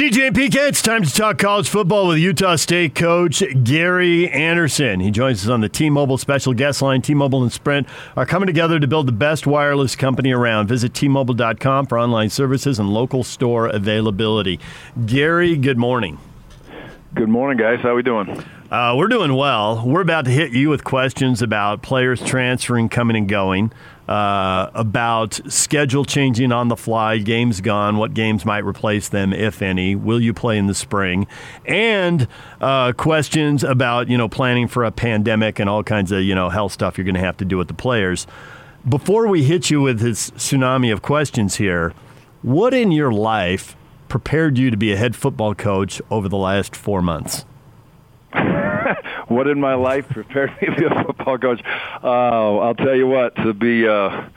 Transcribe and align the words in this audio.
DJ 0.00 0.28
and 0.28 0.34
PK, 0.34 0.66
it's 0.66 0.80
time 0.80 1.02
to 1.02 1.12
talk 1.12 1.36
college 1.36 1.68
football 1.68 2.08
with 2.08 2.16
Utah 2.16 2.56
State 2.56 2.94
coach 2.94 3.42
Gary 3.64 4.30
Anderson. 4.30 4.98
He 4.98 5.10
joins 5.10 5.44
us 5.44 5.50
on 5.50 5.60
the 5.60 5.68
T-Mobile 5.68 6.16
special 6.16 6.54
guest 6.54 6.80
line. 6.80 7.02
T-Mobile 7.02 7.42
and 7.42 7.52
Sprint 7.52 7.86
are 8.16 8.24
coming 8.24 8.46
together 8.46 8.80
to 8.80 8.86
build 8.86 9.06
the 9.08 9.12
best 9.12 9.46
wireless 9.46 9.94
company 9.96 10.32
around. 10.32 10.68
Visit 10.68 10.94
T-Mobile.com 10.94 11.84
for 11.84 11.98
online 11.98 12.30
services 12.30 12.78
and 12.78 12.88
local 12.88 13.22
store 13.22 13.66
availability. 13.66 14.58
Gary, 15.04 15.54
good 15.54 15.76
morning. 15.76 16.18
Good 17.14 17.28
morning, 17.28 17.58
guys. 17.58 17.80
How 17.82 17.90
are 17.90 17.94
we 17.94 18.02
doing? 18.02 18.42
Uh, 18.70 18.94
we're 18.96 19.08
doing 19.08 19.34
well. 19.34 19.84
We're 19.84 20.00
about 20.00 20.24
to 20.24 20.30
hit 20.30 20.52
you 20.52 20.70
with 20.70 20.82
questions 20.82 21.42
about 21.42 21.82
players 21.82 22.22
transferring, 22.22 22.88
coming 22.88 23.16
and 23.16 23.28
going, 23.28 23.70
uh, 24.10 24.68
about 24.74 25.40
schedule 25.46 26.04
changing 26.04 26.50
on 26.50 26.66
the 26.66 26.76
fly, 26.76 27.18
games 27.18 27.60
gone, 27.60 27.96
what 27.96 28.12
games 28.12 28.44
might 28.44 28.64
replace 28.64 29.08
them, 29.08 29.32
if 29.32 29.62
any. 29.62 29.94
Will 29.94 30.20
you 30.20 30.34
play 30.34 30.58
in 30.58 30.66
the 30.66 30.74
spring? 30.74 31.28
And 31.64 32.26
uh, 32.60 32.92
questions 32.92 33.62
about 33.62 34.08
you 34.08 34.18
know 34.18 34.28
planning 34.28 34.66
for 34.66 34.84
a 34.84 34.90
pandemic 34.90 35.60
and 35.60 35.70
all 35.70 35.84
kinds 35.84 36.10
of 36.10 36.22
you 36.22 36.34
know 36.34 36.48
health 36.48 36.72
stuff 36.72 36.98
you're 36.98 37.04
going 37.04 37.14
to 37.14 37.20
have 37.20 37.36
to 37.36 37.44
do 37.44 37.56
with 37.56 37.68
the 37.68 37.74
players. 37.74 38.26
Before 38.86 39.28
we 39.28 39.44
hit 39.44 39.70
you 39.70 39.80
with 39.80 40.00
this 40.00 40.30
tsunami 40.32 40.92
of 40.92 41.02
questions 41.02 41.56
here, 41.56 41.94
what 42.42 42.74
in 42.74 42.90
your 42.90 43.12
life 43.12 43.76
prepared 44.08 44.58
you 44.58 44.72
to 44.72 44.76
be 44.76 44.92
a 44.92 44.96
head 44.96 45.14
football 45.14 45.54
coach 45.54 46.02
over 46.10 46.28
the 46.28 46.36
last 46.36 46.74
four 46.74 47.00
months? 47.00 47.44
What 49.30 49.46
in 49.46 49.60
my 49.60 49.74
life 49.74 50.08
prepared 50.08 50.50
me 50.60 50.68
to 50.68 50.74
be 50.76 50.84
a 50.84 51.04
football 51.04 51.38
coach? 51.38 51.62
Uh, 52.02 52.58
I'll 52.58 52.74
tell 52.74 52.94
you 52.94 53.06
what, 53.06 53.36
to 53.36 53.54
be, 53.54 53.86
uh, 53.86 54.28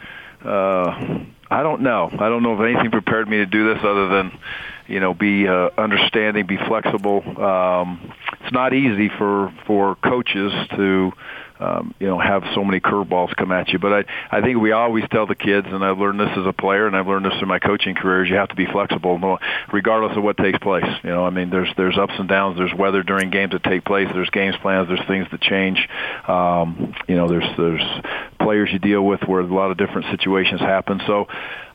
uh, 0.46 1.26
I 1.50 1.64
don't 1.64 1.82
know. 1.82 2.10
I 2.12 2.30
don't 2.30 2.44
know 2.44 2.54
if 2.54 2.62
anything 2.62 2.92
prepared 2.92 3.28
me 3.28 3.38
to 3.38 3.46
do 3.46 3.74
this 3.74 3.84
other 3.84 4.08
than, 4.10 4.40
you 4.88 5.00
know, 5.00 5.14
be 5.14 5.48
uh, 5.48 5.70
understanding, 5.78 6.46
be 6.46 6.58
flexible. 6.58 7.24
Um, 7.42 8.14
it's 8.42 8.52
not 8.52 8.74
easy 8.74 9.10
for 9.18 9.54
for 9.66 9.96
coaches 9.96 10.52
to 10.76 11.12
um, 11.60 11.94
you 12.00 12.08
know, 12.08 12.20
have 12.20 12.44
so 12.56 12.64
many 12.64 12.80
curveballs 12.80 13.36
come 13.36 13.52
at 13.52 13.70
you. 13.70 13.80
But 13.80 13.94
I, 13.94 14.38
I 14.38 14.42
think 14.42 14.60
we 14.60 14.72
always 14.72 15.04
tell 15.12 15.28
the 15.28 15.36
kids, 15.36 15.68
and 15.70 15.84
I've 15.84 15.98
learned 15.98 16.20
this 16.20 16.32
as 16.38 16.46
a 16.46 16.54
player, 16.54 16.88
and 16.88 16.96
I've 16.96 17.08
learned 17.08 17.26
this 17.26 17.34
in 17.42 17.48
my 17.48 17.60
coaching 17.60 17.96
career, 17.96 18.24
is 18.24 18.30
you 18.30 18.36
have 18.36 18.50
to 18.50 18.56
be 18.56 18.66
flexible, 18.66 19.40
regardless 19.72 20.18
of 20.18 20.24
what 20.24 20.38
takes 20.38 20.60
place. 20.60 20.86
You 21.04 21.10
know, 21.10 21.26
I 21.26 21.30
mean, 21.30 21.50
there's 21.50 21.70
there's 21.78 21.98
ups 21.98 22.14
and 22.18 22.28
downs. 22.28 22.58
There's 22.58 22.74
weather 22.74 23.04
during 23.04 23.30
games 23.30 23.52
that 23.54 23.64
take 23.64 23.86
place. 23.86 24.08
There's 24.14 24.30
games 24.30 24.56
plans. 24.62 24.88
There's 24.88 25.06
things 25.08 25.28
that 25.32 25.42
change. 25.42 25.88
Um, 26.28 26.94
you 27.08 27.16
know, 27.16 27.28
there's 27.28 27.50
there's 27.58 28.04
players 28.44 28.70
you 28.72 28.80
deal 28.80 29.04
with 29.04 29.22
where 29.24 29.42
a 29.42 29.46
lot 29.46 29.72
of 29.72 29.78
different 29.78 30.08
situations 30.12 30.62
happen. 30.62 31.02
So 31.08 31.28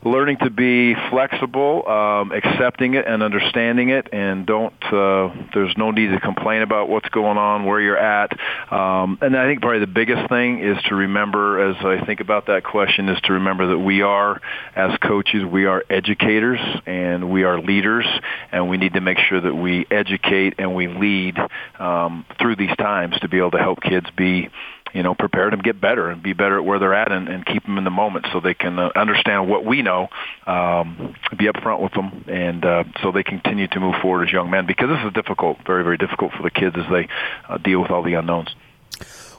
learning 0.03 0.37
to 0.37 0.49
be 0.49 0.95
flexible, 1.09 1.87
um, 1.87 2.31
accepting 2.31 2.93
it 2.93 3.05
and 3.05 3.21
understanding 3.21 3.89
it, 3.89 4.07
and 4.13 4.45
don't. 4.45 4.73
Uh, 4.83 5.29
there's 5.53 5.75
no 5.77 5.91
need 5.91 6.07
to 6.07 6.19
complain 6.19 6.61
about 6.61 6.89
what's 6.89 7.09
going 7.09 7.37
on, 7.37 7.65
where 7.65 7.81
you're 7.81 7.97
at. 7.97 8.31
Um, 8.71 9.17
and 9.21 9.35
I 9.35 9.45
think 9.45 9.61
probably 9.61 9.79
the 9.79 9.87
biggest 9.87 10.29
thing 10.29 10.59
is 10.59 10.77
to 10.83 10.95
remember, 10.95 11.69
as 11.69 11.75
I 11.79 12.05
think 12.05 12.19
about 12.21 12.47
that 12.47 12.63
question, 12.63 13.09
is 13.09 13.19
to 13.23 13.33
remember 13.33 13.67
that 13.67 13.79
we 13.79 14.01
are, 14.01 14.39
as 14.75 14.97
coaches, 14.99 15.43
we 15.45 15.65
are 15.65 15.83
educators 15.89 16.59
and 16.85 17.29
we 17.29 17.43
are 17.43 17.59
leaders, 17.59 18.05
and 18.51 18.69
we 18.69 18.77
need 18.77 18.93
to 18.93 19.01
make 19.01 19.17
sure 19.17 19.41
that 19.41 19.53
we 19.53 19.85
educate 19.91 20.55
and 20.59 20.75
we 20.75 20.87
lead 20.87 21.37
um, 21.79 22.25
through 22.39 22.55
these 22.55 22.75
times 22.77 23.19
to 23.19 23.27
be 23.27 23.37
able 23.37 23.51
to 23.51 23.59
help 23.59 23.81
kids 23.81 24.07
be 24.15 24.49
you 24.93 25.03
know, 25.03 25.15
prepare 25.15 25.49
them 25.49 25.61
get 25.61 25.79
better 25.79 26.09
and 26.09 26.21
be 26.21 26.33
better 26.33 26.57
at 26.57 26.65
where 26.65 26.79
they're 26.79 26.93
at 26.93 27.11
and, 27.11 27.27
and 27.27 27.45
keep 27.45 27.63
them 27.63 27.77
in 27.77 27.83
the 27.83 27.91
moment 27.91 28.25
so 28.31 28.39
they 28.39 28.53
can 28.53 28.79
uh, 28.79 28.89
understand 28.95 29.49
what 29.49 29.65
we 29.65 29.81
know, 29.81 30.07
um, 30.47 31.15
be 31.37 31.45
upfront 31.45 31.81
with 31.81 31.93
them, 31.93 32.25
and 32.27 32.65
uh, 32.65 32.83
so 33.01 33.11
they 33.11 33.23
continue 33.23 33.67
to 33.67 33.79
move 33.79 33.95
forward 34.01 34.27
as 34.27 34.33
young 34.33 34.49
men 34.49 34.65
because 34.65 34.89
this 34.89 35.05
is 35.05 35.13
difficult, 35.13 35.57
very, 35.65 35.83
very 35.83 35.97
difficult 35.97 36.31
for 36.33 36.43
the 36.43 36.51
kids 36.51 36.75
as 36.77 36.85
they 36.91 37.07
uh, 37.47 37.57
deal 37.57 37.81
with 37.81 37.91
all 37.91 38.03
the 38.03 38.13
unknowns. 38.13 38.55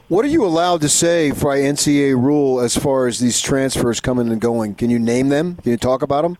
What 0.07 0.25
are 0.25 0.29
you 0.29 0.43
allowed 0.43 0.81
to 0.81 0.89
say 0.89 1.31
by 1.31 1.59
NCAA 1.59 2.21
rule 2.21 2.59
as 2.59 2.75
far 2.75 3.07
as 3.07 3.19
these 3.19 3.39
transfers 3.39 4.01
coming 4.01 4.29
and 4.29 4.41
going? 4.41 4.75
Can 4.75 4.89
you 4.89 4.99
name 4.99 5.29
them? 5.29 5.55
Can 5.55 5.71
you 5.71 5.77
talk 5.77 6.01
about 6.01 6.23
them? 6.23 6.37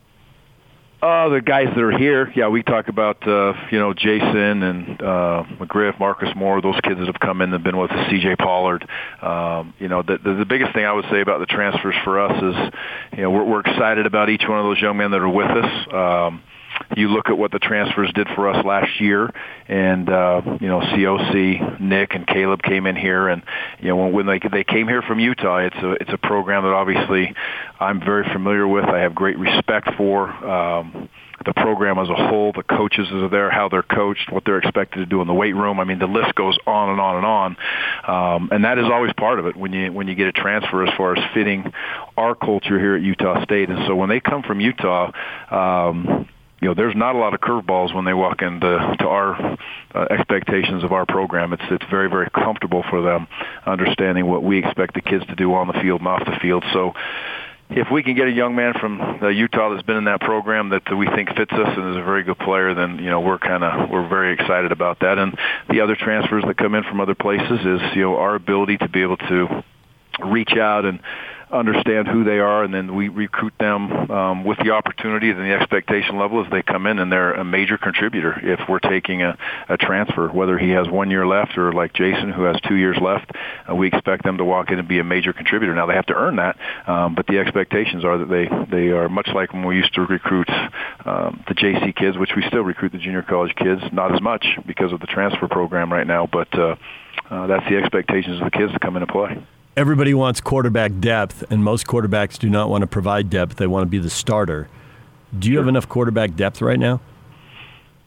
Uh, 1.02 1.30
the 1.30 1.42
guys 1.42 1.66
that 1.66 1.82
are 1.82 1.98
here, 1.98 2.32
yeah, 2.36 2.48
we 2.48 2.62
talk 2.62 2.88
about 2.88 3.28
uh, 3.28 3.54
you 3.72 3.80
know 3.80 3.92
Jason 3.92 4.62
and 4.62 5.02
uh, 5.02 5.44
McGriff, 5.60 6.00
Marcus 6.00 6.30
Moore, 6.36 6.62
those 6.62 6.80
kids 6.84 7.00
that 7.00 7.08
have 7.08 7.20
come 7.20 7.42
in 7.42 7.50
that 7.50 7.58
have 7.58 7.64
been 7.64 7.78
with 7.78 7.90
us, 7.90 8.12
C.J. 8.12 8.36
Pollard. 8.36 8.88
Um, 9.20 9.74
you 9.80 9.88
know, 9.88 10.04
the, 10.04 10.20
the, 10.24 10.36
the 10.36 10.46
biggest 10.46 10.74
thing 10.76 10.86
I 10.86 10.94
would 10.94 11.06
say 11.10 11.22
about 11.22 11.40
the 11.40 11.48
transfers 11.48 11.96
for 12.04 12.20
us 12.20 12.38
is, 12.44 12.74
you 13.18 13.24
know, 13.24 13.32
we're, 13.32 13.44
we're 13.44 13.60
excited 13.62 14.06
about 14.06 14.30
each 14.30 14.44
one 14.48 14.60
of 14.60 14.66
those 14.66 14.80
young 14.80 14.98
men 14.98 15.10
that 15.10 15.22
are 15.22 15.28
with 15.28 15.50
us. 15.50 15.88
Um, 15.92 16.44
you 16.96 17.08
look 17.08 17.30
at 17.30 17.38
what 17.38 17.52
the 17.52 17.60
transfers 17.60 18.12
did 18.14 18.28
for 18.36 18.50
us 18.50 18.64
last 18.66 19.00
year, 19.00 19.32
and 19.68 20.10
uh, 20.10 20.42
you 20.60 20.68
know, 20.68 20.80
COC, 20.80 21.80
Nick, 21.80 22.14
and 22.14 22.28
Caleb 22.28 22.62
came 22.62 22.86
in 22.86 22.96
here, 22.96 23.28
and 23.28 23.44
you 23.80 23.90
know, 23.90 23.98
when, 23.98 24.14
when 24.14 24.26
they 24.26 24.40
they 24.52 24.64
came 24.64 24.88
here 24.88 25.02
from 25.02 25.20
Utah, 25.20 25.58
it's 25.58 25.76
a 25.78 25.92
it's 25.94 26.14
a 26.14 26.18
program 26.18 26.64
that 26.64 26.74
obviously 26.74 27.34
I'm 27.80 28.00
very 28.00 28.28
familiar 28.32 28.68
with. 28.68 28.86
I 28.86 29.00
have 29.00 29.16
great 29.16 29.38
respect 29.38 29.90
for. 29.98 30.30
Um, 30.30 31.10
the 31.46 31.54
program 31.54 31.98
as 31.98 32.10
a 32.10 32.16
whole, 32.16 32.52
the 32.54 32.64
coaches 32.64 33.08
are 33.12 33.30
there, 33.30 33.50
how 33.50 33.70
they're 33.70 33.84
coached, 33.84 34.32
what 34.32 34.46
they're 34.46 34.60
expected 34.60 35.00
to 35.00 35.06
do 35.06 35.22
in 35.22 35.28
the 35.28 35.34
weight 35.34 35.56
room. 35.56 35.80
I 35.80 35.84
mean, 35.84 36.00
the 36.00 36.08
list 36.08 36.36
goes 36.36 36.58
on 36.68 36.90
and 36.90 37.02
on 37.02 37.16
and 37.18 37.26
on, 37.26 37.58
um, 38.08 38.50
and 38.52 38.64
that 38.66 38.78
is 38.78 38.86
always 38.86 39.12
part 39.14 39.40
of 39.40 39.46
it 39.48 39.56
when 39.56 39.74
you 39.74 39.92
when 39.92 40.08
you 40.08 40.16
get 40.16 40.28
a 40.28 40.32
transfer 40.32 40.86
as 40.86 40.94
far 40.96 41.16
as 41.16 41.34
fitting 41.34 41.72
our 42.18 42.36
culture 42.36 42.80
here 42.80 42.96
at 42.96 43.02
Utah 43.02 43.44
State. 43.44 43.70
And 43.70 43.88
so 43.88 43.96
when 43.96 44.10
they 44.10 44.20
come 44.20 44.44
from 44.44 44.60
Utah, 44.60 45.12
um, 45.50 46.28
you 46.62 46.68
know, 46.68 46.76
there's 46.76 46.96
not 46.96 47.16
a 47.16 47.18
lot 47.18 47.34
of 47.34 47.42
curveballs 47.42 47.94
when 47.94 48.06
they 48.06 48.14
walk 48.14 48.44
into 48.44 48.96
to 49.00 49.08
our 49.08 49.58
uh, 49.96 50.06
expectations 50.12 50.84
of 50.84 50.92
our 50.92 51.08
program. 51.08 51.54
It's 51.54 51.64
it's 51.72 51.86
very 51.90 52.08
very 52.08 52.30
comfortable 52.30 52.84
for 52.90 53.02
them, 53.02 53.28
understanding 53.66 54.28
what 54.28 54.44
we 54.44 54.60
expect 54.60 54.94
the 54.94 55.02
kids 55.02 55.26
to 55.26 55.36
do 55.36 55.54
on 55.56 55.68
the 55.68 55.74
field 55.74 56.02
and 56.02 56.08
off 56.08 56.24
the 56.26 56.38
field. 56.42 56.64
So. 56.72 56.94
If 57.74 57.88
we 57.90 58.04
can 58.04 58.16
get 58.16 58.28
a 58.28 58.32
young 58.32 58.54
man 58.54 58.74
from 58.74 59.00
uh, 59.00 59.30
Utah 59.30 59.70
that's 59.70 59.84
been 59.84 59.96
in 59.96 60.04
that 60.04 60.20
program 60.20 60.72
that 60.72 60.94
we 60.94 61.08
think 61.08 61.30
fits 61.30 61.54
us 61.54 61.78
and 61.78 61.92
is 61.92 61.96
a 61.96 62.04
very 62.04 62.22
good 62.24 62.38
player, 62.38 62.74
then 62.74 63.00
you 63.00 63.10
know 63.10 63.22
we're 63.22 63.40
kind 63.40 63.64
of 63.64 63.90
we're 63.90 64.10
very 64.10 64.34
excited 64.34 64.74
about 64.74 65.00
that. 65.00 65.18
And 65.18 65.38
the 65.70 65.80
other 65.80 65.96
transfers 65.96 66.44
that 66.46 66.58
come 66.58 66.76
in 66.76 66.84
from 66.84 67.00
other 67.00 67.16
places 67.16 67.62
is 67.62 67.80
you 67.96 68.02
know 68.02 68.18
our 68.18 68.36
ability 68.36 68.76
to 68.80 68.90
be 68.90 69.02
able 69.02 69.16
to 69.16 69.64
reach 70.20 70.52
out 70.58 70.84
and 70.84 71.00
understand 71.52 72.08
who 72.08 72.24
they 72.24 72.40
are, 72.40 72.64
and 72.64 72.74
then 72.74 72.96
we 72.96 73.10
recruit 73.10 73.54
them 73.60 73.92
um, 74.12 74.44
with 74.44 74.58
the 74.60 74.72
opportunities 74.72 75.36
and 75.38 75.46
the 75.46 75.54
expectation 75.54 76.18
level 76.18 76.44
as 76.44 76.52
they 76.52 76.62
come 76.62 76.88
in, 76.88 77.00
and 77.00 77.12
they're 77.12 77.34
a 77.34 77.44
major 77.44 77.78
contributor 77.78 78.40
if 78.42 78.60
we're 78.70 78.80
taking 78.80 79.22
a, 79.22 79.38
a 79.70 79.78
transfer, 79.78 80.30
whether 80.30 80.58
he 80.58 80.70
has 80.70 80.88
one 80.88 81.10
year 81.10 81.28
left 81.28 81.58
or 81.58 81.74
like 81.74 81.94
Jason 81.94 82.32
who 82.32 82.44
has 82.44 82.60
two 82.68 82.76
years 82.76 82.98
left. 83.02 83.32
Uh, 83.70 83.76
we 83.76 83.88
expect 83.88 84.24
them 84.24 84.38
to 84.38 84.46
walk 84.46 84.72
in 84.72 84.80
and 84.80 84.88
be 84.88 85.00
a 85.00 85.04
major 85.04 85.34
contributor. 85.34 85.76
Now 85.76 85.86
they 85.86 85.96
have 85.96 86.06
to 86.08 86.16
earn 86.16 86.38
that, 86.38 86.58
um, 86.88 87.16
but 87.16 87.28
the 87.28 87.40
expectations 87.40 88.06
are 88.06 88.18
that 88.18 88.30
they 88.30 88.48
they 88.72 88.90
are 88.90 89.10
much 89.10 89.30
like 89.34 89.54
when 89.54 89.66
we 89.66 89.76
used 89.76 89.94
to 89.96 90.02
recruit 90.02 90.50
um, 91.06 91.44
the 91.48 91.54
JC 91.54 91.96
kids, 91.96 92.18
which 92.18 92.32
we 92.36 92.44
still 92.48 92.64
recruit 92.64 92.92
the 92.92 92.98
junior 92.98 93.22
college 93.22 93.54
kids, 93.56 93.82
not 93.92 94.14
as 94.14 94.22
much 94.22 94.46
because 94.66 94.92
of 94.92 95.00
the 95.00 95.08
transfer 95.08 95.48
program 95.48 95.92
right 95.92 96.08
now, 96.08 96.28
but 96.32 96.48
uh, 96.58 96.76
uh, 97.30 97.48
that's 97.48 97.68
the 97.70 97.78
expectations 97.78 98.40
of 98.40 98.46
the 98.46 98.52
kids 98.52 98.72
to 98.74 98.80
come 98.80 98.96
into 98.96 99.12
play 99.12 99.38
everybody 99.76 100.14
wants 100.14 100.42
quarterback 100.42 100.92
depth, 101.00 101.44
and 101.50 101.64
most 101.64 101.88
quarterbacks 101.88 102.38
do 102.38 102.50
not 102.50 102.70
want 102.70 102.82
to 102.82 102.88
provide 102.88 103.30
depth. 103.30 103.58
They 103.58 103.68
want 103.68 103.84
to 103.84 103.90
be 103.90 104.00
the 104.00 104.10
starter. 104.10 104.68
Do 105.38 105.50
you 105.50 105.56
sure. 105.56 105.64
have 105.64 105.70
enough 105.70 105.88
quarterback 105.88 106.36
depth 106.36 106.62
right 106.62 106.80
now? 106.80 107.00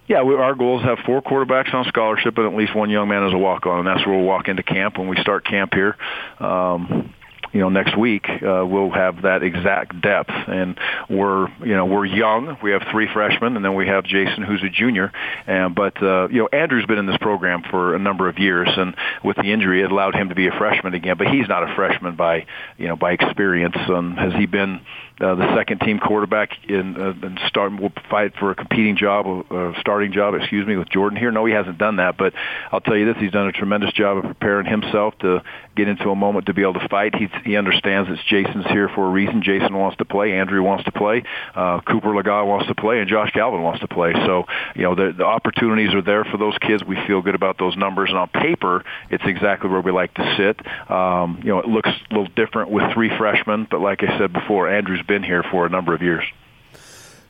Yeah, 0.07 0.23
we, 0.23 0.35
our 0.35 0.55
goal 0.55 0.79
is 0.79 0.83
to 0.83 0.95
have 0.95 0.99
four 1.07 1.23
quarterbacks 1.23 1.73
on 1.73 1.87
scholarship 1.87 2.37
and 2.37 2.47
at 2.47 2.55
least 2.55 2.75
one 2.75 2.91
young 2.91 3.09
man 3.09 3.25
as 3.25 3.33
a 3.33 3.39
walk-on, 3.39 3.79
and 3.79 3.89
that's 3.89 4.07
where 4.07 4.17
we'll 4.17 4.27
walk 4.27 4.49
into 4.49 4.63
camp 4.63 4.99
when 4.99 5.09
we 5.09 5.17
start 5.17 5.47
camp 5.47 5.73
here. 5.73 5.97
Um, 6.39 7.15
you 7.55 7.61
know 7.61 7.69
next 7.69 7.97
week 7.97 8.27
uh, 8.29 8.67
we'll 8.67 8.91
have 8.91 9.23
that 9.23 9.43
exact 9.43 10.01
depth. 10.01 10.31
And 10.31 10.79
we're 11.09 11.49
you 11.61 11.77
know 11.77 11.87
we're 11.87 12.05
young. 12.05 12.59
We 12.63 12.73
have 12.73 12.83
three 12.91 13.09
freshmen 13.11 13.57
and 13.57 13.65
then 13.65 13.75
we 13.75 13.87
have 13.87 14.05
Jason 14.05 14.43
who's 14.43 14.63
a 14.63 14.69
junior. 14.69 15.13
And 15.47 15.75
but 15.75 16.03
uh, 16.03 16.29
you 16.29 16.41
know 16.41 16.49
Andrew's 16.53 16.85
been 16.85 16.99
in 16.99 17.07
this 17.07 17.17
program 17.19 17.63
for 17.71 17.95
a 17.95 17.99
number 17.99 18.29
of 18.29 18.39
years 18.39 18.69
and 18.77 18.97
with 19.23 19.37
the 19.37 19.53
injury 19.53 19.83
it 19.83 19.91
allowed 19.91 20.15
him 20.15 20.29
to 20.29 20.35
be 20.35 20.49
a 20.49 20.53
freshman 20.53 20.95
again. 20.95 21.17
But 21.17 21.29
he's 21.29 21.49
not 21.49 21.63
a 21.63 21.75
freshman 21.77 22.17
by 22.17 22.47
you 22.77 22.89
know 22.89 22.97
by 22.97 23.13
experience. 23.13 23.77
And 23.77 24.19
has 24.19 24.35
he 24.35 24.47
been 24.47 24.81
uh, 25.21 25.37
the 25.37 25.55
second 25.57 25.81
team 25.81 26.01
quarterback 26.01 26.51
in 26.69 27.01
uh, 27.01 27.15
and 27.23 27.39
start 27.47 27.71
will 27.81 27.93
fight 28.11 28.33
for 28.37 28.51
a 28.51 28.55
competing 28.57 28.97
job, 28.97 29.47
uh, 29.49 29.73
starting 29.79 30.13
job, 30.13 30.35
excuse 30.35 30.67
me, 30.67 30.77
with 30.77 30.89
Jordan 30.89 31.17
here. 31.17 31.31
No, 31.31 31.45
he 31.45 31.53
hasn't 31.53 31.79
done 31.79 31.97
that, 31.97 32.17
but 32.17 32.35
I'll 32.73 32.81
tell 32.81 32.97
you 32.97 33.07
this: 33.07 33.17
he's 33.21 33.31
done 33.31 33.47
a 33.47 33.53
tremendous 33.53 33.93
job 33.93 34.19
of 34.19 34.25
preparing 34.25 34.67
himself 34.67 35.17
to 35.21 35.43
get 35.77 35.87
into 35.87 36.11
a 36.11 36.17
moment 36.17 36.47
to 36.47 36.55
be 36.55 36.63
able 36.63 36.75
to 36.75 36.89
fight. 36.89 37.15
He 37.15 37.29
he 37.45 37.57
understands 37.57 38.09
that 38.09 38.19
Jason's 38.27 38.67
here 38.67 38.89
for 38.89 39.07
a 39.07 39.11
reason. 39.11 39.43
Jason 39.43 39.75
wants 39.77 39.97
to 39.99 40.05
play, 40.05 40.33
Andrew 40.33 40.63
wants 40.63 40.85
to 40.85 40.93
play, 40.93 41.23
uh, 41.55 41.81
Cooper 41.81 42.09
Legas 42.09 42.47
wants 42.47 42.67
to 42.69 42.75
play, 42.75 43.01
and 43.01 43.09
Josh 43.09 43.31
Galvin 43.33 43.63
wants 43.63 43.81
to 43.81 43.89
play. 43.89 44.13
So 44.13 44.45
you 44.75 44.83
know 44.83 44.95
the, 44.95 45.13
the 45.17 45.25
opportunities 45.25 45.95
are 45.95 46.03
there 46.03 46.25
for 46.25 46.37
those 46.37 46.57
kids. 46.59 46.83
We 46.85 46.97
feel 47.07 47.23
good 47.23 47.35
about 47.35 47.59
those 47.59 47.77
numbers, 47.77 48.11
and 48.11 48.19
on 48.19 48.29
paper, 48.29 48.85
it's 49.11 49.25
exactly 49.25 49.71
where 49.71 49.81
we 49.81 49.93
like 49.93 50.15
to 50.15 50.35
sit. 50.37 50.91
Um, 50.91 51.41
you 51.43 51.51
know, 51.51 51.59
it 51.59 51.69
looks 51.69 51.89
a 51.89 52.15
little 52.15 52.33
different 52.35 52.71
with 52.71 52.93
three 52.93 53.11
freshmen, 53.17 53.67
but 53.71 53.81
like 53.81 54.03
I 54.03 54.19
said 54.19 54.33
before, 54.33 54.69
Andrew's 54.69 55.05
been 55.07 55.23
here 55.23 55.43
for 55.43 55.67
a 55.67 55.69
number 55.69 55.95
of 55.95 56.03
years. 56.03 56.25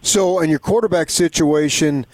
So, 0.02 0.40
in 0.40 0.50
your 0.50 0.58
quarterback 0.58 1.10
situation, 1.10 2.06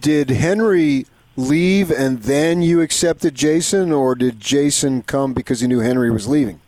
Did 0.00 0.28
Henry 0.30 1.06
leave 1.36 1.90
and 1.90 2.22
then 2.22 2.62
you 2.62 2.80
accepted 2.80 3.34
Jason, 3.34 3.92
or 3.92 4.14
did 4.14 4.40
Jason 4.40 5.02
come 5.02 5.32
because 5.32 5.60
he 5.60 5.66
knew 5.66 5.80
Henry 5.80 6.10
was 6.10 6.26
leaving? 6.26 6.60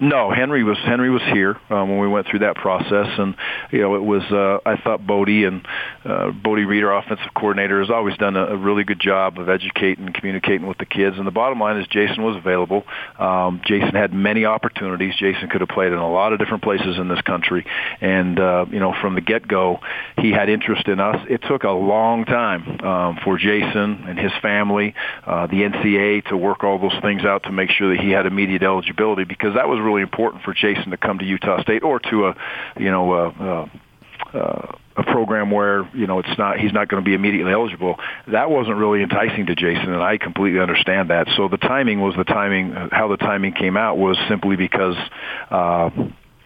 No, 0.00 0.32
Henry 0.32 0.64
was 0.64 0.78
Henry 0.78 1.10
was 1.10 1.22
here 1.32 1.56
um, 1.70 1.88
when 1.88 2.00
we 2.00 2.08
went 2.08 2.26
through 2.26 2.40
that 2.40 2.56
process, 2.56 3.06
and 3.18 3.36
you 3.70 3.82
know 3.82 3.94
it 3.94 4.02
was. 4.02 4.22
Uh, 4.32 4.58
I 4.68 4.76
thought 4.76 5.06
Bodie 5.06 5.44
and 5.44 5.64
uh, 6.04 6.32
Bodie 6.32 6.64
Reed, 6.64 6.82
our 6.82 6.98
offensive 6.98 7.32
coordinator, 7.36 7.78
has 7.78 7.88
always 7.88 8.16
done 8.16 8.36
a, 8.36 8.46
a 8.46 8.56
really 8.56 8.82
good 8.82 8.98
job 8.98 9.38
of 9.38 9.48
educating 9.48 10.06
and 10.06 10.14
communicating 10.14 10.66
with 10.66 10.78
the 10.78 10.86
kids. 10.86 11.18
And 11.18 11.26
the 11.26 11.30
bottom 11.30 11.60
line 11.60 11.76
is 11.76 11.86
Jason 11.86 12.24
was 12.24 12.36
available. 12.36 12.82
Um, 13.16 13.60
Jason 13.64 13.90
had 13.90 14.12
many 14.12 14.44
opportunities. 14.44 15.14
Jason 15.16 15.48
could 15.48 15.60
have 15.60 15.70
played 15.70 15.92
in 15.92 15.98
a 15.98 16.10
lot 16.10 16.32
of 16.32 16.40
different 16.40 16.64
places 16.64 16.98
in 16.98 17.06
this 17.06 17.20
country, 17.20 17.64
and 18.00 18.40
uh, 18.40 18.66
you 18.70 18.80
know 18.80 18.94
from 19.00 19.14
the 19.14 19.20
get 19.20 19.46
go, 19.46 19.78
he 20.18 20.32
had 20.32 20.48
interest 20.48 20.88
in 20.88 20.98
us. 20.98 21.24
It 21.30 21.42
took 21.46 21.62
a 21.62 21.70
long 21.70 22.24
time 22.24 22.80
um, 22.80 23.18
for 23.22 23.38
Jason 23.38 24.04
and 24.08 24.18
his 24.18 24.32
family, 24.42 24.96
uh, 25.24 25.46
the 25.46 25.62
NCAA, 25.62 26.24
to 26.30 26.36
work 26.36 26.64
all 26.64 26.80
those 26.80 27.00
things 27.02 27.24
out 27.24 27.44
to 27.44 27.52
make 27.52 27.70
sure 27.70 27.94
that 27.94 28.02
he 28.02 28.10
had 28.10 28.26
immediate 28.26 28.64
eligibility 28.64 29.22
because 29.22 29.54
that 29.54 29.68
was 29.68 29.78
really 29.78 29.91
really 29.92 30.02
important 30.02 30.42
for 30.42 30.54
Jason 30.54 30.90
to 30.90 30.96
come 30.96 31.18
to 31.18 31.24
Utah 31.24 31.62
State 31.62 31.82
or 31.82 32.00
to 32.00 32.26
a, 32.26 32.36
you 32.78 32.90
know, 32.90 33.12
a, 33.12 33.28
a, 33.28 33.70
a 34.38 34.78
a 34.96 35.02
program 35.02 35.50
where 35.50 35.88
you 35.94 36.06
know 36.06 36.18
it's 36.18 36.38
not 36.38 36.58
he's 36.58 36.72
not 36.72 36.88
going 36.88 37.02
to 37.02 37.08
be 37.08 37.14
immediately 37.14 37.52
eligible. 37.52 37.98
That 38.28 38.50
wasn't 38.50 38.76
really 38.76 39.02
enticing 39.02 39.46
to 39.46 39.54
Jason 39.54 39.92
and 39.92 40.02
I 40.02 40.18
completely 40.18 40.60
understand 40.60 41.10
that. 41.10 41.28
So 41.36 41.48
the 41.48 41.56
timing 41.56 42.00
was 42.00 42.14
the 42.16 42.24
timing 42.24 42.72
how 42.92 43.08
the 43.08 43.16
timing 43.16 43.54
came 43.54 43.76
out 43.76 43.96
was 43.96 44.18
simply 44.28 44.56
because 44.56 44.96
uh 45.50 45.90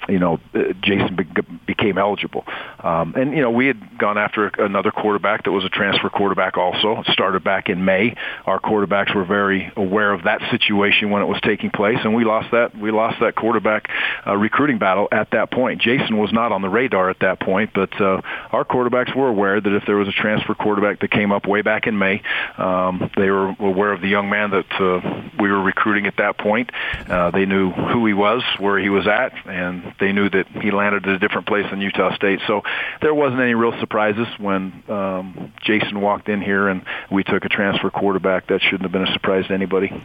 you 0.08 0.19
know, 0.19 0.41
uh, 0.55 0.73
Jason 0.82 1.17
be- 1.17 1.43
became 1.67 1.99
eligible. 1.99 2.44
Um, 2.81 3.14
and, 3.17 3.32
you 3.35 3.43
know, 3.43 3.50
we 3.50 3.67
had 3.67 3.99
gone 3.99 4.19
after 4.19 4.49
another 4.58 4.91
quarterback 4.91 5.44
that 5.44 5.53
was 5.53 5.64
a 5.64 5.69
transfer 5.69 6.08
quarterback 6.08 6.56
also. 6.56 7.00
It 7.00 7.06
started 7.12 7.43
back 7.44 7.69
in 7.69 7.85
May. 7.85 8.17
Our 8.44 8.61
quarterbacks 8.61 9.14
were 9.14 9.25
very 9.25 9.73
aware 9.76 10.12
of 10.12 10.25
that 10.25 10.41
situation 10.50 11.11
when 11.11 11.23
it 11.23 11.26
was 11.26 11.41
taking 11.43 11.70
place, 11.70 11.99
and 12.03 12.14
we 12.14 12.25
lost 12.25 12.50
that, 12.53 12.76
we 12.76 12.91
lost 12.91 13.20
that 13.20 13.35
quarterback 13.35 13.88
uh, 14.26 14.37
recruiting 14.37 14.79
battle 14.79 15.08
at 15.11 15.31
that 15.32 15.50
point. 15.50 15.81
Jason 15.81 16.19
was 16.19 16.32
not 16.32 16.52
on 16.52 16.62
the 16.62 16.69
radar 16.69 17.11
at 17.11 17.20
that 17.20 17.41
point, 17.41 17.70
but 17.75 18.00
uh, 18.00 18.20
our 18.52 18.64
quarterbacks 18.64 19.14
were 19.14 19.29
aware 19.29 19.61
that 19.61 19.73
if 19.73 19.85
there 19.87 19.97
was 19.97 20.09
a 20.09 20.12
transfer 20.12 20.55
quarterback 20.55 21.00
that 21.00 21.11
came 21.11 21.32
up 21.32 21.47
way 21.47 21.62
back 21.62 21.87
in 21.87 21.99
May, 21.99 22.23
um, 22.59 23.11
they 23.17 23.31
were 23.31 23.55
aware 23.59 23.93
of 23.93 24.00
the 24.00 24.09
young 24.09 24.31
man 24.31 24.50
that 24.50 24.81
uh, 24.81 25.31
we 25.38 25.50
were 25.50 25.62
recruiting 25.62 26.06
at 26.06 26.17
that 26.19 26.38
point. 26.38 26.70
Uh, 27.09 27.31
they 27.31 27.47
knew 27.47 27.70
who 27.70 28.06
he 28.06 28.14
was, 28.14 28.43
where 28.59 28.79
he 28.79 28.88
was 28.88 29.06
at, 29.06 29.32
and 29.47 29.94
they 29.99 30.13
knew 30.13 30.29
that 30.31 30.47
he 30.63 30.71
landed 30.71 31.07
at 31.07 31.15
a 31.15 31.19
different 31.19 31.47
place 31.47 31.67
than 31.71 31.81
Utah 31.81 32.15
State. 32.15 32.41
So 32.47 32.63
there 33.01 33.15
wasn't 33.15 33.41
any 33.41 33.55
real 33.55 33.79
surprises 33.81 34.27
when 34.39 34.83
um, 34.89 35.53
Jason 35.65 36.01
walked 36.01 36.29
in 36.29 36.41
here 36.41 36.69
and 36.69 36.85
we 37.11 37.25
took 37.25 37.45
a 37.45 37.49
transfer 37.49 37.91
quarterback. 37.91 38.49
That 38.49 38.61
shouldn't 38.63 38.83
have 38.83 38.93
been 38.93 39.07
a 39.07 39.13
surprise 39.13 39.47
to 39.49 39.55
anybody. 39.55 40.03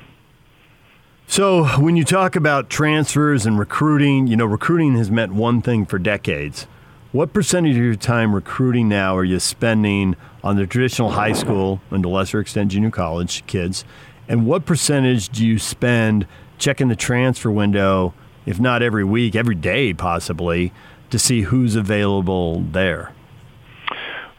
So, 1.28 1.66
when 1.80 1.96
you 1.96 2.04
talk 2.04 2.36
about 2.36 2.70
transfers 2.70 3.46
and 3.46 3.58
recruiting, 3.58 4.28
you 4.28 4.36
know, 4.36 4.46
recruiting 4.46 4.98
has 4.98 5.10
meant 5.10 5.32
one 5.34 5.62
thing 5.62 5.86
for 5.86 5.98
decades. 5.98 6.68
What 7.14 7.32
percentage 7.32 7.78
of 7.78 7.84
your 7.84 7.96
time 7.96 8.36
recruiting 8.36 8.90
now 8.90 9.16
are 9.16 9.24
you 9.24 9.40
spending 9.40 10.18
on 10.44 10.58
the 10.58 10.68
traditional 10.68 11.12
high 11.12 11.32
school 11.32 11.80
and 11.90 12.04
to 12.04 12.10
lesser 12.10 12.42
extent 12.42 12.72
junior 12.72 12.92
college 12.92 13.46
kids? 13.48 13.86
And 14.28 14.46
what 14.46 14.66
percentage 14.66 15.30
do 15.30 15.46
you 15.46 15.58
spend 15.58 16.28
checking 16.58 16.90
the 16.90 16.96
transfer 16.96 17.52
window 17.52 18.14
if 18.46 18.60
not 18.60 18.82
every 18.82 19.04
week, 19.04 19.36
every 19.36 19.56
day 19.56 19.94
possibly, 19.94 20.74
to 21.10 21.20
see 21.20 21.42
who's 21.42 21.76
available 21.76 22.62
there? 22.62 23.14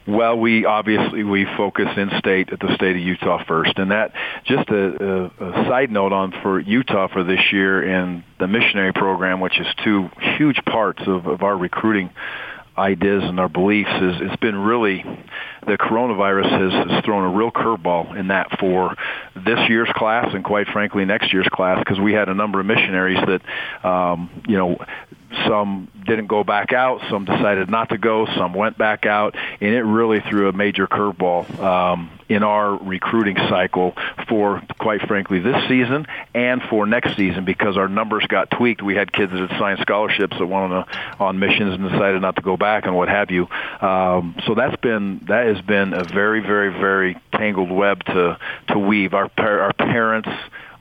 Well, 0.06 0.36
we 0.36 0.64
obviously 0.64 1.22
we 1.22 1.46
focus 1.56 1.86
in 1.96 2.10
state 2.18 2.52
at 2.52 2.58
the 2.58 2.74
state 2.74 2.96
of 2.96 3.02
Utah 3.02 3.44
first, 3.46 3.78
and 3.78 3.92
that 3.92 4.12
just 4.44 4.68
a, 4.68 5.30
a, 5.38 5.44
a 5.44 5.68
side 5.68 5.92
note 5.92 6.12
on 6.12 6.32
for 6.42 6.58
Utah 6.58 7.06
for 7.06 7.22
this 7.22 7.40
year 7.52 7.80
and 7.82 8.24
the 8.40 8.48
missionary 8.48 8.92
program, 8.92 9.38
which 9.38 9.60
is 9.60 9.66
two 9.84 10.10
huge 10.36 10.60
parts 10.64 11.02
of, 11.06 11.26
of 11.26 11.42
our 11.42 11.56
recruiting 11.56 12.10
ideas 12.76 13.22
and 13.24 13.38
our 13.38 13.48
beliefs 13.48 13.90
is 13.90 14.16
it's 14.20 14.36
been 14.36 14.56
really 14.56 15.04
the 15.66 15.78
coronavirus 15.78 16.50
has, 16.50 16.90
has 16.90 17.04
thrown 17.04 17.24
a 17.24 17.36
real 17.36 17.50
curveball 17.50 18.16
in 18.16 18.28
that 18.28 18.58
for 18.58 18.96
this 19.34 19.68
year's 19.68 19.90
class 19.94 20.28
and 20.34 20.42
quite 20.42 20.66
frankly 20.68 21.04
next 21.04 21.32
year's 21.32 21.48
class 21.48 21.78
because 21.78 22.00
we 22.00 22.12
had 22.12 22.28
a 22.28 22.34
number 22.34 22.60
of 22.60 22.66
missionaries 22.66 23.18
that 23.26 23.86
um, 23.86 24.30
you 24.48 24.56
know 24.56 24.78
some 25.46 25.88
didn't 26.06 26.26
go 26.26 26.44
back 26.44 26.72
out. 26.72 27.00
Some 27.10 27.24
decided 27.24 27.70
not 27.70 27.88
to 27.90 27.98
go. 27.98 28.26
Some 28.36 28.54
went 28.54 28.76
back 28.76 29.06
out, 29.06 29.34
and 29.60 29.74
it 29.74 29.82
really 29.82 30.20
threw 30.20 30.48
a 30.48 30.52
major 30.52 30.86
curveball 30.86 31.58
um, 31.58 32.10
in 32.32 32.42
our 32.42 32.76
recruiting 32.76 33.36
cycle 33.48 33.94
for, 34.28 34.62
quite 34.78 35.02
frankly, 35.02 35.38
this 35.38 35.56
season 35.68 36.06
and 36.34 36.62
for 36.70 36.86
next 36.86 37.16
season 37.16 37.44
because 37.44 37.76
our 37.76 37.88
numbers 37.88 38.24
got 38.26 38.50
tweaked. 38.50 38.82
We 38.82 38.94
had 38.94 39.12
kids 39.12 39.32
that 39.32 39.50
had 39.50 39.58
signed 39.58 39.80
scholarships 39.80 40.36
that 40.38 40.46
went 40.46 40.72
on, 40.72 40.72
a, 40.72 41.22
on 41.22 41.38
missions 41.38 41.74
and 41.74 41.90
decided 41.90 42.22
not 42.22 42.36
to 42.36 42.42
go 42.42 42.56
back 42.56 42.86
and 42.86 42.96
what 42.96 43.08
have 43.08 43.30
you. 43.30 43.48
Um, 43.80 44.36
so 44.46 44.54
that's 44.54 44.76
been 44.76 45.20
that 45.28 45.46
has 45.46 45.60
been 45.62 45.92
a 45.92 46.04
very, 46.04 46.40
very, 46.40 46.70
very 46.70 47.16
tangled 47.32 47.70
web 47.70 48.04
to 48.04 48.38
to 48.68 48.78
weave. 48.78 49.14
Our 49.14 49.28
par- 49.28 49.60
our 49.60 49.72
parents 49.72 50.28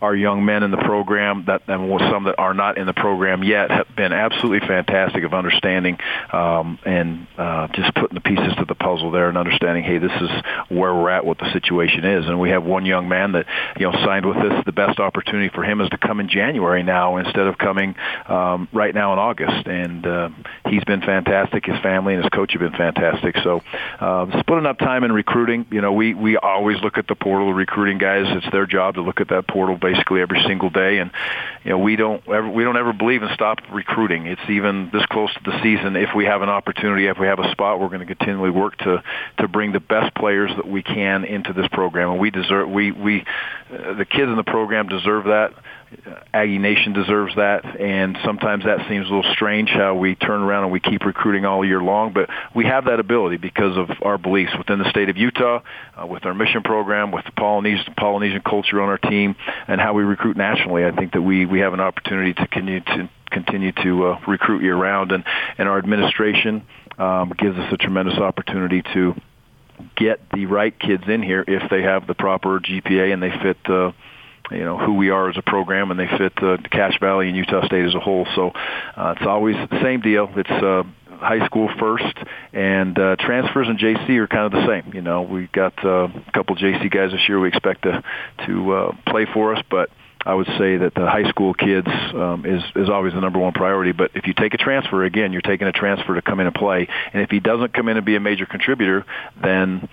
our 0.01 0.15
young 0.15 0.43
men 0.43 0.63
in 0.63 0.71
the 0.71 0.77
program 0.77 1.45
that 1.45 1.61
and 1.67 1.99
some 2.11 2.23
that 2.23 2.35
are 2.37 2.53
not 2.53 2.77
in 2.77 2.87
the 2.87 2.93
program 2.93 3.43
yet 3.43 3.69
have 3.69 3.87
been 3.95 4.11
absolutely 4.11 4.67
fantastic 4.67 5.23
of 5.23 5.33
understanding 5.33 5.97
um, 6.33 6.79
and 6.85 7.27
uh, 7.37 7.67
just 7.69 7.93
putting 7.93 8.15
the 8.15 8.21
pieces 8.21 8.55
to 8.57 8.65
the 8.65 8.75
puzzle 8.75 9.11
there 9.11 9.29
and 9.29 9.37
understanding, 9.37 9.83
hey, 9.83 9.99
this 9.99 10.11
is 10.21 10.29
where 10.69 10.93
we're 10.93 11.09
at, 11.09 11.23
what 11.23 11.37
the 11.37 11.51
situation 11.53 12.03
is. 12.03 12.25
And 12.25 12.39
we 12.39 12.49
have 12.49 12.63
one 12.63 12.85
young 12.85 13.07
man 13.07 13.33
that 13.33 13.45
you 13.77 13.89
know 13.89 13.93
signed 14.03 14.25
with 14.25 14.37
us. 14.37 14.65
The 14.65 14.71
best 14.71 14.99
opportunity 14.99 15.49
for 15.49 15.63
him 15.63 15.81
is 15.81 15.89
to 15.89 15.97
come 15.97 16.19
in 16.19 16.29
January 16.29 16.83
now 16.83 17.17
instead 17.17 17.45
of 17.47 17.57
coming 17.57 17.95
um, 18.27 18.67
right 18.73 18.93
now 18.93 19.13
in 19.13 19.19
August. 19.19 19.67
And 19.67 20.05
uh, 20.05 20.29
he's 20.67 20.83
been 20.83 21.01
fantastic. 21.01 21.65
His 21.65 21.79
family 21.81 22.15
and 22.15 22.23
his 22.23 22.29
coach 22.29 22.53
have 22.53 22.61
been 22.61 22.77
fantastic. 22.77 23.35
So 23.43 23.61
uh, 23.99 24.39
splitting 24.39 24.65
up 24.65 24.79
time 24.79 25.03
in 25.03 25.11
recruiting, 25.11 25.67
you 25.71 25.81
know, 25.81 25.93
we 25.93 26.15
we 26.15 26.37
always 26.37 26.81
look 26.81 26.97
at 26.97 27.07
the 27.07 27.15
portal. 27.15 27.53
Recruiting 27.53 27.99
guys, 27.99 28.25
it's 28.27 28.51
their 28.51 28.65
job 28.65 28.95
to 28.95 29.01
look 29.01 29.21
at 29.21 29.29
that 29.29 29.47
portal 29.47 29.77
basically 29.91 30.21
every 30.21 30.41
single 30.47 30.69
day. 30.69 30.99
And 30.99 31.11
you 31.63 31.71
know, 31.71 31.79
we 31.79 31.95
don't 31.95 32.27
ever 32.27 32.49
we 32.49 32.63
don't 32.63 32.77
ever 32.77 32.93
believe 32.93 33.23
in 33.23 33.29
stop 33.33 33.59
recruiting. 33.71 34.27
It's 34.27 34.41
even 34.49 34.89
this 34.91 35.05
close 35.07 35.33
to 35.33 35.39
the 35.43 35.61
season. 35.61 35.95
If 35.95 36.09
we 36.15 36.25
have 36.25 36.41
an 36.41 36.49
opportunity, 36.49 37.07
if 37.07 37.17
we 37.19 37.27
have 37.27 37.39
a 37.39 37.51
spot, 37.51 37.79
we're 37.79 37.87
going 37.87 38.05
to 38.05 38.15
continually 38.15 38.51
work 38.51 38.77
to 38.79 39.03
to 39.39 39.47
bring 39.47 39.71
the 39.71 39.79
best 39.79 40.15
players 40.15 40.51
that 40.55 40.67
we 40.67 40.83
can 40.83 41.25
into 41.25 41.53
this 41.53 41.67
program. 41.69 42.11
And 42.11 42.19
we 42.19 42.31
deserve 42.31 42.69
we 42.69 42.91
we 42.91 43.21
uh, 43.71 43.93
the 43.93 44.05
kids 44.05 44.29
in 44.29 44.35
the 44.35 44.43
program 44.43 44.87
deserve 44.87 45.25
that. 45.25 45.53
Aggie 46.33 46.57
Nation 46.57 46.93
deserves 46.93 47.35
that, 47.35 47.79
and 47.79 48.17
sometimes 48.23 48.63
that 48.63 48.87
seems 48.87 49.07
a 49.07 49.13
little 49.13 49.31
strange 49.33 49.69
how 49.69 49.95
we 49.95 50.15
turn 50.15 50.41
around 50.41 50.63
and 50.63 50.71
we 50.71 50.79
keep 50.79 51.03
recruiting 51.03 51.45
all 51.45 51.65
year 51.65 51.81
long, 51.81 52.13
but 52.13 52.29
we 52.55 52.65
have 52.65 52.85
that 52.85 52.99
ability 52.99 53.37
because 53.37 53.77
of 53.77 53.89
our 54.01 54.17
beliefs 54.17 54.53
within 54.57 54.79
the 54.79 54.89
state 54.89 55.09
of 55.09 55.17
Utah, 55.17 55.61
uh, 56.01 56.07
with 56.07 56.25
our 56.25 56.33
mission 56.33 56.63
program, 56.63 57.11
with 57.11 57.25
the 57.25 57.31
Polynesian, 57.33 57.93
Polynesian 57.95 58.41
culture 58.41 58.81
on 58.81 58.89
our 58.89 58.97
team, 58.97 59.35
and 59.67 59.81
how 59.81 59.93
we 59.93 60.03
recruit 60.03 60.37
nationally. 60.37 60.85
I 60.85 60.91
think 60.91 61.13
that 61.13 61.21
we, 61.21 61.45
we 61.45 61.59
have 61.59 61.73
an 61.73 61.81
opportunity 61.81 62.33
to 62.33 62.47
continue 62.47 62.81
to 62.81 63.09
continue 63.29 63.71
to 63.71 64.07
uh, 64.07 64.19
recruit 64.27 64.61
year 64.61 64.75
round, 64.75 65.11
and, 65.11 65.23
and 65.57 65.67
our 65.67 65.77
administration 65.77 66.63
um, 66.97 67.33
gives 67.37 67.57
us 67.57 67.71
a 67.71 67.77
tremendous 67.77 68.17
opportunity 68.17 68.83
to 68.93 69.15
get 69.95 70.19
the 70.33 70.45
right 70.45 70.77
kids 70.79 71.03
in 71.07 71.23
here 71.23 71.43
if 71.47 71.69
they 71.69 71.81
have 71.81 72.07
the 72.07 72.13
proper 72.13 72.59
GPA 72.59 73.13
and 73.13 73.23
they 73.23 73.31
fit 73.41 73.57
uh, 73.69 73.91
you 74.51 74.63
know 74.63 74.77
who 74.77 74.93
we 74.93 75.09
are 75.09 75.29
as 75.29 75.37
a 75.37 75.41
program, 75.41 75.91
and 75.91 75.99
they 75.99 76.07
fit 76.07 76.33
uh, 76.41 76.57
Cache 76.71 76.99
Valley 76.99 77.27
and 77.27 77.37
Utah 77.37 77.65
State 77.65 77.85
as 77.85 77.95
a 77.95 77.99
whole. 77.99 78.27
So 78.35 78.49
uh, 78.49 79.15
it's 79.17 79.27
always 79.27 79.55
the 79.55 79.81
same 79.81 80.01
deal. 80.01 80.29
It's 80.35 80.49
uh, 80.49 80.83
high 81.21 81.45
school 81.45 81.69
first, 81.79 82.17
and 82.51 82.97
uh, 82.97 83.15
transfers 83.17 83.67
and 83.67 83.77
JC 83.77 84.17
are 84.17 84.27
kind 84.27 84.45
of 84.45 84.51
the 84.51 84.67
same. 84.67 84.93
You 84.93 85.01
know, 85.01 85.21
we've 85.21 85.51
got 85.51 85.73
uh, 85.85 86.05
a 86.05 86.31
couple 86.33 86.55
JC 86.55 86.91
guys 86.91 87.11
this 87.11 87.27
year 87.27 87.39
we 87.39 87.47
expect 87.47 87.83
to 87.83 88.03
to 88.47 88.73
uh, 88.73 88.95
play 89.07 89.25
for 89.33 89.55
us, 89.55 89.63
but 89.69 89.89
I 90.25 90.33
would 90.33 90.47
say 90.57 90.77
that 90.77 90.93
the 90.93 91.07
high 91.07 91.29
school 91.29 91.53
kids 91.53 91.87
um, 91.87 92.45
is 92.45 92.63
is 92.75 92.89
always 92.89 93.13
the 93.13 93.21
number 93.21 93.39
one 93.39 93.53
priority. 93.53 93.91
But 93.91 94.11
if 94.15 94.27
you 94.27 94.33
take 94.33 94.53
a 94.53 94.57
transfer, 94.57 95.03
again, 95.03 95.31
you're 95.31 95.41
taking 95.41 95.67
a 95.67 95.71
transfer 95.71 96.15
to 96.15 96.21
come 96.21 96.39
in 96.39 96.47
and 96.47 96.55
play, 96.55 96.87
and 97.13 97.21
if 97.21 97.29
he 97.29 97.39
doesn't 97.39 97.73
come 97.73 97.87
in 97.87 97.97
and 97.97 98.05
be 98.05 98.15
a 98.15 98.19
major 98.19 98.45
contributor, 98.45 99.05
then 99.41 99.87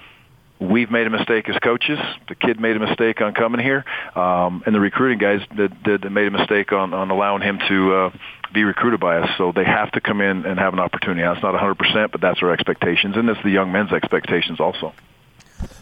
we've 0.61 0.91
made 0.91 1.07
a 1.07 1.11
mistake 1.11 1.49
as 1.49 1.59
coaches. 1.59 1.99
The 2.29 2.35
kid 2.35 2.61
made 2.61 2.77
a 2.77 2.81
mistake 2.81 3.21
on 3.21 3.35
coming 3.35 3.61
here, 3.61 3.85
um, 4.15 4.63
and 4.67 4.75
the 4.75 4.81
recruiting 4.81 5.19
guys 5.19 5.41
did, 5.55 5.83
did 5.83 6.11
made 6.11 6.27
a 6.27 6.31
mistake 6.31 6.73
on, 6.73 6.95
on 6.95 7.11
allowing 7.11 7.43
him 7.43 7.59
to 7.69 7.95
uh, 7.95 8.11
be 8.53 8.65
recruited 8.65 9.01
by 9.01 9.19
us. 9.19 9.31
So 9.39 9.53
they 9.53 9.65
have 9.65 9.93
to 9.93 10.01
come 10.01 10.21
in 10.21 10.47
and 10.47 10.59
have 10.59 10.73
an 10.73 10.81
opportunity. 10.81 11.23
Now, 11.23 11.33
it's 11.33 11.43
not 11.43 11.55
100%, 11.55 12.11
but 12.13 12.21
that's 12.21 12.43
our 12.43 12.53
expectations, 12.53 13.17
and 13.17 13.29
it's 13.29 13.43
the 13.43 13.51
young 13.51 13.73
men's 13.73 13.93
expectations 13.93 14.61
also. 14.61 14.93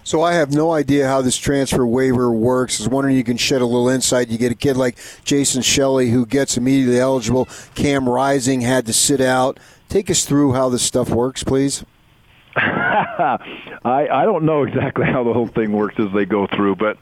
So 0.04 0.22
I 0.22 0.34
have 0.34 0.54
no 0.54 0.72
idea 0.72 1.06
how 1.06 1.20
this 1.20 1.36
transfer 1.36 1.86
waiver 1.86 2.30
works. 2.30 2.80
I 2.80 2.84
was 2.84 2.88
wondering 2.88 3.16
you 3.16 3.24
can 3.24 3.36
shed 3.36 3.60
a 3.60 3.66
little 3.66 3.88
insight. 3.88 4.28
You 4.28 4.38
get 4.38 4.52
a 4.52 4.56
kid 4.56 4.76
like 4.76 4.98
Jason 5.24 5.62
Shelley 5.62 6.10
who 6.10 6.24
gets 6.24 6.56
immediately 6.56 6.98
eligible. 6.98 7.46
Cam 7.74 8.08
Rising 8.08 8.62
had 8.62 8.86
to 8.86 8.92
sit 8.92 9.20
out. 9.20 9.60
Take 9.88 10.08
us 10.08 10.24
through 10.24 10.54
how 10.54 10.68
this 10.68 10.82
stuff 10.82 11.10
works, 11.10 11.44
please. 11.44 11.84
I 12.58 13.38
I 13.84 14.24
don't 14.24 14.44
know 14.44 14.62
exactly 14.62 15.04
how 15.04 15.24
the 15.24 15.32
whole 15.34 15.46
thing 15.46 15.72
works 15.72 15.96
as 15.98 16.10
they 16.14 16.24
go 16.24 16.46
through, 16.46 16.76
but 16.76 16.96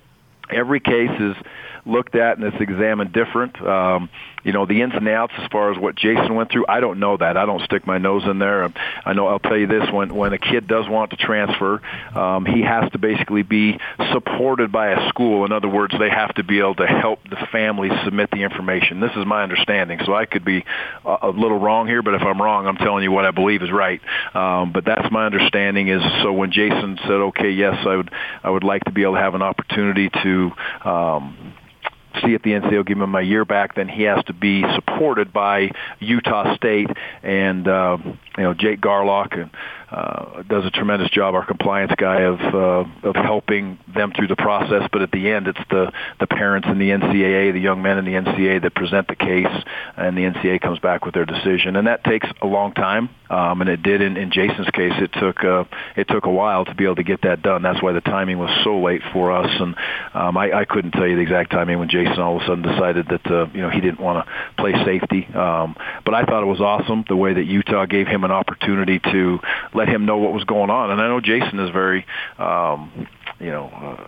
every 0.51 0.81
case 0.81 1.13
is 1.21 1.37
looked 1.87 2.15
at 2.15 2.39
and 2.39 2.47
it's 2.47 2.61
examined 2.61 3.13
different. 3.13 3.61
Um, 3.61 4.09
you 4.45 4.53
know, 4.53 4.67
the 4.67 4.83
ins 4.83 4.93
and 4.95 5.09
outs 5.09 5.33
as 5.39 5.49
far 5.51 5.73
as 5.73 5.79
what 5.79 5.97
Jason 5.97 6.35
went 6.35 6.51
through, 6.51 6.67
I 6.69 6.81
don't 6.81 7.01
know 7.01 7.17
that. 7.17 7.37
I 7.39 7.47
don't 7.47 7.63
stick 7.63 7.87
my 7.87 7.97
nose 7.97 8.25
in 8.25 8.39
there. 8.39 8.71
I 9.05 9.15
know 9.15 9.27
I'll 9.27 9.39
tell 9.39 9.57
you 9.57 9.67
this: 9.67 9.91
when 9.91 10.15
when 10.15 10.35
a 10.35 10.39
kid 10.39 10.69
does 10.69 10.87
want 10.87 11.11
to 11.11 11.17
transfer, 11.17 11.81
um, 12.15 12.45
he 12.45 12.61
has 12.61 12.91
to 12.93 12.99
basically 12.99 13.43
be 13.43 13.79
supported 14.13 14.71
by 14.71 14.91
a 14.91 15.09
school. 15.09 15.47
In 15.47 15.53
other 15.53 15.69
words, 15.69 15.95
they 15.99 16.11
have 16.11 16.35
to 16.35 16.45
be 16.45 16.59
able 16.59 16.75
to 16.77 16.87
help 16.87 17.21
the 17.29 17.37
family 17.51 17.89
submit 18.05 18.31
the 18.31 18.43
information. 18.43 19.01
This 19.01 19.13
is 19.17 19.25
my 19.25 19.43
understanding, 19.43 20.01
so 20.05 20.15
I 20.15 20.27
could 20.27 20.45
be 20.45 20.65
a, 21.07 21.17
a 21.23 21.31
little 21.31 21.59
wrong 21.59 21.87
here, 21.87 22.03
but 22.03 22.15
if 22.15 22.23
I'm 22.23 22.41
wrong, 22.41 22.67
I'm 22.67 22.77
telling 22.77 23.03
you 23.03 23.13
what 23.13 23.25
I 23.25 23.31
believe 23.31 23.63
is 23.63 23.73
right. 23.73 24.01
Um, 24.35 24.73
but 24.73 24.85
that's 24.85 25.11
my 25.11 25.25
understanding. 25.25 25.89
Is 25.89 26.03
so 26.23 26.35
when 26.35 26.53
Jason 26.53 26.99
said, 27.03 27.11
"Okay, 27.11 27.51
yes, 27.51 27.77
I 27.87 27.97
would, 27.97 28.11
I 28.43 28.51
would 28.51 28.65
like 28.65 28.85
to 28.85 28.93
be 28.93 29.05
able 29.05 29.15
to 29.15 29.21
have 29.21 29.35
an 29.35 29.43
opportunity 29.43 30.11
to." 30.23 30.53
Um, 30.85 31.55
see 32.23 32.35
if 32.35 32.43
the 32.43 32.51
NCAA 32.53 32.73
will 32.73 32.85
give 32.85 33.01
him 33.01 33.15
a 33.15 33.23
year 33.23 33.45
back, 33.45 33.75
then 33.75 33.89
he 33.89 34.03
has 34.05 34.23
to 34.25 34.33
be 34.33 34.65
supported 34.75 35.33
by 35.33 35.71
Utah 36.01 36.55
State 36.57 36.91
and 37.23 37.67
uh, 37.67 37.99
you 38.03 38.43
know 38.43 38.55
Jake 38.55 38.81
Garlock 38.81 39.39
and 39.39 39.51
uh, 39.91 40.43
does 40.43 40.65
a 40.65 40.71
tremendous 40.71 41.11
job, 41.11 41.35
our 41.35 41.47
compliance 41.47 41.93
guy, 41.97 42.23
of 42.23 42.41
uh, 42.41 43.09
of 43.09 43.17
helping 43.17 43.79
them 43.95 44.13
through 44.17 44.29
the 44.29 44.37
process. 44.37 44.89
But 44.93 45.03
at 45.03 45.11
the 45.11 45.31
end, 45.31 45.49
it's 45.49 45.61
the 45.71 45.93
the 46.21 46.27
parents 46.27 46.69
and 46.69 46.81
the 46.81 46.91
NCAA, 46.91 47.53
the 47.53 47.61
young 47.61 47.83
men 47.83 47.99
in 47.99 48.05
the 48.05 48.13
NCAA 48.13 48.63
that 48.63 48.75
present 48.75 49.09
the 49.09 49.17
case, 49.17 49.65
and 49.97 50.17
the 50.17 50.23
NCAA 50.23 50.61
comes 50.61 50.79
back 50.79 51.05
with 51.05 51.15
their 51.15 51.27
decision, 51.27 51.77
and 51.77 51.87
that 51.87 52.05
takes 52.05 52.29
a 52.43 52.47
long 52.47 52.73
time. 52.73 53.11
Um, 53.31 53.63
and 53.63 53.71
it 53.71 53.83
did 53.83 54.03
in, 54.03 54.17
in 54.17 54.31
Jason's 54.31 54.69
case. 54.71 54.93
It 54.97 55.11
took 55.19 55.43
uh, 55.43 55.65
it 55.97 56.09
took 56.09 56.27
a 56.27 56.31
while 56.31 56.65
to 56.67 56.75
be 56.75 56.85
able 56.85 56.97
to 56.97 57.03
get 57.03 57.23
that 57.23 57.43
done. 57.43 57.63
That's 57.63 57.83
why 57.83 57.93
the 57.93 58.03
timing 58.03 58.39
was 58.39 58.51
so 58.63 58.81
late 58.81 59.01
for 59.13 59.33
us, 59.33 59.51
and 59.61 59.75
um, 60.13 60.37
I, 60.37 60.53
I 60.53 60.65
couldn't 60.67 60.93
tell 60.93 61.07
you 61.07 61.17
the 61.17 61.23
exact 61.23 61.51
timing 61.51 61.79
when 61.79 61.89
Jason 61.89 62.21
all 62.21 62.37
of 62.37 62.43
a 62.43 62.47
sudden 62.47 62.63
decided 62.63 63.09
that 63.09 63.27
uh, 63.27 63.47
you 63.55 63.63
know 63.63 63.71
he 63.71 63.81
didn't 63.81 64.01
want 64.01 64.27
to 64.27 64.33
play 64.57 64.73
safety. 64.85 65.27
Um, 65.35 65.75
but 66.05 66.15
I 66.15 66.25
thought 66.25 66.43
it 66.43 66.47
was 66.47 66.61
awesome 66.61 67.05
the 67.09 67.17
way 67.17 67.33
that 67.33 67.45
Utah 67.45 67.87
gave 67.87 68.07
him 68.07 68.25
an 68.25 68.31
opportunity 68.31 68.99
to 68.99 69.41
let 69.73 69.84
him 69.89 70.07
know 70.07 70.19
what 70.19 70.33
was 70.33 70.45
going 70.45 70.71
on. 70.71 70.91
And 70.91 71.01
I 71.01 71.09
know 71.09 71.21
Jason 71.21 71.59
is 71.61 71.71
very, 71.71 72.07
um, 72.39 73.09
you 73.41 73.51
know, 73.51 73.67
uh, 73.67 74.07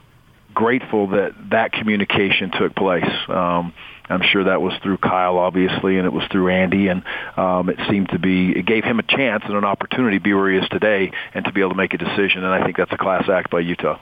grateful 0.55 1.09
that 1.09 1.33
that 1.51 1.73
communication 1.73 2.51
took 2.51 2.75
place. 2.75 3.05
Um, 3.29 3.73
I'm 4.09 4.23
sure 4.23 4.45
that 4.45 4.63
was 4.63 4.73
through 4.83 4.99
Kyle, 4.99 5.39
obviously, 5.39 5.99
and 5.99 6.07
it 6.07 6.13
was 6.13 6.25
through 6.31 6.51
Andy, 6.51 6.89
and 6.89 7.03
um, 7.37 7.69
it 7.69 7.79
seemed 7.91 8.11
to 8.11 8.19
be 8.19 8.53
it 8.53 8.65
gave 8.65 8.85
him 8.85 8.99
a 8.99 9.03
chance 9.03 9.43
and 9.47 9.55
an 9.55 9.65
opportunity 9.65 10.19
to 10.19 10.23
be 10.23 10.33
where 10.33 10.51
he 10.51 10.59
is 10.59 10.69
today 10.71 11.13
and 11.35 11.45
to 11.45 11.53
be 11.53 11.61
able 11.61 11.71
to 11.71 11.77
make 11.77 11.93
a 11.95 11.99
decision. 11.99 12.45
And 12.45 12.53
I 12.53 12.65
think 12.65 12.77
that's 12.77 12.93
a 12.93 12.97
class 12.97 13.29
act 13.29 13.51
by 13.51 13.61
Utah. 13.61 13.99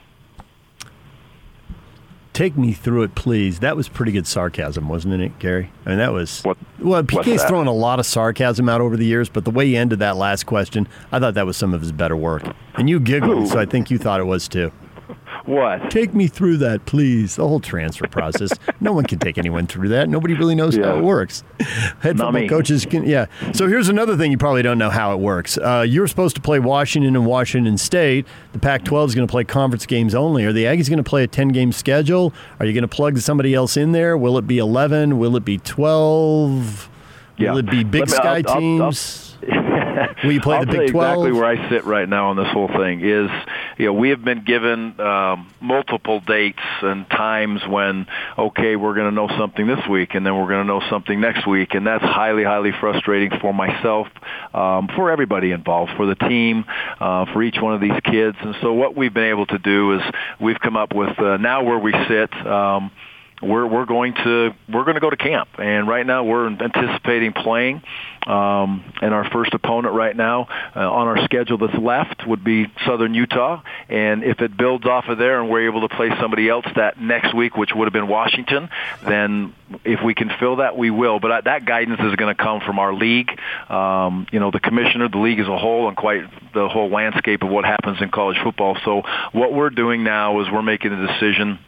Take 2.35 2.57
me 2.57 2.73
through 2.73 3.03
it, 3.03 3.15
please. 3.15 3.59
That 3.59 3.77
was 3.77 3.87
pretty 3.87 4.11
good 4.11 4.27
sarcasm, 4.27 4.89
wasn't 4.89 5.21
it, 5.21 5.39
Gary? 5.39 5.71
I 5.85 5.89
mean, 5.89 5.99
that 5.99 6.11
was. 6.11 6.41
What, 6.41 6.57
well, 6.79 7.01
PK's 7.01 7.45
thrown 7.45 7.65
a 7.65 7.71
lot 7.71 7.97
of 7.97 8.05
sarcasm 8.05 8.67
out 8.67 8.81
over 8.81 8.97
the 8.97 9.05
years, 9.05 9.29
but 9.29 9.45
the 9.45 9.51
way 9.51 9.67
he 9.67 9.77
ended 9.77 9.99
that 9.99 10.17
last 10.17 10.45
question, 10.45 10.85
I 11.13 11.19
thought 11.19 11.35
that 11.35 11.45
was 11.45 11.55
some 11.55 11.73
of 11.73 11.79
his 11.79 11.93
better 11.93 12.17
work. 12.17 12.43
And 12.73 12.89
you 12.89 12.99
giggled, 12.99 13.47
so 13.47 13.57
I 13.57 13.65
think 13.65 13.89
you 13.89 13.97
thought 13.97 14.19
it 14.19 14.25
was 14.25 14.49
too. 14.49 14.73
What? 15.45 15.91
Take 15.91 16.15
me 16.15 16.25
through 16.27 16.57
that, 16.57 16.87
please. 16.87 17.35
The 17.35 17.47
whole 17.47 17.59
transfer 17.59 18.07
process. 18.07 18.51
no 18.79 18.93
one 18.93 19.03
can 19.05 19.19
take 19.19 19.37
anyone 19.37 19.67
through 19.67 19.89
that. 19.89 20.09
Nobody 20.09 20.33
really 20.33 20.55
knows 20.55 20.75
yeah. 20.75 20.85
how 20.85 20.97
it 20.97 21.03
works. 21.03 21.43
Head 21.59 22.17
Not 22.17 22.27
football 22.27 22.31
me. 22.31 22.49
coaches 22.49 22.83
can, 22.85 23.05
yeah. 23.05 23.27
So 23.53 23.67
here's 23.67 23.87
another 23.87 24.17
thing 24.17 24.31
you 24.31 24.39
probably 24.39 24.63
don't 24.63 24.79
know 24.79 24.89
how 24.89 25.13
it 25.13 25.19
works. 25.19 25.59
Uh, 25.59 25.85
you're 25.87 26.07
supposed 26.07 26.35
to 26.37 26.41
play 26.41 26.57
Washington 26.57 27.15
and 27.15 27.27
Washington 27.27 27.77
State. 27.77 28.25
The 28.53 28.59
Pac 28.59 28.85
12 28.85 29.09
is 29.11 29.15
going 29.15 29.27
to 29.27 29.31
play 29.31 29.43
conference 29.43 29.85
games 29.85 30.15
only. 30.15 30.45
Are 30.45 30.53
the 30.53 30.63
Aggies 30.63 30.89
going 30.89 30.97
to 30.97 31.03
play 31.03 31.23
a 31.23 31.27
10 31.27 31.49
game 31.49 31.71
schedule? 31.71 32.33
Are 32.59 32.65
you 32.65 32.73
going 32.73 32.81
to 32.81 32.87
plug 32.87 33.19
somebody 33.19 33.53
else 33.53 33.77
in 33.77 33.91
there? 33.91 34.17
Will 34.17 34.39
it 34.39 34.47
be 34.47 34.57
11? 34.57 35.19
Will 35.19 35.35
it 35.35 35.45
be 35.45 35.59
12? 35.59 36.89
Yeah. 37.37 37.51
Will 37.51 37.59
it 37.59 37.69
be 37.69 37.83
Big 37.83 38.01
me, 38.01 38.07
Sky 38.07 38.41
I'll, 38.47 38.59
teams? 38.59 38.81
I'll, 38.81 39.24
Will 40.23 40.31
you 40.31 40.41
play 40.41 40.57
I'll 40.57 40.65
the 40.65 40.71
Big 40.71 40.91
12? 40.91 41.13
Exactly 41.13 41.31
where 41.31 41.45
I 41.45 41.69
sit 41.69 41.85
right 41.85 42.07
now 42.07 42.29
on 42.29 42.35
this 42.35 42.47
whole 42.47 42.67
thing 42.67 43.01
is, 43.01 43.29
you 43.77 43.85
know, 43.85 43.93
we 43.93 44.09
have 44.09 44.23
been 44.23 44.43
given 44.43 44.99
um, 44.99 45.51
multiple 45.61 46.19
dates 46.19 46.59
and 46.81 47.07
times 47.09 47.61
when, 47.67 48.07
okay, 48.37 48.75
we're 48.75 48.95
going 48.95 49.09
to 49.09 49.15
know 49.15 49.27
something 49.37 49.67
this 49.67 49.85
week, 49.89 50.15
and 50.15 50.25
then 50.25 50.35
we're 50.35 50.47
going 50.47 50.65
to 50.65 50.67
know 50.67 50.81
something 50.89 51.19
next 51.19 51.45
week, 51.47 51.75
and 51.75 51.85
that's 51.85 52.03
highly, 52.03 52.43
highly 52.43 52.71
frustrating 52.79 53.37
for 53.39 53.53
myself, 53.53 54.07
um, 54.53 54.89
for 54.95 55.11
everybody 55.11 55.51
involved, 55.51 55.91
for 55.95 56.05
the 56.05 56.15
team, 56.15 56.65
uh, 56.99 57.25
for 57.31 57.43
each 57.43 57.57
one 57.61 57.73
of 57.73 57.81
these 57.81 57.99
kids. 58.03 58.37
And 58.41 58.55
so, 58.61 58.73
what 58.73 58.95
we've 58.95 59.13
been 59.13 59.29
able 59.29 59.45
to 59.47 59.59
do 59.59 59.93
is 59.93 60.01
we've 60.39 60.59
come 60.59 60.75
up 60.75 60.95
with 60.95 61.17
uh, 61.19 61.37
now 61.37 61.63
where 61.63 61.79
we 61.79 61.93
sit. 62.07 62.33
Um, 62.45 62.91
we're 63.41 63.67
we're 63.67 63.85
going 63.85 64.13
to 64.13 64.55
we're 64.69 64.83
going 64.83 64.95
to 64.95 65.01
go 65.01 65.09
to 65.09 65.17
camp, 65.17 65.49
and 65.57 65.87
right 65.87 66.05
now 66.05 66.23
we're 66.23 66.47
anticipating 66.47 67.33
playing. 67.33 67.81
Um, 68.25 68.91
and 69.03 69.13
our 69.13 69.29
first 69.29 69.53
opponent 69.53 69.93
right 69.93 70.15
now 70.15 70.47
uh, 70.75 70.79
on 70.79 71.07
our 71.07 71.23
schedule 71.25 71.59
that's 71.59 71.77
left 71.77 72.25
would 72.25 72.43
be 72.43 72.65
Southern 72.83 73.13
Utah. 73.13 73.61
And 73.87 74.23
if 74.23 74.41
it 74.41 74.57
builds 74.57 74.85
off 74.85 75.05
of 75.09 75.19
there, 75.19 75.39
and 75.39 75.49
we're 75.49 75.67
able 75.67 75.87
to 75.87 75.95
play 75.95 76.09
somebody 76.19 76.49
else 76.49 76.65
that 76.75 76.99
next 76.99 77.35
week, 77.35 77.55
which 77.55 77.69
would 77.75 77.85
have 77.85 77.93
been 77.93 78.07
Washington, 78.07 78.69
then 79.05 79.53
if 79.83 80.03
we 80.03 80.15
can 80.15 80.31
fill 80.39 80.55
that, 80.55 80.75
we 80.75 80.89
will. 80.89 81.19
But 81.19 81.43
that 81.43 81.65
guidance 81.65 81.99
is 81.99 82.15
going 82.15 82.35
to 82.35 82.43
come 82.43 82.61
from 82.61 82.79
our 82.79 82.95
league, 82.95 83.29
um, 83.69 84.25
you 84.31 84.39
know, 84.39 84.49
the 84.49 84.59
commissioner, 84.59 85.07
the 85.07 85.19
league 85.19 85.39
as 85.39 85.47
a 85.47 85.57
whole, 85.57 85.87
and 85.87 85.95
quite 85.95 86.23
the 86.53 86.67
whole 86.67 86.89
landscape 86.89 87.43
of 87.43 87.49
what 87.49 87.63
happens 87.63 88.01
in 88.01 88.09
college 88.09 88.37
football. 88.43 88.75
So 88.85 89.03
what 89.33 89.53
we're 89.53 89.69
doing 89.69 90.03
now 90.03 90.41
is 90.41 90.47
we're 90.51 90.63
making 90.63 90.93
a 90.93 91.07
decision 91.07 91.59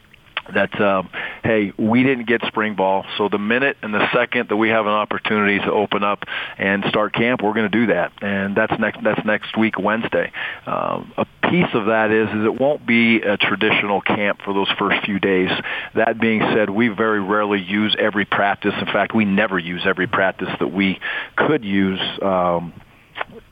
that 0.53 0.79
um, 0.81 1.09
hey, 1.43 1.73
we 1.77 2.03
didn't 2.03 2.27
get 2.27 2.41
spring 2.47 2.75
ball, 2.75 3.05
so 3.17 3.29
the 3.29 3.37
minute 3.37 3.77
and 3.81 3.93
the 3.93 4.11
second 4.13 4.49
that 4.49 4.57
we 4.57 4.69
have 4.69 4.85
an 4.85 4.91
opportunity 4.91 5.59
to 5.59 5.71
open 5.71 6.03
up 6.03 6.23
and 6.57 6.83
start 6.89 7.13
camp, 7.13 7.41
we're 7.41 7.53
going 7.53 7.69
to 7.69 7.77
do 7.77 7.87
that, 7.87 8.11
and 8.21 8.55
that's 8.55 8.73
next 8.79 8.99
that's 9.03 9.23
next 9.25 9.57
week 9.57 9.79
Wednesday. 9.79 10.31
Um, 10.65 11.13
a 11.17 11.25
piece 11.49 11.73
of 11.73 11.85
that 11.87 12.11
is 12.11 12.29
is 12.29 12.45
it 12.45 12.59
won't 12.59 12.85
be 12.85 13.21
a 13.21 13.37
traditional 13.37 14.01
camp 14.01 14.41
for 14.43 14.53
those 14.53 14.69
first 14.77 15.05
few 15.05 15.19
days. 15.19 15.49
That 15.95 16.19
being 16.19 16.41
said, 16.53 16.69
we 16.69 16.87
very 16.89 17.21
rarely 17.21 17.61
use 17.61 17.95
every 17.99 18.25
practice. 18.25 18.73
In 18.79 18.87
fact, 18.87 19.15
we 19.15 19.25
never 19.25 19.57
use 19.57 19.83
every 19.85 20.07
practice 20.07 20.49
that 20.59 20.71
we 20.71 20.99
could 21.35 21.63
use. 21.63 21.99
Um, 22.21 22.73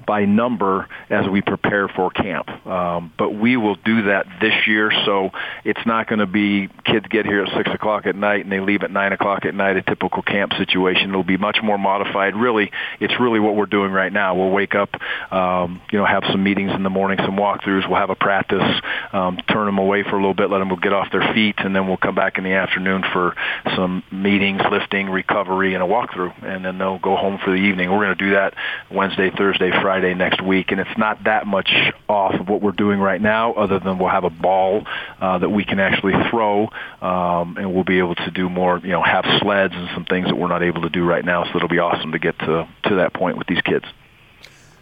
by 0.05 0.25
number 0.25 0.87
as 1.09 1.27
we 1.27 1.41
prepare 1.41 1.87
for 1.87 2.11
camp. 2.11 2.49
Um, 2.65 3.13
but 3.17 3.31
we 3.31 3.57
will 3.57 3.75
do 3.75 4.03
that 4.03 4.25
this 4.41 4.67
year, 4.67 4.91
so 5.05 5.31
it's 5.63 5.85
not 5.85 6.07
going 6.07 6.19
to 6.19 6.25
be 6.25 6.69
kids 6.85 7.05
get 7.09 7.25
here 7.25 7.43
at 7.43 7.53
six 7.55 7.69
o'clock 7.73 8.05
at 8.05 8.15
night 8.15 8.41
and 8.41 8.51
they 8.51 8.59
leave 8.59 8.83
at 8.83 8.91
nine 8.91 9.13
o'clock 9.13 9.45
at 9.45 9.53
night. 9.53 9.77
A 9.77 9.81
typical 9.81 10.21
camp 10.21 10.53
situation. 10.53 11.09
It'll 11.09 11.23
be 11.23 11.37
much 11.37 11.57
more 11.63 11.77
modified. 11.77 12.35
Really, 12.35 12.71
it's 12.99 13.13
really 13.19 13.39
what 13.39 13.55
we're 13.55 13.65
doing 13.65 13.91
right 13.91 14.11
now. 14.11 14.35
We'll 14.35 14.51
wake 14.51 14.75
up, 14.75 14.89
um, 15.31 15.81
you 15.91 15.99
know, 15.99 16.05
have 16.05 16.23
some 16.31 16.43
meetings 16.43 16.71
in 16.73 16.83
the 16.83 16.89
morning, 16.89 17.17
some 17.19 17.35
walkthroughs. 17.35 17.87
We'll 17.87 17.99
have 17.99 18.09
a 18.09 18.15
practice, 18.15 18.81
um, 19.13 19.37
turn 19.49 19.65
them 19.65 19.77
away 19.77 20.03
for 20.03 20.11
a 20.11 20.19
little 20.19 20.33
bit, 20.33 20.49
let 20.49 20.59
them 20.59 20.73
get 20.81 20.93
off 20.93 21.11
their 21.11 21.33
feet, 21.33 21.55
and 21.57 21.75
then 21.75 21.87
we'll 21.87 21.97
come 21.97 22.15
back 22.15 22.37
in 22.37 22.43
the 22.43 22.53
afternoon 22.53 23.03
for 23.11 23.35
some 23.75 24.03
meetings, 24.11 24.61
lifting, 24.71 25.09
recovery, 25.09 25.73
and 25.73 25.83
a 25.83 25.87
walkthrough, 25.87 26.43
and 26.43 26.63
then 26.63 26.77
they'll 26.77 26.99
go 26.99 27.15
home 27.15 27.39
for 27.43 27.51
the 27.51 27.57
evening. 27.57 27.91
We're 27.91 28.05
going 28.05 28.17
to 28.17 28.23
do 28.23 28.31
that 28.31 28.53
Wednesday, 28.91 29.31
Thursday, 29.31 29.71
Friday. 29.81 29.94
Friday 29.95 30.13
next 30.13 30.41
week, 30.41 30.73
and 30.73 30.81
it's 30.81 30.97
not 30.97 31.23
that 31.23 31.47
much 31.47 31.71
off 32.09 32.33
of 32.33 32.49
what 32.49 32.61
we're 32.61 32.73
doing 32.73 32.99
right 32.99 33.21
now, 33.21 33.53
other 33.53 33.79
than 33.79 33.97
we'll 33.97 34.09
have 34.09 34.25
a 34.25 34.29
ball 34.29 34.85
uh, 35.21 35.37
that 35.37 35.47
we 35.47 35.63
can 35.63 35.79
actually 35.79 36.11
throw, 36.29 36.67
um, 37.01 37.55
and 37.55 37.73
we'll 37.73 37.85
be 37.85 37.99
able 37.99 38.15
to 38.15 38.29
do 38.29 38.49
more, 38.49 38.77
you 38.79 38.89
know, 38.89 39.01
have 39.01 39.23
sleds 39.39 39.73
and 39.73 39.87
some 39.93 40.03
things 40.03 40.27
that 40.27 40.35
we're 40.35 40.49
not 40.49 40.63
able 40.63 40.81
to 40.81 40.89
do 40.89 41.05
right 41.05 41.23
now. 41.23 41.45
So 41.45 41.55
it'll 41.55 41.69
be 41.69 41.79
awesome 41.79 42.11
to 42.11 42.19
get 42.19 42.37
to 42.39 42.67
to 42.89 42.95
that 42.95 43.13
point 43.13 43.37
with 43.37 43.47
these 43.47 43.61
kids. 43.61 43.85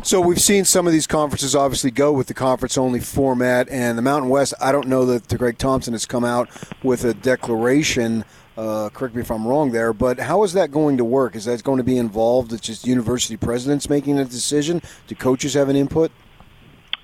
So 0.02 0.20
we've 0.20 0.42
seen 0.42 0.66
some 0.66 0.88
of 0.88 0.94
these 0.94 1.06
conferences 1.06 1.56
obviously 1.56 1.92
go 1.92 2.12
with 2.12 2.26
the 2.26 2.34
conference 2.34 2.76
only 2.76 3.00
format, 3.00 3.70
and 3.70 4.00
the 4.00 4.02
Mountain 4.02 4.32
West. 4.32 4.56
I 4.60 4.72
don't 4.72 4.88
know 4.88 5.06
that 5.06 5.38
Craig 5.38 5.60
Thompson 5.60 5.94
has 5.94 6.08
come 6.08 6.26
out 6.26 6.50
with 6.82 7.06
a 7.06 7.14
declaration 7.14 8.26
uh, 8.58 8.90
correct 8.90 9.16
me 9.16 9.22
if 9.22 9.32
I'm 9.32 9.48
wrong 9.48 9.72
there, 9.72 9.94
but 9.94 10.20
how 10.20 10.44
is 10.44 10.54
that 10.54 10.72
going 10.72 10.98
to 10.98 11.04
work? 11.04 11.36
Is 11.36 11.46
that 11.46 11.64
going 11.64 11.78
to 11.78 11.84
be 11.84 11.98
involved? 11.98 12.54
It's 12.54 12.62
just 12.62 12.86
university 12.86 13.38
presidents 13.38 13.90
making 13.90 14.20
a 14.20 14.26
decision? 14.26 14.82
Do 15.08 15.16
coaches 15.16 15.54
have 15.56 15.70
an 15.70 15.76
input? 15.76 16.12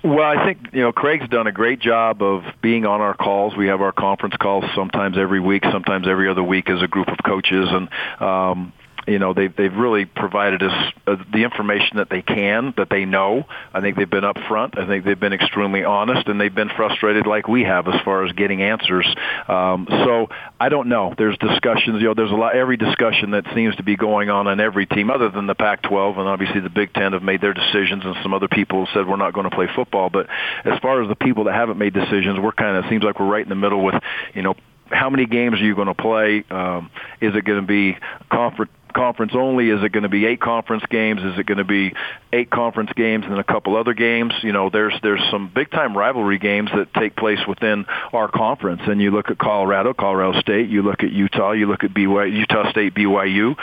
Well, 0.02 0.22
I 0.22 0.46
think 0.46 0.68
you 0.72 0.80
know 0.80 0.92
Craig's 0.92 1.28
done 1.28 1.46
a 1.46 1.52
great 1.52 1.78
job 1.78 2.22
of 2.22 2.42
being 2.62 2.86
on 2.86 3.02
our 3.02 3.12
calls. 3.12 3.54
We 3.54 3.66
have 3.66 3.82
our 3.82 3.92
conference 3.92 4.34
calls 4.40 4.64
sometimes 4.74 5.18
every 5.18 5.40
week, 5.40 5.62
sometimes 5.70 6.08
every 6.08 6.26
other 6.26 6.42
week 6.42 6.70
as 6.70 6.80
a 6.80 6.88
group 6.88 7.08
of 7.08 7.18
coaches, 7.22 7.68
and 7.70 7.88
um, 8.18 8.72
you 9.10 9.18
know 9.18 9.34
they've 9.34 9.54
they've 9.54 9.74
really 9.74 10.04
provided 10.04 10.62
us 10.62 10.92
uh, 11.06 11.16
the 11.32 11.42
information 11.42 11.96
that 11.96 12.08
they 12.08 12.22
can, 12.22 12.72
that 12.76 12.88
they 12.90 13.04
know. 13.04 13.44
I 13.74 13.80
think 13.80 13.96
they've 13.96 14.08
been 14.08 14.24
upfront. 14.24 14.78
I 14.78 14.86
think 14.86 15.04
they've 15.04 15.18
been 15.18 15.32
extremely 15.32 15.84
honest, 15.84 16.28
and 16.28 16.40
they've 16.40 16.54
been 16.54 16.70
frustrated 16.76 17.26
like 17.26 17.48
we 17.48 17.64
have 17.64 17.88
as 17.88 18.00
far 18.04 18.24
as 18.24 18.32
getting 18.32 18.62
answers. 18.62 19.06
Um, 19.48 19.86
so 19.90 20.28
I 20.60 20.68
don't 20.68 20.88
know. 20.88 21.14
There's 21.18 21.36
discussions. 21.38 22.00
You 22.00 22.08
know, 22.08 22.14
there's 22.14 22.30
a 22.30 22.34
lot. 22.34 22.54
Every 22.54 22.76
discussion 22.76 23.32
that 23.32 23.44
seems 23.54 23.76
to 23.76 23.82
be 23.82 23.96
going 23.96 24.30
on 24.30 24.46
on 24.46 24.60
every 24.60 24.86
team, 24.86 25.10
other 25.10 25.28
than 25.28 25.46
the 25.46 25.54
Pac-12, 25.54 26.18
and 26.18 26.28
obviously 26.28 26.60
the 26.60 26.70
Big 26.70 26.94
Ten 26.94 27.12
have 27.12 27.22
made 27.22 27.40
their 27.40 27.54
decisions, 27.54 28.04
and 28.04 28.14
some 28.22 28.32
other 28.32 28.48
people 28.48 28.86
said 28.94 29.08
we're 29.08 29.16
not 29.16 29.34
going 29.34 29.50
to 29.50 29.54
play 29.54 29.68
football. 29.74 30.08
But 30.08 30.28
as 30.64 30.78
far 30.80 31.02
as 31.02 31.08
the 31.08 31.16
people 31.16 31.44
that 31.44 31.54
haven't 31.54 31.78
made 31.78 31.94
decisions, 31.94 32.38
we're 32.38 32.52
kind 32.52 32.76
of 32.76 32.84
it 32.84 32.88
seems 32.88 33.02
like 33.02 33.20
we're 33.20 33.26
right 33.26 33.42
in 33.42 33.48
the 33.48 33.54
middle 33.54 33.84
with, 33.84 33.96
you 34.34 34.42
know, 34.42 34.54
how 34.90 35.10
many 35.10 35.26
games 35.26 35.60
are 35.60 35.64
you 35.64 35.74
going 35.74 35.88
to 35.88 35.94
play? 35.94 36.44
Um, 36.50 36.90
is 37.20 37.34
it 37.34 37.44
going 37.44 37.60
to 37.60 37.66
be 37.66 37.96
conference 38.30 38.72
conference 38.92 39.32
only? 39.34 39.70
Is 39.70 39.82
it 39.82 39.92
going 39.92 40.02
to 40.02 40.08
be 40.08 40.26
eight 40.26 40.40
conference 40.40 40.84
games? 40.90 41.20
Is 41.22 41.38
it 41.38 41.46
going 41.46 41.58
to 41.58 41.64
be 41.64 41.94
eight 42.32 42.50
conference 42.50 42.90
games 42.94 43.24
and 43.24 43.32
then 43.32 43.40
a 43.40 43.44
couple 43.44 43.76
other 43.76 43.94
games? 43.94 44.32
You 44.42 44.52
know, 44.52 44.70
there's 44.70 44.94
there's 45.02 45.22
some 45.30 45.50
big 45.52 45.70
time 45.70 45.96
rivalry 45.96 46.38
games 46.38 46.70
that 46.74 46.92
take 46.94 47.16
place 47.16 47.40
within 47.46 47.86
our 48.12 48.28
conference. 48.28 48.82
And 48.84 49.00
you 49.00 49.10
look 49.10 49.30
at 49.30 49.38
Colorado, 49.38 49.94
Colorado 49.94 50.40
State. 50.40 50.68
You 50.68 50.82
look 50.82 51.02
at 51.02 51.10
Utah. 51.10 51.52
You 51.52 51.66
look 51.66 51.84
at 51.84 51.92
BYU, 51.92 52.32
Utah 52.32 52.70
State, 52.70 52.94
BYU. 52.94 53.56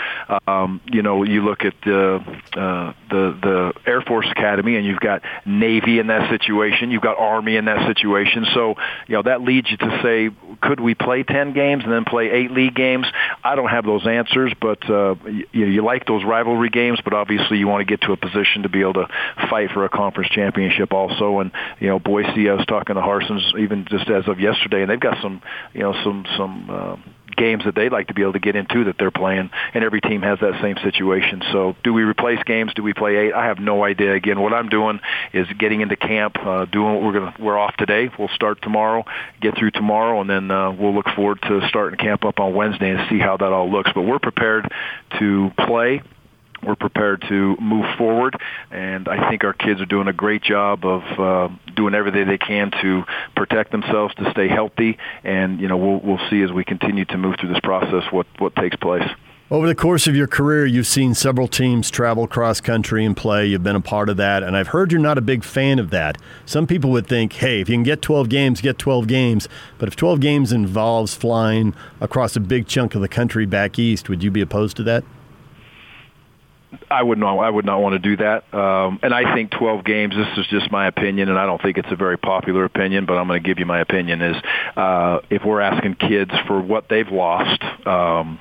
Um, 0.48 0.82
you 0.86 1.02
know, 1.02 1.24
you 1.24 1.44
look 1.44 1.64
at 1.66 1.74
the 1.84 2.16
uh, 2.56 2.94
the 3.10 3.38
the 3.42 3.74
Air 3.86 4.02
Force 4.02 4.28
Academy, 4.32 4.76
and 4.76 4.86
you've 4.86 5.00
got 5.00 5.22
Navy 5.46 6.00
in 6.00 6.08
that 6.08 6.30
situation. 6.30 6.92
You've 6.92 7.02
got 7.02 7.18
Army 7.18 7.56
in 7.56 7.66
that 7.66 7.88
situation. 7.88 8.46
So 8.54 8.76
you 9.08 9.16
know 9.16 9.24
that 9.24 9.42
leads 9.42 9.70
you 9.70 9.78
to 9.78 10.00
say, 10.04 10.30
could 10.62 10.80
we 10.80 10.96
play 10.96 11.24
ten 11.24 11.54
games 11.54 11.84
and 11.84 11.92
then 11.92 12.06
play 12.06 12.30
eight 12.32 12.52
league 12.52 12.76
games? 12.76 13.08
I 13.48 13.56
don't 13.56 13.70
have 13.70 13.86
those 13.86 14.06
answers, 14.06 14.54
but 14.60 14.90
uh, 14.90 15.16
you, 15.26 15.66
you 15.66 15.82
like 15.82 16.06
those 16.06 16.26
rivalry 16.26 16.70
games, 16.70 17.00
but 17.02 17.14
obviously 17.14 17.58
you 17.58 17.68
want 17.68 17.88
to 17.88 17.90
get 17.90 18.02
to 18.06 18.12
a 18.12 18.18
position 18.18 18.64
to 18.64 18.70
be 18.70 18.82
able 18.82 18.96
to 18.96 19.08
fight 19.50 19.72
for 19.72 19.86
a 19.86 19.90
conference 19.90 20.30
championship 20.32 20.92
also. 20.92 21.40
And 21.40 21.52
you 21.80 21.88
know, 21.88 21.98
Boise, 21.98 22.50
I 22.50 22.54
was 22.56 22.66
talking 22.66 22.96
to 22.96 23.02
Harsin's 23.02 23.54
even 23.58 23.86
just 23.90 24.10
as 24.10 24.28
of 24.28 24.42
yesterday, 24.42 24.82
and 24.82 24.92
they've 24.92 25.00
got 25.00 25.22
some, 25.22 25.42
you 25.74 25.82
know, 25.82 25.94
some 26.04 26.26
some. 26.36 26.70
Uh, 26.70 26.96
games 27.38 27.64
that 27.66 27.76
they'd 27.76 27.92
like 27.92 28.08
to 28.08 28.14
be 28.14 28.22
able 28.24 28.34
to 28.34 28.40
get 28.40 28.56
into 28.56 28.86
that 28.86 28.98
they're 28.98 29.12
playing, 29.12 29.50
and 29.74 29.84
every 29.84 30.02
team 30.02 30.22
has 30.22 30.40
that 30.40 30.62
same 30.62 30.78
situation. 30.84 31.42
So, 31.52 31.76
do 31.84 31.94
we 31.94 32.04
replace 32.04 32.42
games? 32.44 32.74
Do 32.76 32.84
we 32.84 32.94
play 32.94 33.16
eight? 33.16 33.34
I 33.34 33.46
have 33.46 33.60
no 33.60 33.84
idea. 33.84 34.14
Again, 34.14 34.40
what 34.42 34.54
I'm 34.54 34.70
doing 34.70 35.00
is 35.34 35.48
getting 35.58 35.82
into 35.82 35.96
camp, 35.96 36.36
uh, 36.38 36.66
doing 36.66 36.96
what 36.96 37.04
we're 37.04 37.14
gonna. 37.14 37.36
We're 37.40 37.58
off 37.58 37.76
today. 37.78 38.10
We'll 38.18 38.28
start 38.30 38.62
tomorrow, 38.62 39.06
get 39.42 39.58
through 39.58 39.72
tomorrow, 39.72 40.20
and 40.20 40.30
then 40.30 40.52
uh, 40.52 40.72
we'll 40.72 40.96
look 40.96 41.08
forward 41.16 41.42
to 41.44 41.68
starting 41.70 41.98
camp 41.98 42.26
up 42.26 42.40
on 42.40 42.54
Wednesday 42.54 42.90
and 42.90 43.10
see 43.10 43.20
how 43.20 43.38
that 43.38 43.52
all 43.54 43.72
looks. 43.72 43.92
But 43.94 44.02
we're 44.02 44.20
prepared 44.20 44.72
to 45.20 45.52
play 45.58 46.02
we're 46.68 46.76
prepared 46.76 47.24
to 47.30 47.56
move 47.60 47.86
forward, 47.98 48.40
and 48.70 49.08
I 49.08 49.30
think 49.30 49.44
our 49.46 49.54
kids 49.54 49.80
are 49.80 49.86
doing 49.86 50.08
a 50.08 50.14
great 50.14 50.44
job 50.44 50.86
of 50.86 51.02
uh, 51.20 51.50
doing 51.76 51.96
everything 51.96 52.28
they 52.28 52.38
can 52.38 52.72
to 52.82 53.04
protect 53.36 53.72
themselves, 53.72 54.14
to 54.16 54.30
stay 54.32 54.50
healthy, 54.50 54.98
and 55.24 55.62
you 55.62 55.70
know 55.70 55.78
we'll 55.78 56.00
we'll 56.00 56.30
see 56.30 56.42
as 56.42 56.52
we 56.52 56.66
continue 56.66 57.06
to 57.06 57.18
move 57.18 57.38
through 57.40 57.50
this 57.50 57.62
process 57.62 58.04
what 58.12 58.28
what 58.38 58.56
takes 58.56 58.76
place. 58.76 59.08
Over 59.50 59.66
the 59.66 59.76
course 59.76 60.08
of 60.08 60.16
your 60.16 60.28
career, 60.28 60.66
you've 60.66 60.88
seen 60.88 61.14
several 61.14 61.48
teams 61.48 61.90
travel 61.90 62.28
cross 62.28 62.60
country 62.60 63.06
and 63.06 63.16
play. 63.16 63.46
You've 63.46 63.64
been 63.64 63.78
a 63.78 63.82
part 63.82 64.10
of 64.10 64.18
that, 64.18 64.44
and 64.44 64.58
I've 64.58 64.68
heard 64.68 64.92
you're 64.92 65.00
not 65.00 65.18
a 65.18 65.22
big 65.22 65.46
fan 65.46 65.80
of 65.80 65.90
that. 65.92 66.18
Some 66.46 66.68
people 66.68 66.92
would 66.92 67.08
think, 67.08 67.32
hey, 67.32 67.62
if 67.62 67.70
you 67.70 67.76
can 67.76 67.84
get 67.84 68.02
12 68.02 68.28
games, 68.28 68.60
get 68.60 68.78
12 68.78 69.08
games. 69.08 69.48
But 69.78 69.88
if 69.88 69.96
12 69.96 70.20
games 70.20 70.52
involves 70.52 71.16
flying 71.16 71.74
across 72.02 72.36
a 72.36 72.42
big 72.42 72.68
chunk 72.68 72.94
of 72.94 73.00
the 73.00 73.08
country 73.08 73.46
back 73.46 73.80
east, 73.80 74.10
would 74.10 74.22
you 74.22 74.32
be 74.32 74.42
opposed 74.42 74.76
to 74.78 74.84
that? 74.84 75.06
I 76.90 77.02
would 77.02 77.18
not. 77.18 77.38
I 77.40 77.50
would 77.50 77.66
not 77.66 77.82
want 77.82 77.94
to 77.94 78.00
do 78.00 78.18
that. 78.18 78.54
Um, 78.54 79.00
and 79.02 79.14
I 79.14 79.34
think 79.34 79.52
12 79.52 79.86
games. 79.86 80.16
This 80.16 80.38
is 80.38 80.48
just 80.48 80.72
my 80.72 80.88
opinion, 80.88 81.30
and 81.30 81.38
I 81.38 81.46
don't 81.46 81.62
think 81.62 81.78
it's 81.78 81.92
a 81.92 81.96
very 81.96 82.18
popular 82.18 82.66
opinion. 82.66 83.06
But 83.06 83.18
I'm 83.18 83.28
going 83.28 83.42
to 83.42 83.48
give 83.48 83.60
you 83.60 83.66
my 83.66 83.80
opinion. 83.80 84.22
Is 84.22 84.36
uh, 84.76 85.20
if 85.30 85.44
we're 85.46 85.62
asking 85.62 85.96
kids 85.96 86.32
for 86.48 86.62
what 86.62 86.90
they've 86.90 87.10
lost. 87.10 87.62
Um, 87.86 88.40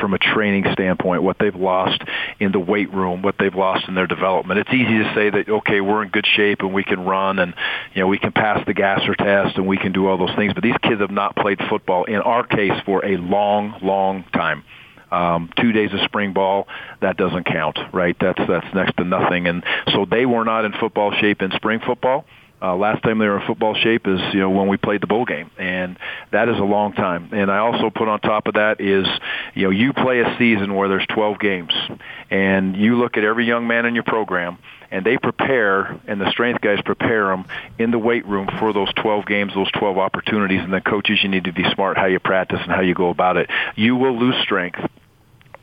from 0.00 0.12
a 0.12 0.18
training 0.18 0.64
standpoint, 0.72 1.22
what 1.22 1.36
they've 1.38 1.54
lost 1.54 2.02
in 2.40 2.50
the 2.50 2.58
weight 2.58 2.92
room, 2.92 3.22
what 3.22 3.36
they've 3.38 3.54
lost 3.54 3.86
in 3.86 3.94
their 3.94 4.08
development. 4.08 4.58
It's 4.58 4.70
easy 4.70 4.98
to 4.98 5.12
say 5.14 5.30
that 5.30 5.48
okay, 5.48 5.80
we're 5.80 6.02
in 6.02 6.08
good 6.08 6.26
shape 6.26 6.62
and 6.62 6.74
we 6.74 6.82
can 6.82 7.04
run 7.04 7.38
and 7.38 7.54
you 7.94 8.00
know 8.00 8.08
we 8.08 8.18
can 8.18 8.32
pass 8.32 8.58
the 8.66 8.74
gasser 8.74 9.14
test 9.14 9.56
and 9.56 9.68
we 9.68 9.78
can 9.78 9.92
do 9.92 10.08
all 10.08 10.18
those 10.18 10.34
things. 10.34 10.52
But 10.52 10.64
these 10.64 10.76
kids 10.82 11.00
have 11.00 11.12
not 11.12 11.36
played 11.36 11.60
football 11.70 12.06
in 12.06 12.16
our 12.16 12.44
case 12.44 12.72
for 12.84 13.04
a 13.04 13.16
long, 13.18 13.78
long 13.82 14.24
time 14.32 14.64
um, 15.14 15.50
two 15.60 15.72
days 15.72 15.92
of 15.92 16.00
spring 16.00 16.32
ball, 16.32 16.66
that 17.00 17.16
doesn't 17.16 17.44
count, 17.44 17.78
right? 17.92 18.16
That's 18.20 18.40
that's 18.48 18.74
next 18.74 18.96
to 18.96 19.04
nothing. 19.04 19.46
And 19.46 19.64
so 19.92 20.04
they 20.04 20.26
were 20.26 20.44
not 20.44 20.64
in 20.64 20.72
football 20.72 21.12
shape 21.12 21.40
in 21.42 21.52
spring 21.52 21.80
football. 21.86 22.24
Uh, 22.62 22.74
last 22.74 23.02
time 23.02 23.18
they 23.18 23.26
were 23.26 23.40
in 23.40 23.46
football 23.46 23.74
shape 23.74 24.06
is 24.06 24.18
you 24.32 24.40
know 24.40 24.48
when 24.48 24.68
we 24.68 24.76
played 24.76 25.02
the 25.02 25.06
bowl 25.06 25.24
game, 25.24 25.50
and 25.58 25.98
that 26.32 26.48
is 26.48 26.56
a 26.58 26.64
long 26.64 26.94
time. 26.94 27.28
And 27.32 27.50
I 27.50 27.58
also 27.58 27.90
put 27.90 28.08
on 28.08 28.20
top 28.20 28.46
of 28.46 28.54
that 28.54 28.80
is 28.80 29.06
you 29.54 29.64
know 29.64 29.70
you 29.70 29.92
play 29.92 30.20
a 30.20 30.36
season 30.38 30.74
where 30.74 30.88
there's 30.88 31.06
12 31.08 31.38
games, 31.38 31.72
and 32.30 32.74
you 32.74 32.96
look 32.96 33.16
at 33.16 33.24
every 33.24 33.44
young 33.44 33.66
man 33.66 33.84
in 33.84 33.94
your 33.94 34.04
program, 34.04 34.58
and 34.90 35.04
they 35.04 35.18
prepare, 35.18 36.00
and 36.06 36.20
the 36.20 36.30
strength 36.30 36.62
guys 36.62 36.78
prepare 36.84 37.26
them 37.26 37.44
in 37.78 37.90
the 37.90 37.98
weight 37.98 38.24
room 38.26 38.48
for 38.58 38.72
those 38.72 38.92
12 38.94 39.26
games, 39.26 39.52
those 39.54 39.70
12 39.72 39.98
opportunities, 39.98 40.60
and 40.60 40.72
then 40.72 40.80
coaches, 40.80 41.18
you 41.22 41.28
need 41.28 41.44
to 41.44 41.52
be 41.52 41.64
smart 41.74 41.98
how 41.98 42.06
you 42.06 42.18
practice 42.18 42.60
and 42.62 42.70
how 42.70 42.80
you 42.80 42.94
go 42.94 43.10
about 43.10 43.36
it. 43.36 43.50
You 43.76 43.96
will 43.96 44.18
lose 44.18 44.36
strength 44.42 44.80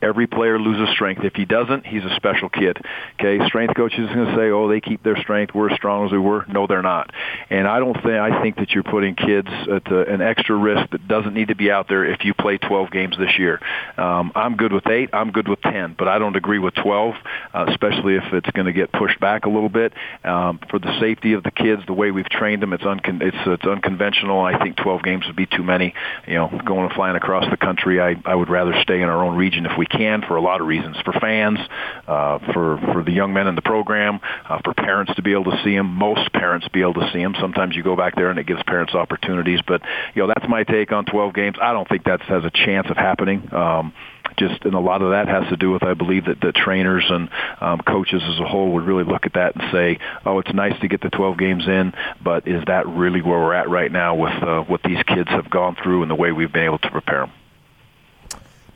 Every 0.02 0.26
player 0.26 0.58
loses 0.58 0.92
strength. 0.94 1.22
If 1.24 1.34
he 1.34 1.44
doesn't, 1.44 1.86
he's 1.86 2.04
a 2.04 2.14
special 2.16 2.48
kid. 2.48 2.76
Okay, 3.20 3.44
strength 3.46 3.76
coaches 3.76 4.00
is 4.00 4.14
going 4.14 4.26
to 4.26 4.34
say, 4.36 4.50
"Oh, 4.50 4.68
they 4.68 4.80
keep 4.80 5.02
their 5.02 5.16
strength. 5.16 5.54
We're 5.54 5.70
as 5.70 5.76
strong 5.76 6.06
as 6.06 6.12
we 6.12 6.18
were." 6.18 6.44
No, 6.48 6.66
they're 6.66 6.82
not. 6.82 7.12
And 7.50 7.68
I 7.68 7.78
don't 7.78 7.94
think 7.94 8.06
I 8.06 8.42
think 8.42 8.56
that 8.56 8.70
you're 8.72 8.82
putting 8.82 9.14
kids 9.14 9.48
at 9.48 9.90
uh, 9.90 10.04
an 10.06 10.20
extra 10.20 10.56
risk 10.56 10.90
that 10.90 11.06
doesn't 11.06 11.34
need 11.34 11.48
to 11.48 11.54
be 11.54 11.70
out 11.70 11.88
there 11.88 12.04
if 12.04 12.24
you 12.24 12.34
play 12.34 12.58
12 12.58 12.90
games 12.90 13.16
this 13.16 13.38
year. 13.38 13.60
Um, 13.96 14.32
I'm 14.34 14.56
good 14.56 14.72
with 14.72 14.86
eight. 14.88 15.10
I'm 15.12 15.30
good 15.30 15.46
with 15.46 15.60
10, 15.62 15.94
but 15.96 16.08
I 16.08 16.18
don't 16.18 16.34
agree 16.34 16.58
with 16.58 16.74
12, 16.74 17.14
uh, 17.54 17.66
especially 17.68 18.16
if 18.16 18.24
it's 18.32 18.50
going 18.50 18.66
to 18.66 18.72
get 18.72 18.90
pushed 18.92 19.20
back 19.20 19.46
a 19.46 19.48
little 19.48 19.68
bit. 19.68 19.92
Um, 20.24 20.58
for 20.68 20.78
the 20.78 20.98
safety 21.00 21.34
of 21.34 21.44
the 21.44 21.52
kids, 21.52 21.82
the 21.86 21.92
way 21.92 22.10
we've 22.10 22.28
trained 22.28 22.62
them, 22.62 22.72
it's 22.72 22.84
uncon- 22.84 23.22
it's 23.22 23.36
it's 23.46 23.64
unconventional. 23.64 24.40
I 24.40 24.58
think 24.58 24.76
12 24.76 25.02
games 25.04 25.26
would 25.26 25.36
be 25.36 25.46
too 25.46 25.62
many. 25.62 25.94
You 26.26 26.34
know, 26.34 26.60
going 26.64 26.86
and 26.86 26.92
flying 26.92 27.16
across 27.16 27.48
the 27.50 27.56
country, 27.56 28.00
I 28.00 28.16
I 28.24 28.34
would 28.34 28.48
rather 28.48 28.74
stay 28.82 29.00
in 29.00 29.08
our 29.08 29.24
own 29.24 29.36
region 29.36 29.66
if 29.66 29.78
we 29.78 29.86
can 29.92 30.22
for 30.22 30.36
a 30.36 30.40
lot 30.40 30.60
of 30.60 30.66
reasons. 30.66 30.96
For 31.04 31.12
fans, 31.12 31.58
uh, 32.06 32.38
for 32.52 32.78
for 32.92 33.02
the 33.04 33.12
young 33.12 33.32
men 33.32 33.46
in 33.46 33.54
the 33.54 33.62
program, 33.62 34.20
uh, 34.48 34.60
for 34.64 34.74
parents 34.74 35.14
to 35.16 35.22
be 35.22 35.32
able 35.32 35.50
to 35.52 35.60
see 35.64 35.76
them. 35.76 35.86
Most 35.86 36.32
parents 36.32 36.66
be 36.68 36.80
able 36.80 36.94
to 36.94 37.10
see 37.12 37.22
them. 37.22 37.34
Sometimes 37.40 37.76
you 37.76 37.82
go 37.82 37.96
back 37.96 38.14
there 38.16 38.30
and 38.30 38.38
it 38.38 38.46
gives 38.46 38.62
parents 38.64 38.94
opportunities. 38.94 39.60
But 39.66 39.82
you 40.14 40.22
know 40.22 40.32
that's 40.34 40.48
my 40.48 40.64
take 40.64 40.92
on 40.92 41.04
12 41.04 41.34
games. 41.34 41.56
I 41.60 41.72
don't 41.72 41.88
think 41.88 42.04
that 42.04 42.22
has 42.22 42.44
a 42.44 42.50
chance 42.50 42.88
of 42.90 42.96
happening. 42.96 43.52
Um, 43.52 43.92
just 44.36 44.64
and 44.64 44.74
a 44.74 44.80
lot 44.80 45.02
of 45.02 45.10
that 45.10 45.28
has 45.28 45.48
to 45.50 45.56
do 45.56 45.70
with 45.70 45.82
I 45.82 45.94
believe 45.94 46.26
that 46.26 46.40
the 46.40 46.52
trainers 46.52 47.04
and 47.08 47.28
um, 47.60 47.80
coaches 47.80 48.22
as 48.24 48.40
a 48.40 48.44
whole 48.44 48.72
would 48.72 48.84
really 48.84 49.04
look 49.04 49.26
at 49.26 49.34
that 49.34 49.56
and 49.56 49.64
say, 49.72 49.98
oh, 50.24 50.38
it's 50.38 50.52
nice 50.54 50.78
to 50.80 50.88
get 50.88 51.00
the 51.00 51.10
12 51.10 51.38
games 51.38 51.66
in, 51.66 51.92
but 52.22 52.48
is 52.48 52.62
that 52.66 52.86
really 52.86 53.22
where 53.22 53.38
we're 53.38 53.54
at 53.54 53.68
right 53.68 53.90
now 53.90 54.14
with 54.14 54.42
uh, 54.42 54.62
what 54.62 54.82
these 54.82 55.02
kids 55.04 55.28
have 55.28 55.50
gone 55.50 55.76
through 55.82 56.02
and 56.02 56.10
the 56.10 56.14
way 56.14 56.32
we've 56.32 56.52
been 56.52 56.64
able 56.64 56.78
to 56.78 56.90
prepare 56.90 57.20
them? 57.20 57.32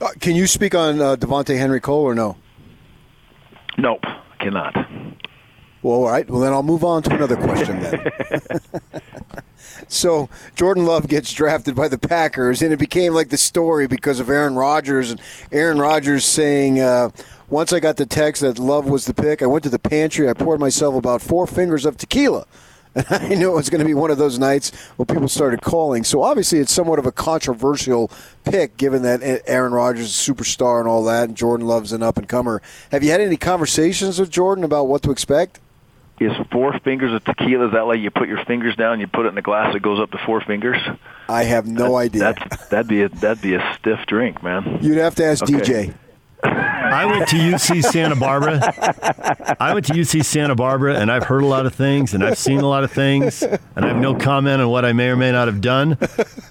Uh, 0.00 0.08
can 0.20 0.36
you 0.36 0.46
speak 0.46 0.74
on 0.74 1.00
uh, 1.00 1.16
Devonta'e 1.16 1.58
Henry 1.58 1.80
Cole 1.80 2.02
or 2.02 2.14
no? 2.14 2.36
Nope, 3.78 4.00
I 4.04 4.36
cannot. 4.38 4.74
Well, 5.82 5.94
all 5.94 6.08
right. 6.08 6.28
Well, 6.28 6.40
then 6.40 6.52
I'll 6.52 6.62
move 6.62 6.84
on 6.84 7.02
to 7.04 7.14
another 7.14 7.36
question 7.36 7.80
then. 7.80 8.60
so 9.88 10.28
Jordan 10.54 10.84
Love 10.84 11.06
gets 11.06 11.32
drafted 11.32 11.74
by 11.74 11.88
the 11.88 11.98
Packers, 11.98 12.62
and 12.62 12.72
it 12.72 12.78
became 12.78 13.14
like 13.14 13.28
the 13.28 13.36
story 13.36 13.86
because 13.86 14.18
of 14.18 14.28
Aaron 14.28 14.56
Rodgers 14.56 15.10
and 15.10 15.20
Aaron 15.52 15.78
Rodgers 15.78 16.24
saying. 16.24 16.80
Uh, 16.80 17.10
once 17.48 17.72
I 17.72 17.78
got 17.78 17.96
the 17.96 18.06
text 18.06 18.42
that 18.42 18.58
Love 18.58 18.88
was 18.88 19.04
the 19.04 19.14
pick, 19.14 19.40
I 19.40 19.46
went 19.46 19.62
to 19.62 19.70
the 19.70 19.78
pantry. 19.78 20.28
I 20.28 20.32
poured 20.32 20.58
myself 20.58 20.96
about 20.96 21.22
four 21.22 21.46
fingers 21.46 21.86
of 21.86 21.96
tequila 21.96 22.44
and 22.96 23.06
I 23.10 23.28
knew 23.28 23.52
it 23.52 23.54
was 23.54 23.70
going 23.70 23.80
to 23.80 23.84
be 23.86 23.94
one 23.94 24.10
of 24.10 24.18
those 24.18 24.38
nights 24.38 24.74
where 24.96 25.06
people 25.06 25.28
started 25.28 25.60
calling. 25.60 26.02
So 26.02 26.22
obviously, 26.22 26.58
it's 26.58 26.72
somewhat 26.72 26.98
of 26.98 27.06
a 27.06 27.12
controversial 27.12 28.10
pick, 28.44 28.76
given 28.76 29.02
that 29.02 29.42
Aaron 29.46 29.72
Rodgers 29.72 30.06
is 30.06 30.28
a 30.28 30.32
superstar 30.32 30.80
and 30.80 30.88
all 30.88 31.04
that, 31.04 31.28
and 31.28 31.36
Jordan 31.36 31.66
Love's 31.66 31.92
an 31.92 32.02
up 32.02 32.16
and 32.16 32.28
comer. 32.28 32.62
Have 32.90 33.02
you 33.02 33.10
had 33.10 33.20
any 33.20 33.36
conversations 33.36 34.18
with 34.18 34.30
Jordan 34.30 34.64
about 34.64 34.88
what 34.88 35.02
to 35.02 35.10
expect? 35.10 35.60
Is 36.18 36.32
four 36.50 36.78
fingers 36.78 37.12
of 37.12 37.22
tequila? 37.24 37.66
Is 37.66 37.72
that 37.72 37.82
like 37.82 38.00
you 38.00 38.10
put 38.10 38.26
your 38.26 38.42
fingers 38.46 38.74
down, 38.74 39.00
you 39.00 39.06
put 39.06 39.26
it 39.26 39.30
in 39.30 39.38
a 39.38 39.42
glass, 39.42 39.74
it 39.74 39.82
goes 39.82 40.00
up 40.00 40.10
to 40.12 40.18
four 40.24 40.40
fingers? 40.40 40.80
I 41.28 41.42
have 41.42 41.66
no 41.66 41.90
that, 41.90 41.94
idea. 41.94 42.20
That's, 42.20 42.68
that'd 42.68 42.88
be 42.88 43.02
a 43.02 43.10
that'd 43.10 43.42
be 43.42 43.54
a 43.54 43.76
stiff 43.78 44.00
drink, 44.06 44.42
man. 44.42 44.78
You'd 44.80 44.96
have 44.96 45.14
to 45.16 45.24
ask 45.26 45.42
okay. 45.42 45.52
DJ. 45.52 45.94
I 46.42 47.04
went 47.06 47.28
to 47.28 47.36
UC 47.36 47.84
Santa 47.84 48.16
Barbara. 48.16 48.60
I 49.60 49.74
went 49.74 49.86
to 49.86 49.92
UC 49.92 50.24
Santa 50.24 50.54
Barbara, 50.54 50.98
and 50.98 51.10
I've 51.10 51.24
heard 51.24 51.42
a 51.42 51.46
lot 51.46 51.66
of 51.66 51.74
things, 51.74 52.14
and 52.14 52.24
I've 52.24 52.38
seen 52.38 52.60
a 52.60 52.68
lot 52.68 52.84
of 52.84 52.92
things, 52.92 53.42
and 53.42 53.58
I 53.76 53.88
have 53.88 53.96
no 53.96 54.14
comment 54.14 54.62
on 54.62 54.68
what 54.68 54.84
I 54.84 54.92
may 54.92 55.08
or 55.08 55.16
may 55.16 55.32
not 55.32 55.48
have 55.48 55.60
done. 55.60 55.98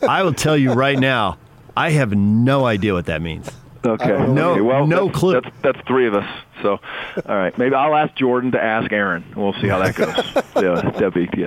I 0.08 0.24
will 0.24 0.34
tell 0.34 0.58
you 0.58 0.74
right 0.74 0.98
now, 0.98 1.38
I 1.78 1.92
have 1.92 2.14
no 2.14 2.66
idea 2.66 2.94
what 2.94 3.06
that 3.06 3.22
means. 3.22 3.50
Okay. 3.86 4.28
No, 4.28 4.52
okay. 4.52 4.62
Well, 4.62 4.88
no 4.88 5.08
that's, 5.08 5.20
clue. 5.20 5.34
That's, 5.34 5.56
that's 5.62 5.88
three 5.88 6.08
of 6.08 6.16
us. 6.16 6.44
So, 6.62 6.80
all 7.26 7.36
right. 7.36 7.56
Maybe 7.58 7.76
I'll 7.76 7.96
ask 7.96 8.16
Jordan 8.16 8.52
to 8.54 8.64
ask 8.64 8.92
Aaron. 8.92 9.34
We'll 9.36 9.54
see 9.54 9.68
how 9.68 9.80
that 9.80 9.96
goes. 9.96 10.16
yeah, 10.64 10.90
that'd 10.90 11.14
be. 11.14 11.44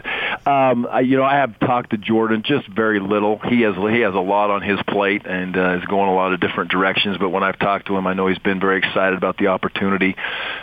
Um, 0.47 0.87
I, 0.87 1.01
you 1.01 1.17
know, 1.17 1.25
I 1.25 1.37
have 1.37 1.59
talked 1.59 1.91
to 1.91 1.99
Jordan 1.99 2.43
just 2.45 2.69
very 2.69 3.01
little. 3.01 3.39
He 3.39 3.63
has 3.63 3.75
he 3.75 4.01
has 4.01 4.15
a 4.15 4.21
lot 4.21 4.51
on 4.51 4.63
his 4.63 4.79
plate 4.87 5.27
and 5.27 5.57
uh, 5.57 5.79
is 5.81 5.85
going 5.87 6.09
a 6.09 6.15
lot 6.15 6.33
of 6.33 6.41
different 6.41 6.71
directions. 6.71 7.19
But 7.19 7.31
when 7.31 7.43
I've 7.43 7.59
talked 7.59 7.87
to 7.89 7.97
him, 7.97 8.07
I 8.07 8.15
know 8.15 8.29
he's 8.29 8.39
been 8.39 8.61
very 8.61 8.79
excited 8.79 9.17
about 9.17 9.39
the 9.39 9.49
opportunity. 9.49 10.17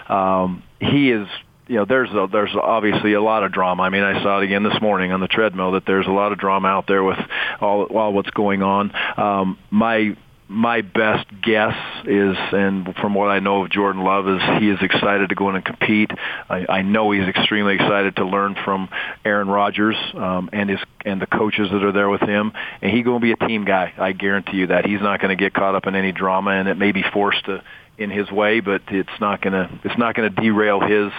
Um, 0.07 0.63
he 0.79 1.11
is 1.11 1.27
you 1.67 1.77
know, 1.77 1.85
there's 1.85 2.11
a, 2.11 2.27
there's 2.31 2.55
obviously 2.55 3.13
a 3.13 3.21
lot 3.21 3.43
of 3.43 3.51
drama. 3.51 3.83
I 3.83 3.89
mean, 3.89 4.03
I 4.03 4.21
saw 4.21 4.39
it 4.39 4.43
again 4.43 4.63
this 4.63 4.79
morning 4.81 5.11
on 5.11 5.19
the 5.19 5.27
treadmill 5.27 5.71
that 5.71 5.85
there's 5.85 6.05
a 6.05 6.11
lot 6.11 6.31
of 6.31 6.37
drama 6.37 6.67
out 6.67 6.85
there 6.87 7.03
with 7.03 7.17
all 7.59 7.83
all 7.85 8.13
what's 8.13 8.29
going 8.29 8.61
on. 8.61 8.93
Um, 9.17 9.57
my 9.71 10.15
my 10.47 10.81
best 10.81 11.25
guess 11.41 11.75
is, 12.05 12.35
and 12.51 12.93
from 13.01 13.15
what 13.15 13.29
I 13.29 13.39
know 13.39 13.63
of 13.63 13.71
Jordan 13.71 14.03
Love, 14.03 14.27
is 14.27 14.41
he 14.59 14.69
is 14.69 14.77
excited 14.81 15.29
to 15.29 15.35
go 15.35 15.49
in 15.49 15.55
and 15.55 15.65
compete. 15.65 16.11
I, 16.49 16.65
I 16.69 16.81
know 16.83 17.11
he's 17.11 17.27
extremely 17.27 17.75
excited 17.75 18.17
to 18.17 18.25
learn 18.25 18.55
from 18.63 18.89
Aaron 19.23 19.47
Rodgers 19.47 19.95
um, 20.13 20.49
and 20.53 20.69
his 20.69 20.79
and 21.03 21.21
the 21.21 21.27
coaches 21.27 21.69
that 21.71 21.83
are 21.83 21.91
there 21.91 22.09
with 22.09 22.21
him. 22.21 22.51
And 22.81 22.91
he's 22.91 23.03
going 23.03 23.19
to 23.19 23.23
be 23.23 23.31
a 23.31 23.47
team 23.47 23.65
guy. 23.65 23.93
I 23.97 24.11
guarantee 24.11 24.57
you 24.57 24.67
that 24.67 24.85
he's 24.85 25.01
not 25.01 25.19
going 25.19 25.35
to 25.35 25.41
get 25.41 25.53
caught 25.53 25.75
up 25.75 25.87
in 25.87 25.95
any 25.95 26.11
drama, 26.11 26.51
and 26.51 26.67
it 26.67 26.75
may 26.75 26.91
be 26.91 27.03
forced 27.13 27.45
to 27.45 27.63
in 27.97 28.09
his 28.09 28.29
way, 28.29 28.59
but 28.59 28.81
it's 28.89 29.09
not 29.19 29.41
going 29.41 29.53
to 29.53 29.69
it's 29.83 29.97
not 29.97 30.15
going 30.15 30.33
to 30.33 30.41
derail 30.41 30.79
his 30.79 31.11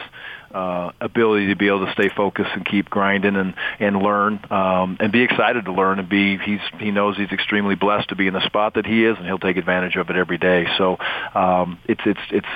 uh, 0.52 0.92
ability 1.00 1.48
to 1.48 1.56
be 1.56 1.68
able 1.68 1.84
to 1.86 1.92
stay 1.92 2.08
focused 2.08 2.50
and 2.54 2.64
keep 2.64 2.88
grinding 2.88 3.36
and 3.36 3.54
and 3.78 3.96
learn 4.02 4.40
um, 4.50 4.96
and 5.00 5.12
be 5.12 5.22
excited 5.22 5.64
to 5.64 5.72
learn 5.72 5.98
and 5.98 6.08
be 6.08 6.38
he's 6.38 6.60
he 6.78 6.90
knows 6.90 7.16
he's 7.16 7.32
extremely 7.32 7.74
blessed 7.74 8.08
to 8.08 8.16
be 8.16 8.26
in 8.26 8.34
the 8.34 8.44
spot 8.46 8.74
that 8.74 8.86
he 8.86 9.04
is 9.04 9.16
and 9.16 9.26
he'll 9.26 9.38
take 9.38 9.56
advantage 9.56 9.96
of 9.96 10.10
it 10.10 10.16
every 10.16 10.38
day. 10.38 10.66
So 10.78 10.96
um, 11.34 11.78
it's 11.86 12.02
it's 12.04 12.20
it's 12.30 12.48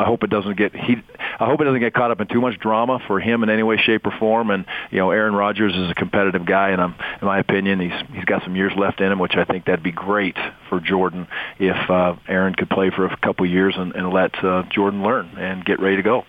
I 0.00 0.04
hope 0.04 0.22
it 0.24 0.30
doesn't 0.30 0.56
get 0.56 0.74
he. 0.74 0.96
I 1.38 1.44
hope 1.44 1.60
it 1.60 1.64
doesn't 1.64 1.80
get 1.80 1.92
caught 1.92 2.10
up 2.10 2.20
in 2.20 2.26
too 2.26 2.40
much 2.40 2.58
drama 2.58 3.00
for 3.06 3.20
him 3.20 3.42
in 3.42 3.50
any 3.50 3.62
way, 3.62 3.76
shape, 3.76 4.06
or 4.06 4.12
form. 4.18 4.50
And 4.50 4.64
you 4.90 4.98
know, 4.98 5.10
Aaron 5.10 5.34
Rodgers 5.34 5.74
is 5.76 5.90
a 5.90 5.94
competitive 5.94 6.46
guy, 6.46 6.70
and 6.70 6.80
I'm, 6.80 6.94
in 7.20 7.26
my 7.26 7.38
opinion, 7.38 7.80
he's 7.80 7.92
he's 8.14 8.24
got 8.24 8.42
some 8.42 8.56
years 8.56 8.72
left 8.76 9.00
in 9.00 9.12
him, 9.12 9.18
which 9.18 9.34
I 9.36 9.44
think 9.44 9.66
that'd 9.66 9.82
be 9.82 9.92
great 9.92 10.36
for 10.70 10.80
Jordan 10.80 11.28
if 11.58 11.90
uh, 11.90 12.16
Aaron 12.26 12.54
could 12.54 12.70
play 12.70 12.90
for 12.90 13.04
a 13.04 13.16
couple 13.18 13.44
years 13.44 13.74
and, 13.76 13.94
and 13.94 14.10
let 14.10 14.42
uh, 14.42 14.62
Jordan 14.70 15.02
learn 15.02 15.26
and 15.36 15.64
get 15.66 15.80
ready 15.80 15.96
to 15.96 16.02
go. 16.02 16.24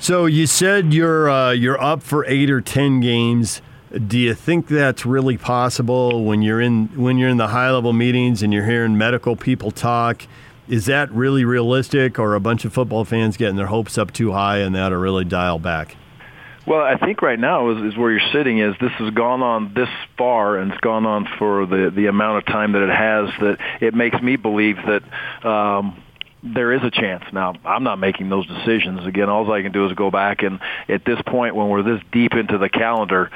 So 0.00 0.26
you 0.26 0.46
said 0.46 0.94
you're 0.94 1.28
uh, 1.28 1.50
you're 1.50 1.80
up 1.80 2.02
for 2.02 2.24
eight 2.26 2.50
or 2.50 2.60
ten 2.60 3.00
games. 3.00 3.60
Do 4.06 4.18
you 4.18 4.34
think 4.34 4.68
that's 4.68 5.04
really 5.04 5.36
possible 5.36 6.24
when 6.24 6.40
you're 6.40 6.60
in 6.60 6.86
when 6.94 7.18
you're 7.18 7.28
in 7.28 7.36
the 7.36 7.48
high 7.48 7.70
level 7.70 7.92
meetings 7.92 8.42
and 8.42 8.52
you're 8.52 8.64
hearing 8.64 8.96
medical 8.96 9.34
people 9.34 9.70
talk? 9.72 10.22
Is 10.68 10.86
that 10.86 11.10
really 11.10 11.44
realistic, 11.44 12.18
or 12.18 12.34
a 12.34 12.40
bunch 12.40 12.64
of 12.64 12.72
football 12.72 13.04
fans 13.04 13.36
getting 13.36 13.56
their 13.56 13.66
hopes 13.66 13.98
up 13.98 14.12
too 14.12 14.32
high 14.32 14.58
and 14.58 14.74
that 14.74 14.90
to 14.90 14.98
really 14.98 15.24
dial 15.24 15.58
back? 15.58 15.96
Well, 16.66 16.82
I 16.82 16.98
think 16.98 17.22
right 17.22 17.38
now 17.38 17.70
is, 17.70 17.92
is 17.92 17.98
where 17.98 18.10
you're 18.10 18.30
sitting 18.30 18.58
is 18.58 18.74
this 18.78 18.92
has 18.98 19.10
gone 19.14 19.42
on 19.42 19.72
this 19.72 19.88
far 20.18 20.58
and 20.58 20.70
it's 20.70 20.80
gone 20.80 21.06
on 21.06 21.26
for 21.38 21.64
the 21.66 21.90
the 21.90 22.06
amount 22.06 22.38
of 22.38 22.46
time 22.46 22.72
that 22.72 22.82
it 22.82 22.90
has 22.90 23.30
that 23.40 23.58
it 23.80 23.94
makes 23.94 24.20
me 24.20 24.36
believe 24.36 24.76
that 24.76 25.02
um, 25.46 26.00
there 26.42 26.72
is 26.72 26.82
a 26.82 26.90
chance. 26.90 27.24
Now, 27.32 27.54
I'm 27.64 27.82
not 27.82 27.98
making 27.98 28.28
those 28.28 28.46
decisions. 28.46 29.06
Again, 29.06 29.28
all 29.28 29.50
I 29.50 29.62
can 29.62 29.72
do 29.72 29.86
is 29.86 29.92
go 29.94 30.10
back 30.10 30.42
and 30.42 30.60
at 30.88 31.04
this 31.04 31.18
point, 31.26 31.54
when 31.54 31.68
we're 31.68 31.82
this 31.82 32.00
deep 32.12 32.34
into 32.34 32.58
the 32.58 32.68
calendar, 32.68 33.30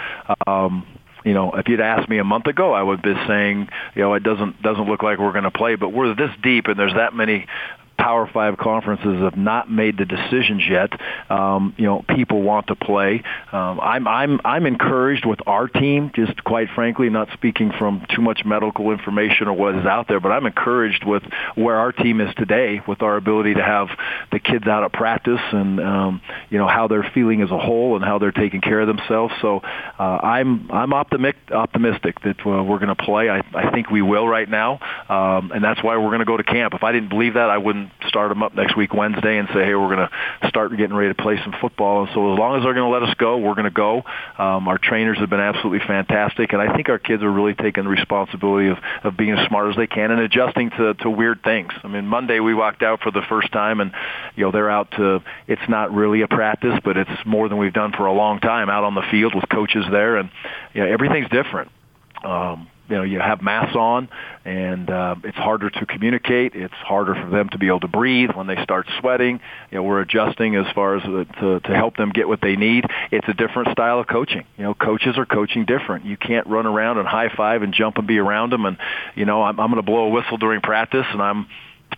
um, 0.46 0.86
you 1.24 1.34
know, 1.34 1.52
if 1.52 1.68
you'd 1.68 1.80
asked 1.80 2.08
me 2.08 2.18
a 2.18 2.24
month 2.24 2.46
ago, 2.46 2.72
I 2.72 2.82
would 2.82 3.02
be 3.02 3.14
saying, 3.26 3.68
you 3.94 4.02
know, 4.02 4.14
it 4.14 4.22
doesn't 4.22 4.60
doesn't 4.62 4.88
look 4.88 5.02
like 5.02 5.18
we're 5.18 5.32
going 5.32 5.44
to 5.44 5.50
play. 5.52 5.76
But 5.76 5.90
we're 5.90 6.14
this 6.14 6.30
deep, 6.42 6.66
and 6.66 6.78
there's 6.78 6.94
that 6.94 7.14
many 7.14 7.46
Power 8.02 8.28
Five 8.34 8.58
conferences 8.58 9.22
have 9.22 9.36
not 9.36 9.70
made 9.70 9.96
the 9.96 10.04
decisions 10.04 10.64
yet. 10.68 10.90
Um, 11.30 11.72
you 11.78 11.84
know, 11.84 12.04
people 12.16 12.42
want 12.42 12.66
to 12.66 12.74
play. 12.74 13.22
Um, 13.52 13.78
I'm 13.78 14.08
I'm 14.08 14.40
I'm 14.44 14.66
encouraged 14.66 15.24
with 15.24 15.38
our 15.46 15.68
team. 15.68 16.10
Just 16.12 16.42
quite 16.42 16.66
frankly, 16.74 17.10
not 17.10 17.28
speaking 17.32 17.70
from 17.78 18.04
too 18.12 18.20
much 18.20 18.44
medical 18.44 18.90
information 18.90 19.46
or 19.46 19.52
what 19.52 19.76
is 19.76 19.86
out 19.86 20.08
there, 20.08 20.18
but 20.18 20.32
I'm 20.32 20.46
encouraged 20.46 21.04
with 21.06 21.22
where 21.54 21.76
our 21.76 21.92
team 21.92 22.20
is 22.20 22.34
today, 22.34 22.80
with 22.88 23.02
our 23.02 23.16
ability 23.16 23.54
to 23.54 23.62
have 23.62 23.86
the 24.32 24.40
kids 24.40 24.66
out 24.66 24.82
at 24.82 24.92
practice 24.92 25.40
and 25.52 25.78
um, 25.78 26.22
you 26.50 26.58
know 26.58 26.66
how 26.66 26.88
they're 26.88 27.08
feeling 27.14 27.40
as 27.40 27.52
a 27.52 27.58
whole 27.58 27.94
and 27.94 28.04
how 28.04 28.18
they're 28.18 28.32
taking 28.32 28.62
care 28.62 28.80
of 28.80 28.88
themselves. 28.88 29.32
So 29.40 29.60
uh, 29.60 30.02
I'm 30.02 30.68
I'm 30.72 30.92
optimistic 30.92 31.52
optimistic 31.52 32.20
that 32.22 32.40
uh, 32.40 32.64
we're 32.64 32.80
going 32.80 32.88
to 32.88 32.96
play. 32.96 33.30
I 33.30 33.42
I 33.54 33.70
think 33.70 33.90
we 33.90 34.02
will 34.02 34.26
right 34.26 34.48
now, 34.48 34.80
um, 35.08 35.52
and 35.52 35.62
that's 35.62 35.84
why 35.84 35.96
we're 35.98 36.10
going 36.10 36.18
to 36.18 36.24
go 36.24 36.36
to 36.36 36.42
camp. 36.42 36.74
If 36.74 36.82
I 36.82 36.90
didn't 36.90 37.10
believe 37.10 37.34
that, 37.34 37.48
I 37.48 37.58
wouldn't 37.58 37.91
start 38.08 38.30
them 38.30 38.42
up 38.42 38.54
next 38.54 38.76
week 38.76 38.92
Wednesday 38.92 39.38
and 39.38 39.48
say, 39.48 39.64
hey, 39.64 39.74
we're 39.74 39.94
going 39.94 40.08
to 40.08 40.48
start 40.48 40.70
getting 40.76 40.94
ready 40.94 41.14
to 41.14 41.22
play 41.22 41.38
some 41.42 41.54
football. 41.60 42.04
And 42.04 42.10
so 42.14 42.32
as 42.32 42.38
long 42.38 42.56
as 42.56 42.64
they're 42.64 42.74
going 42.74 42.90
to 42.90 42.98
let 42.98 43.08
us 43.08 43.14
go, 43.14 43.38
we're 43.38 43.54
going 43.54 43.64
to 43.64 43.70
go. 43.70 44.02
Um, 44.38 44.68
our 44.68 44.78
trainers 44.78 45.18
have 45.18 45.30
been 45.30 45.40
absolutely 45.40 45.86
fantastic, 45.86 46.52
and 46.52 46.60
I 46.60 46.74
think 46.74 46.88
our 46.88 46.98
kids 46.98 47.22
are 47.22 47.30
really 47.30 47.54
taking 47.54 47.84
the 47.84 47.90
responsibility 47.90 48.68
of, 48.68 48.78
of 49.04 49.16
being 49.16 49.32
as 49.32 49.46
smart 49.48 49.70
as 49.70 49.76
they 49.76 49.86
can 49.86 50.10
and 50.10 50.20
adjusting 50.20 50.70
to, 50.70 50.94
to 50.94 51.10
weird 51.10 51.42
things. 51.42 51.72
I 51.82 51.88
mean, 51.88 52.06
Monday 52.06 52.40
we 52.40 52.54
walked 52.54 52.82
out 52.82 53.00
for 53.00 53.10
the 53.10 53.22
first 53.28 53.52
time, 53.52 53.80
and 53.80 53.92
you 54.36 54.44
know 54.44 54.50
they're 54.50 54.70
out 54.70 54.90
to. 54.92 55.22
It's 55.46 55.68
not 55.68 55.92
really 55.92 56.22
a 56.22 56.28
practice, 56.28 56.78
but 56.84 56.96
it's 56.96 57.10
more 57.26 57.48
than 57.48 57.58
we've 57.58 57.72
done 57.72 57.92
for 57.92 58.06
a 58.06 58.12
long 58.12 58.40
time 58.40 58.68
out 58.68 58.84
on 58.84 58.94
the 58.94 59.02
field 59.10 59.34
with 59.34 59.48
coaches 59.48 59.84
there, 59.90 60.16
and 60.16 60.30
you 60.74 60.82
know 60.82 60.92
everything's 60.92 61.28
different. 61.30 61.70
Um, 62.24 62.68
you 62.92 62.98
know 62.98 63.04
you 63.04 63.20
have 63.20 63.40
masks 63.40 63.74
on 63.74 64.10
and 64.44 64.90
uh, 64.90 65.14
it's 65.24 65.36
harder 65.38 65.70
to 65.70 65.86
communicate. 65.86 66.54
It's 66.54 66.74
harder 66.74 67.14
for 67.14 67.30
them 67.30 67.48
to 67.48 67.58
be 67.58 67.68
able 67.68 67.80
to 67.80 67.88
breathe 67.88 68.30
when 68.34 68.46
they 68.46 68.62
start 68.62 68.86
sweating. 69.00 69.40
You 69.70 69.78
know 69.78 69.82
we're 69.84 70.02
adjusting 70.02 70.56
as 70.56 70.66
far 70.74 70.96
as 70.96 71.02
uh, 71.04 71.24
to 71.40 71.60
to 71.60 71.74
help 71.74 71.96
them 71.96 72.10
get 72.10 72.28
what 72.28 72.42
they 72.42 72.54
need. 72.54 72.84
It's 73.10 73.26
a 73.28 73.32
different 73.32 73.70
style 73.72 73.98
of 73.98 74.08
coaching. 74.08 74.44
You 74.58 74.64
know 74.64 74.74
coaches 74.74 75.16
are 75.16 75.24
coaching 75.24 75.64
different. 75.64 76.04
You 76.04 76.18
can't 76.18 76.46
run 76.46 76.66
around 76.66 76.98
and 76.98 77.08
high 77.08 77.30
five 77.34 77.62
and 77.62 77.72
jump 77.72 77.96
and 77.96 78.06
be 78.06 78.18
around 78.18 78.52
them 78.52 78.66
and 78.66 78.76
you 79.14 79.24
know 79.24 79.42
I'm, 79.42 79.58
I'm 79.58 79.70
going 79.70 79.82
to 79.82 79.90
blow 79.90 80.04
a 80.04 80.10
whistle 80.10 80.36
during 80.36 80.60
practice 80.60 81.06
and 81.10 81.22
I'm 81.22 81.46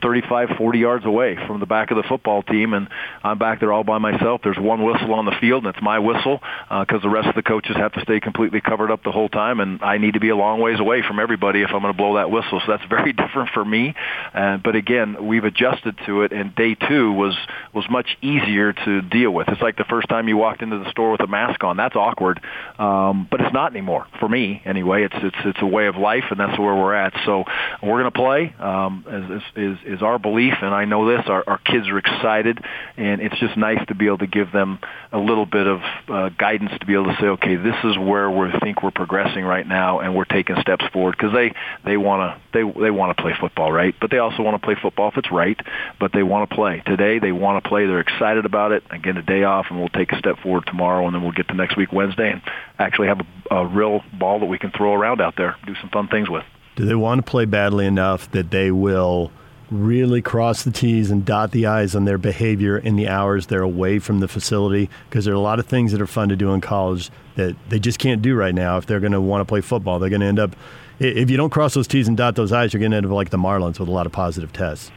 35, 0.02 0.50
40 0.56 0.78
yards 0.78 1.04
away 1.04 1.36
from 1.46 1.60
the 1.60 1.66
back 1.66 1.90
of 1.90 1.96
the 1.96 2.02
football 2.02 2.42
team, 2.42 2.74
and 2.74 2.88
I'm 3.22 3.38
back 3.38 3.60
there 3.60 3.72
all 3.72 3.84
by 3.84 3.98
myself. 3.98 4.40
There's 4.42 4.58
one 4.58 4.82
whistle 4.82 5.14
on 5.14 5.24
the 5.24 5.34
field, 5.40 5.66
and 5.66 5.74
it's 5.74 5.82
my 5.82 5.98
whistle 5.98 6.40
because 6.68 7.00
uh, 7.00 7.02
the 7.02 7.08
rest 7.08 7.28
of 7.28 7.34
the 7.34 7.42
coaches 7.42 7.76
have 7.76 7.92
to 7.92 8.00
stay 8.02 8.20
completely 8.20 8.60
covered 8.60 8.90
up 8.90 9.02
the 9.02 9.12
whole 9.12 9.28
time, 9.28 9.60
and 9.60 9.82
I 9.82 9.98
need 9.98 10.14
to 10.14 10.20
be 10.20 10.28
a 10.30 10.36
long 10.36 10.60
ways 10.60 10.80
away 10.80 11.02
from 11.06 11.18
everybody 11.18 11.62
if 11.62 11.70
I'm 11.72 11.80
going 11.80 11.92
to 11.92 11.96
blow 11.96 12.16
that 12.16 12.30
whistle. 12.30 12.60
So 12.64 12.72
that's 12.72 12.84
very 12.88 13.12
different 13.12 13.50
for 13.50 13.64
me. 13.64 13.94
Uh, 14.32 14.58
but 14.58 14.76
again, 14.76 15.26
we've 15.26 15.44
adjusted 15.44 15.96
to 16.06 16.22
it, 16.22 16.32
and 16.32 16.54
day 16.54 16.74
two 16.74 17.12
was 17.12 17.36
was 17.72 17.84
much 17.90 18.16
easier 18.22 18.72
to 18.72 19.02
deal 19.02 19.30
with. 19.30 19.48
It's 19.48 19.62
like 19.62 19.76
the 19.76 19.84
first 19.84 20.08
time 20.08 20.28
you 20.28 20.36
walked 20.36 20.62
into 20.62 20.78
the 20.78 20.90
store 20.90 21.12
with 21.12 21.20
a 21.20 21.26
mask 21.26 21.62
on. 21.64 21.76
That's 21.76 21.96
awkward, 21.96 22.40
um, 22.78 23.28
but 23.30 23.40
it's 23.40 23.52
not 23.52 23.72
anymore 23.72 24.06
for 24.20 24.28
me 24.28 24.62
anyway. 24.64 25.04
It's 25.04 25.16
it's 25.16 25.36
it's 25.44 25.62
a 25.62 25.66
way 25.66 25.86
of 25.86 25.96
life, 25.96 26.24
and 26.30 26.38
that's 26.38 26.58
where 26.58 26.74
we're 26.74 26.94
at. 26.94 27.12
So 27.24 27.44
we're 27.82 28.02
going 28.02 28.04
to 28.04 28.10
play. 28.10 28.54
Um, 28.58 29.04
is, 29.08 29.42
is 29.56 29.78
is 29.84 30.02
our 30.02 30.18
belief, 30.18 30.54
and 30.62 30.74
I 30.74 30.84
know 30.84 31.08
this. 31.08 31.26
Our, 31.26 31.44
our 31.46 31.58
kids 31.58 31.88
are 31.88 31.98
excited, 31.98 32.58
and 32.96 33.20
it's 33.20 33.38
just 33.38 33.56
nice 33.56 33.84
to 33.88 33.94
be 33.94 34.06
able 34.06 34.18
to 34.18 34.26
give 34.26 34.52
them 34.52 34.78
a 35.12 35.18
little 35.18 35.46
bit 35.46 35.66
of 35.66 35.80
uh, 36.08 36.28
guidance 36.30 36.72
to 36.80 36.86
be 36.86 36.94
able 36.94 37.06
to 37.06 37.16
say, 37.20 37.26
okay, 37.26 37.56
this 37.56 37.76
is 37.84 37.98
where 37.98 38.30
we 38.30 38.50
think 38.62 38.82
we're 38.82 38.90
progressing 38.90 39.44
right 39.44 39.66
now, 39.66 40.00
and 40.00 40.14
we're 40.14 40.24
taking 40.24 40.56
steps 40.60 40.84
forward 40.92 41.16
because 41.16 41.32
they 41.32 41.54
they 41.84 41.96
want 41.96 42.20
to 42.22 42.40
they 42.52 42.80
they 42.80 42.90
want 42.90 43.16
to 43.16 43.22
play 43.22 43.32
football, 43.38 43.70
right? 43.72 43.94
But 44.00 44.10
they 44.10 44.18
also 44.18 44.42
want 44.42 44.60
to 44.60 44.64
play 44.64 44.76
football 44.80 45.08
if 45.08 45.16
it's 45.16 45.30
right. 45.30 45.58
But 46.00 46.12
they 46.12 46.22
want 46.22 46.48
to 46.48 46.54
play 46.54 46.82
today. 46.86 47.18
They 47.18 47.32
want 47.32 47.62
to 47.62 47.68
play. 47.68 47.86
They're 47.86 48.00
excited 48.00 48.46
about 48.46 48.72
it. 48.72 48.84
Again, 48.90 49.16
a 49.16 49.22
day 49.22 49.44
off, 49.44 49.66
and 49.70 49.78
we'll 49.78 49.88
take 49.88 50.12
a 50.12 50.18
step 50.18 50.38
forward 50.40 50.66
tomorrow, 50.66 51.06
and 51.06 51.14
then 51.14 51.22
we'll 51.22 51.32
get 51.32 51.48
to 51.48 51.54
next 51.54 51.76
week 51.76 51.92
Wednesday 51.92 52.30
and 52.32 52.42
actually 52.78 53.08
have 53.08 53.20
a, 53.50 53.54
a 53.54 53.66
real 53.66 54.02
ball 54.12 54.40
that 54.40 54.46
we 54.46 54.58
can 54.58 54.70
throw 54.70 54.94
around 54.94 55.20
out 55.20 55.34
there, 55.36 55.56
do 55.66 55.74
some 55.80 55.90
fun 55.90 56.08
things 56.08 56.28
with. 56.28 56.44
Do 56.76 56.84
they 56.86 56.94
want 56.94 57.24
to 57.24 57.30
play 57.30 57.44
badly 57.44 57.86
enough 57.86 58.30
that 58.32 58.50
they 58.50 58.70
will? 58.70 59.30
Really 59.70 60.22
cross 60.22 60.62
the 60.62 60.70
T's 60.70 61.10
and 61.10 61.24
dot 61.24 61.50
the 61.50 61.66
I's 61.66 61.94
on 61.94 62.04
their 62.04 62.18
behavior 62.18 62.76
in 62.78 62.96
the 62.96 63.08
hours 63.08 63.46
they're 63.46 63.62
away 63.62 63.98
from 63.98 64.20
the 64.20 64.28
facility 64.28 64.90
because 65.08 65.24
there 65.24 65.34
are 65.34 65.36
a 65.36 65.40
lot 65.40 65.58
of 65.58 65.66
things 65.66 65.92
that 65.92 66.00
are 66.00 66.06
fun 66.06 66.28
to 66.28 66.36
do 66.36 66.52
in 66.52 66.60
college 66.60 67.10
that 67.36 67.56
they 67.68 67.78
just 67.78 67.98
can't 67.98 68.22
do 68.22 68.34
right 68.34 68.54
now 68.54 68.78
if 68.78 68.86
they're 68.86 69.00
going 69.00 69.12
to 69.12 69.20
want 69.20 69.40
to 69.40 69.44
play 69.44 69.60
football. 69.60 69.98
They're 69.98 70.10
going 70.10 70.20
to 70.20 70.26
end 70.26 70.38
up, 70.38 70.54
if 70.98 71.30
you 71.30 71.36
don't 71.36 71.50
cross 71.50 71.74
those 71.74 71.88
T's 71.88 72.08
and 72.08 72.16
dot 72.16 72.36
those 72.36 72.52
I's, 72.52 72.72
you're 72.72 72.80
going 72.80 72.92
to 72.92 72.98
end 72.98 73.06
up 73.06 73.12
like 73.12 73.30
the 73.30 73.38
Marlins 73.38 73.78
with 73.78 73.88
a 73.88 73.92
lot 73.92 74.06
of 74.06 74.12
positive 74.12 74.52
tests. 74.52 74.90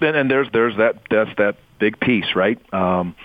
And, 0.00 0.16
and 0.16 0.30
there's 0.30 0.48
there's 0.52 0.76
that 0.76 0.96
that's 1.10 1.30
that 1.38 1.56
big 1.78 1.98
piece, 2.00 2.36
right? 2.36 2.58
Um, 2.74 3.16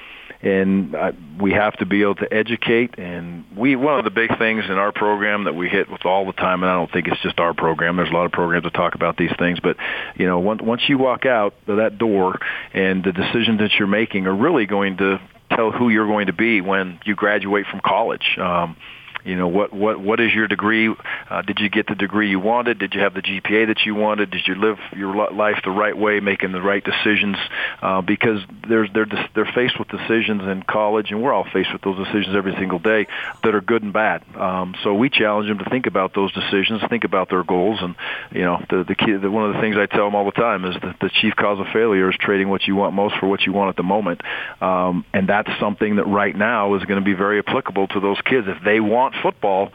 and 0.42 0.96
uh, 0.96 1.12
we 1.42 1.52
have 1.52 1.76
to 1.78 1.86
be 1.86 2.02
able 2.02 2.16
to 2.16 2.34
educate. 2.34 2.98
And 2.98 3.46
we 3.58 3.76
one 3.76 4.00
of 4.00 4.06
the 4.06 4.12
big 4.12 4.38
things 4.38 4.66
in 4.66 4.72
our 4.72 4.92
program 4.92 5.46
that 5.46 5.56
we 5.56 5.68
hit 5.68 5.90
with 5.90 6.06
all 6.06 6.26
the 6.26 6.34
time, 6.34 6.64
and 6.64 6.72
I 6.72 6.76
don't 6.76 6.92
think 6.92 7.08
it's 7.08 7.22
just 7.22 7.40
our 7.40 7.54
program. 7.54 7.98
There's 7.98 8.10
a 8.10 8.14
lot 8.14 8.26
of 8.26 8.32
programs 8.32 8.64
that 8.64 8.74
talk 8.74 8.96
about 8.96 9.18
these 9.18 9.32
things, 9.38 9.60
but 9.60 9.78
you 10.16 10.26
know, 10.26 10.40
once 10.40 10.62
once 10.62 10.84
you 10.88 10.98
walk 10.98 11.26
out 11.26 11.54
that 11.68 11.98
door, 11.98 12.40
and 12.74 13.04
the 13.04 13.12
decisions 13.12 13.60
that 13.60 13.72
you're 13.78 13.88
making 13.88 14.28
are 14.28 14.36
really 14.36 14.66
going 14.66 14.98
to 14.98 15.20
tell 15.52 15.72
who 15.72 15.90
you're 15.90 16.08
going 16.08 16.28
to 16.28 16.34
be 16.34 16.62
when 16.62 17.00
you 17.06 17.16
graduate 17.16 17.66
from 17.70 17.82
college. 17.84 18.38
Um, 18.38 18.78
you 19.26 19.36
know, 19.36 19.48
what 19.48 19.74
what 19.74 20.00
what 20.00 20.20
is 20.20 20.34
your 20.34 20.48
degree? 20.48 20.94
Uh, 21.30 21.42
did 21.42 21.60
you 21.60 21.70
get 21.70 21.88
the 21.88 21.96
degree 21.96 22.30
you 22.30 22.40
wanted? 22.40 22.80
Did 22.80 22.94
you 22.94 23.02
have 23.02 23.14
the 23.14 23.22
GPA 23.22 23.68
that 23.68 23.82
you 23.86 23.96
wanted? 23.96 24.32
Did 24.32 24.48
you 24.48 24.56
live 24.56 24.78
your 24.96 25.32
life 25.32 25.58
the 25.64 25.72
right 25.72 25.98
way, 25.98 26.20
making 26.20 26.52
the 26.52 26.62
right 26.62 26.84
decisions? 26.84 27.38
Uh, 27.82 28.02
because 28.02 28.40
there's 28.68 28.90
they're 28.94 29.08
they're 29.36 29.52
faced 29.54 29.78
with 29.78 29.90
decisions 29.90 30.44
in 30.44 30.64
college, 30.64 31.12
and 31.12 31.22
we're 31.22 31.34
all 31.34 31.46
faced 31.52 31.72
with 31.74 31.82
those 31.82 31.98
decisions 31.98 32.36
every 32.36 32.54
single 32.54 32.80
day 32.80 33.08
that 33.44 33.54
are 33.54 33.62
good 33.62 33.84
and 33.84 33.94
bad. 33.94 34.24
Um, 34.36 34.76
so 34.84 34.94
we 34.94 35.10
challenge 35.10 35.50
them 35.50 35.60
to 35.60 35.70
think 35.70 35.86
about 35.86 36.14
those 36.14 36.32
decisions, 36.32 36.82
think 36.90 37.04
about 37.04 37.30
their 37.30 37.44
goals, 37.44 37.80
and 37.82 37.96
you 38.32 38.42
know, 38.42 38.64
the 38.70 38.84
the, 38.84 38.96
key, 38.96 39.14
the 39.14 39.30
one 39.30 39.50
of 39.50 39.56
the 39.56 39.62
things 39.62 39.76
I 39.78 39.86
tell 39.86 40.06
them 40.06 40.16
all 40.16 40.26
the 40.26 40.32
time 40.32 40.66
is 40.66 40.76
that 40.82 40.96
the 41.02 41.10
chief 41.22 41.36
cause 41.36 41.60
of 41.60 41.68
failure 41.74 42.10
is 42.10 42.16
trading 42.20 42.50
what 42.50 42.68
you 42.68 42.76
want 42.76 42.94
most 42.94 43.16
for 43.20 43.28
what 43.28 43.42
you 43.42 43.54
want 43.54 43.70
at 43.70 43.76
the 43.76 43.84
moment, 43.84 44.22
um, 44.62 45.06
and 45.14 45.28
that's 45.28 45.50
something 45.60 45.98
that 45.98 46.06
right 46.06 46.36
now 46.36 46.76
is 46.76 46.86
going 46.86 47.00
to 47.00 47.06
be 47.06 47.14
very 47.14 47.40
applicable 47.40 47.88
to 47.90 48.00
those 48.00 48.20
kids 48.22 48.48
if 48.48 48.64
they 48.64 48.80
want 48.80 49.09
football 49.22 49.72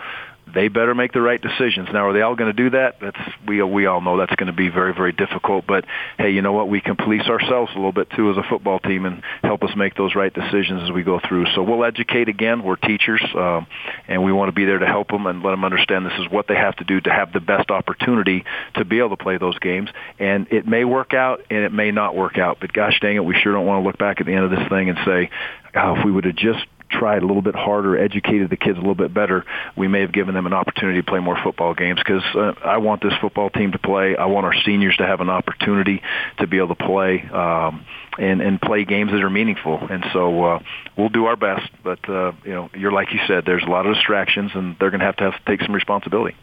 they 0.52 0.68
better 0.68 0.94
make 0.94 1.12
the 1.12 1.20
right 1.20 1.40
decisions. 1.40 1.88
Now, 1.92 2.08
are 2.08 2.12
they 2.12 2.20
all 2.20 2.36
going 2.36 2.54
to 2.54 2.62
do 2.62 2.70
that? 2.70 2.96
That's 3.00 3.18
we 3.46 3.62
we 3.62 3.86
all 3.86 4.00
know 4.00 4.18
that's 4.18 4.34
going 4.36 4.48
to 4.48 4.52
be 4.52 4.68
very 4.68 4.92
very 4.92 5.12
difficult. 5.12 5.66
But 5.66 5.84
hey, 6.18 6.30
you 6.30 6.42
know 6.42 6.52
what? 6.52 6.68
We 6.68 6.80
can 6.80 6.96
police 6.96 7.26
ourselves 7.26 7.72
a 7.72 7.76
little 7.76 7.92
bit 7.92 8.10
too 8.10 8.30
as 8.30 8.36
a 8.36 8.42
football 8.48 8.78
team 8.78 9.06
and 9.06 9.22
help 9.42 9.62
us 9.62 9.70
make 9.76 9.94
those 9.94 10.14
right 10.14 10.32
decisions 10.32 10.82
as 10.84 10.92
we 10.92 11.02
go 11.02 11.20
through. 11.26 11.46
So 11.54 11.62
we'll 11.62 11.84
educate 11.84 12.28
again. 12.28 12.62
We're 12.62 12.76
teachers, 12.76 13.22
um, 13.34 13.66
and 14.06 14.22
we 14.22 14.32
want 14.32 14.48
to 14.48 14.52
be 14.52 14.64
there 14.64 14.78
to 14.78 14.86
help 14.86 15.08
them 15.08 15.26
and 15.26 15.42
let 15.42 15.50
them 15.52 15.64
understand 15.64 16.04
this 16.04 16.18
is 16.18 16.30
what 16.30 16.46
they 16.46 16.56
have 16.56 16.76
to 16.76 16.84
do 16.84 17.00
to 17.00 17.10
have 17.10 17.32
the 17.32 17.40
best 17.40 17.70
opportunity 17.70 18.44
to 18.74 18.84
be 18.84 18.98
able 18.98 19.10
to 19.10 19.16
play 19.16 19.38
those 19.38 19.58
games. 19.58 19.90
And 20.18 20.46
it 20.52 20.66
may 20.66 20.84
work 20.84 21.14
out 21.14 21.42
and 21.50 21.64
it 21.64 21.72
may 21.72 21.90
not 21.90 22.14
work 22.14 22.38
out. 22.38 22.58
But 22.60 22.72
gosh 22.72 23.00
dang 23.00 23.16
it, 23.16 23.24
we 23.24 23.34
sure 23.34 23.52
don't 23.52 23.66
want 23.66 23.82
to 23.82 23.86
look 23.86 23.98
back 23.98 24.20
at 24.20 24.26
the 24.26 24.32
end 24.32 24.44
of 24.44 24.50
this 24.50 24.68
thing 24.68 24.90
and 24.90 24.98
say, 25.04 25.30
oh, 25.74 25.96
if 25.96 26.04
we 26.04 26.12
would 26.12 26.24
have 26.24 26.36
just 26.36 26.64
tried 26.98 27.22
a 27.22 27.26
little 27.26 27.42
bit 27.42 27.54
harder, 27.54 27.98
educated 27.98 28.50
the 28.50 28.56
kids 28.56 28.76
a 28.76 28.80
little 28.80 28.94
bit 28.94 29.12
better, 29.12 29.44
we 29.76 29.88
may 29.88 30.00
have 30.00 30.12
given 30.12 30.34
them 30.34 30.46
an 30.46 30.52
opportunity 30.52 31.00
to 31.00 31.06
play 31.06 31.20
more 31.20 31.38
football 31.42 31.74
games. 31.74 32.00
Because 32.04 32.22
uh, 32.34 32.54
I 32.64 32.78
want 32.78 33.02
this 33.02 33.12
football 33.20 33.50
team 33.50 33.72
to 33.72 33.78
play. 33.78 34.16
I 34.16 34.26
want 34.26 34.46
our 34.46 34.54
seniors 34.64 34.96
to 34.96 35.06
have 35.06 35.20
an 35.20 35.30
opportunity 35.30 36.02
to 36.38 36.46
be 36.46 36.58
able 36.58 36.74
to 36.74 36.84
play 36.84 37.22
um, 37.22 37.84
and 38.18 38.40
and 38.40 38.60
play 38.60 38.84
games 38.84 39.12
that 39.12 39.22
are 39.22 39.30
meaningful. 39.30 39.78
And 39.78 40.04
so 40.12 40.44
uh, 40.44 40.58
we'll 40.96 41.08
do 41.08 41.26
our 41.26 41.36
best. 41.36 41.70
But 41.82 42.08
uh, 42.08 42.32
you 42.44 42.52
know, 42.52 42.70
you're 42.74 42.92
like 42.92 43.12
you 43.12 43.20
said, 43.26 43.44
there's 43.44 43.64
a 43.64 43.70
lot 43.70 43.86
of 43.86 43.94
distractions, 43.94 44.52
and 44.54 44.76
they're 44.78 44.90
going 44.90 45.00
to 45.00 45.06
have 45.06 45.16
to 45.16 45.24
have 45.24 45.34
to 45.34 45.44
take 45.46 45.60
some 45.62 45.74
responsibility. 45.74 46.36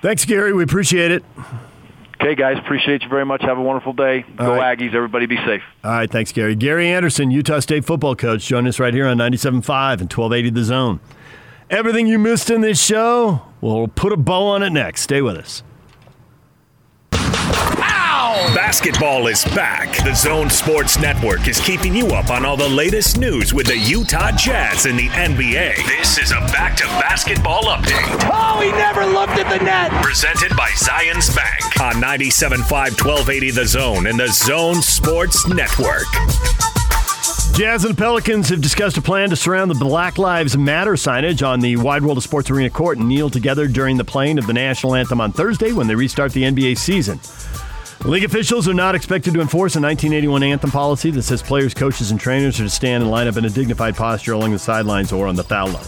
Thanks, 0.00 0.24
Gary. 0.24 0.52
We 0.52 0.62
appreciate 0.62 1.10
it. 1.10 1.24
Okay, 2.20 2.34
guys, 2.34 2.58
appreciate 2.58 3.02
you 3.02 3.08
very 3.08 3.24
much. 3.24 3.42
Have 3.42 3.58
a 3.58 3.62
wonderful 3.62 3.92
day. 3.92 4.24
Go 4.36 4.56
right. 4.56 4.76
Aggies. 4.76 4.92
Everybody 4.92 5.26
be 5.26 5.36
safe. 5.36 5.62
All 5.84 5.92
right, 5.92 6.10
thanks, 6.10 6.32
Gary. 6.32 6.56
Gary 6.56 6.88
Anderson, 6.88 7.30
Utah 7.30 7.60
State 7.60 7.84
football 7.84 8.16
coach, 8.16 8.44
join 8.44 8.66
us 8.66 8.80
right 8.80 8.92
here 8.92 9.06
on 9.06 9.18
97.5 9.18 9.52
and 10.00 10.12
1280 10.12 10.50
The 10.50 10.64
Zone. 10.64 11.00
Everything 11.70 12.08
you 12.08 12.18
missed 12.18 12.50
in 12.50 12.60
this 12.60 12.82
show, 12.82 13.42
we'll 13.60 13.86
put 13.86 14.12
a 14.12 14.16
bow 14.16 14.48
on 14.48 14.64
it 14.64 14.70
next. 14.70 15.02
Stay 15.02 15.22
with 15.22 15.36
us. 15.36 15.62
Basketball 18.28 19.26
is 19.28 19.42
back. 19.56 19.96
The 20.04 20.14
Zone 20.14 20.50
Sports 20.50 20.98
Network 20.98 21.48
is 21.48 21.58
keeping 21.60 21.94
you 21.94 22.08
up 22.08 22.28
on 22.28 22.44
all 22.44 22.58
the 22.58 22.68
latest 22.68 23.16
news 23.16 23.54
with 23.54 23.66
the 23.66 23.78
Utah 23.78 24.32
Jazz 24.32 24.84
and 24.84 24.98
the 24.98 25.08
NBA. 25.08 25.76
This 25.86 26.18
is 26.18 26.32
a 26.32 26.40
back 26.52 26.76
to 26.76 26.84
basketball 26.84 27.64
update. 27.64 28.28
Oh, 28.30 28.60
he 28.60 28.70
never 28.72 29.06
looked 29.06 29.38
at 29.38 29.48
the 29.48 29.64
net. 29.64 29.90
Presented 30.02 30.54
by 30.58 30.68
Zions 30.72 31.34
Bank 31.34 31.80
on 31.80 31.94
97.5 32.02 32.68
1280 32.70 33.50
The 33.50 33.66
Zone 33.66 34.06
and 34.06 34.20
the 34.20 34.28
Zone 34.28 34.82
Sports 34.82 35.48
Network. 35.48 36.04
Jazz 37.54 37.86
and 37.86 37.96
Pelicans 37.96 38.50
have 38.50 38.60
discussed 38.60 38.98
a 38.98 39.02
plan 39.02 39.30
to 39.30 39.36
surround 39.36 39.70
the 39.70 39.74
Black 39.74 40.18
Lives 40.18 40.56
Matter 40.56 40.92
signage 40.92 41.44
on 41.44 41.60
the 41.60 41.76
Wide 41.76 42.02
World 42.02 42.18
of 42.18 42.24
Sports 42.24 42.50
Arena 42.50 42.68
court 42.68 42.98
and 42.98 43.08
kneel 43.08 43.30
together 43.30 43.66
during 43.66 43.96
the 43.96 44.04
playing 44.04 44.38
of 44.38 44.46
the 44.46 44.52
national 44.52 44.94
anthem 44.94 45.18
on 45.18 45.32
Thursday 45.32 45.72
when 45.72 45.86
they 45.86 45.94
restart 45.94 46.32
the 46.32 46.42
NBA 46.42 46.76
season. 46.76 47.18
League 48.04 48.24
officials 48.24 48.68
are 48.68 48.74
not 48.74 48.94
expected 48.94 49.34
to 49.34 49.40
enforce 49.40 49.74
a 49.74 49.80
1981 49.80 50.42
anthem 50.44 50.70
policy 50.70 51.10
that 51.10 51.22
says 51.22 51.42
players, 51.42 51.74
coaches, 51.74 52.12
and 52.12 52.20
trainers 52.20 52.60
are 52.60 52.64
to 52.64 52.70
stand 52.70 53.02
and 53.02 53.10
line 53.10 53.26
up 53.26 53.36
in 53.36 53.44
a 53.44 53.50
dignified 53.50 53.96
posture 53.96 54.34
along 54.34 54.52
the 54.52 54.58
sidelines 54.58 55.12
or 55.12 55.26
on 55.26 55.34
the 55.34 55.42
foul 55.42 55.68
line. 55.68 55.84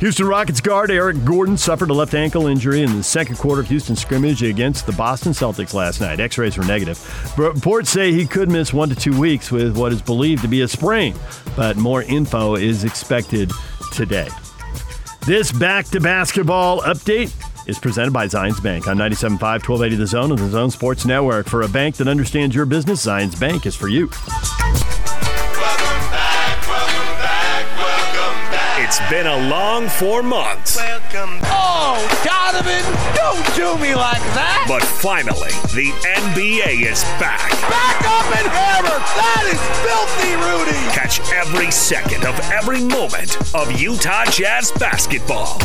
Houston 0.00 0.26
Rockets 0.26 0.60
guard 0.60 0.90
Eric 0.90 1.22
Gordon 1.24 1.56
suffered 1.56 1.90
a 1.90 1.94
left 1.94 2.14
ankle 2.14 2.46
injury 2.46 2.82
in 2.82 2.96
the 2.96 3.02
second 3.02 3.36
quarter 3.36 3.60
of 3.60 3.68
Houston 3.68 3.94
scrimmage 3.94 4.42
against 4.42 4.86
the 4.86 4.92
Boston 4.92 5.32
Celtics 5.32 5.74
last 5.74 6.00
night. 6.00 6.18
X 6.18 6.38
rays 6.38 6.56
were 6.56 6.64
negative. 6.64 6.98
Reports 7.38 7.90
say 7.90 8.10
he 8.10 8.26
could 8.26 8.50
miss 8.50 8.72
one 8.72 8.88
to 8.88 8.94
two 8.94 9.18
weeks 9.18 9.52
with 9.52 9.76
what 9.76 9.92
is 9.92 10.00
believed 10.00 10.42
to 10.42 10.48
be 10.48 10.62
a 10.62 10.68
sprain, 10.68 11.14
but 11.56 11.76
more 11.76 12.02
info 12.02 12.56
is 12.56 12.84
expected 12.84 13.52
today. 13.92 14.28
This 15.26 15.52
back 15.52 15.86
to 15.86 16.00
basketball 16.00 16.80
update 16.82 17.32
is 17.66 17.78
presented 17.78 18.12
by 18.12 18.26
Zions 18.26 18.62
Bank 18.62 18.86
on 18.86 18.96
97.5, 18.96 19.40
1280 19.40 19.96
The 19.96 20.06
Zone 20.06 20.30
and 20.30 20.38
the 20.38 20.48
Zone 20.48 20.70
Sports 20.70 21.06
Network. 21.06 21.46
For 21.46 21.62
a 21.62 21.68
bank 21.68 21.96
that 21.96 22.08
understands 22.08 22.54
your 22.54 22.66
business, 22.66 23.04
Zions 23.04 23.38
Bank 23.38 23.66
is 23.66 23.74
for 23.74 23.88
you. 23.88 24.10
It's 28.76 29.10
been 29.10 29.26
a 29.26 29.48
long 29.48 29.88
four 29.88 30.22
months. 30.22 30.76
Welcome. 30.76 31.40
Oh, 31.44 31.96
Donovan, 32.22 32.84
don't 33.16 33.56
do 33.56 33.82
me 33.82 33.94
like 33.94 34.22
that. 34.36 34.66
But 34.68 34.84
finally, 34.84 35.50
the 35.74 35.90
NBA 36.04 36.90
is 36.90 37.02
back. 37.18 37.50
Back 37.70 37.98
up 38.04 38.36
and 38.36 38.46
hammer. 38.46 38.98
That 39.18 39.44
is 39.50 39.60
filthy, 39.82 40.36
Rudy. 40.36 40.78
Catch 40.94 41.20
every 41.32 41.70
second 41.70 42.24
of 42.24 42.38
every 42.52 42.84
moment 42.84 43.36
of 43.54 43.72
Utah 43.80 44.26
Jazz 44.26 44.70
basketball 44.72 45.58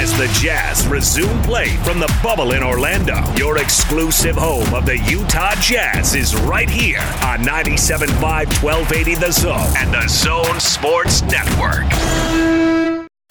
as 0.00 0.16
the 0.16 0.26
Jazz 0.40 0.86
resume 0.86 1.42
play 1.42 1.76
from 1.84 1.98
the 1.98 2.10
bubble 2.22 2.52
in 2.52 2.62
Orlando. 2.62 3.22
Your 3.34 3.58
exclusive 3.58 4.34
home 4.34 4.72
of 4.72 4.86
the 4.86 4.96
Utah 4.96 5.54
Jazz 5.56 6.14
is 6.14 6.34
right 6.34 6.70
here 6.70 7.02
on 7.22 7.40
97.5 7.40 8.08
1280 8.62 9.14
The 9.16 9.30
Zone 9.30 9.76
and 9.76 9.92
the 9.92 10.08
Zone 10.08 10.58
Sports 10.58 11.20
Network. 11.22 12.69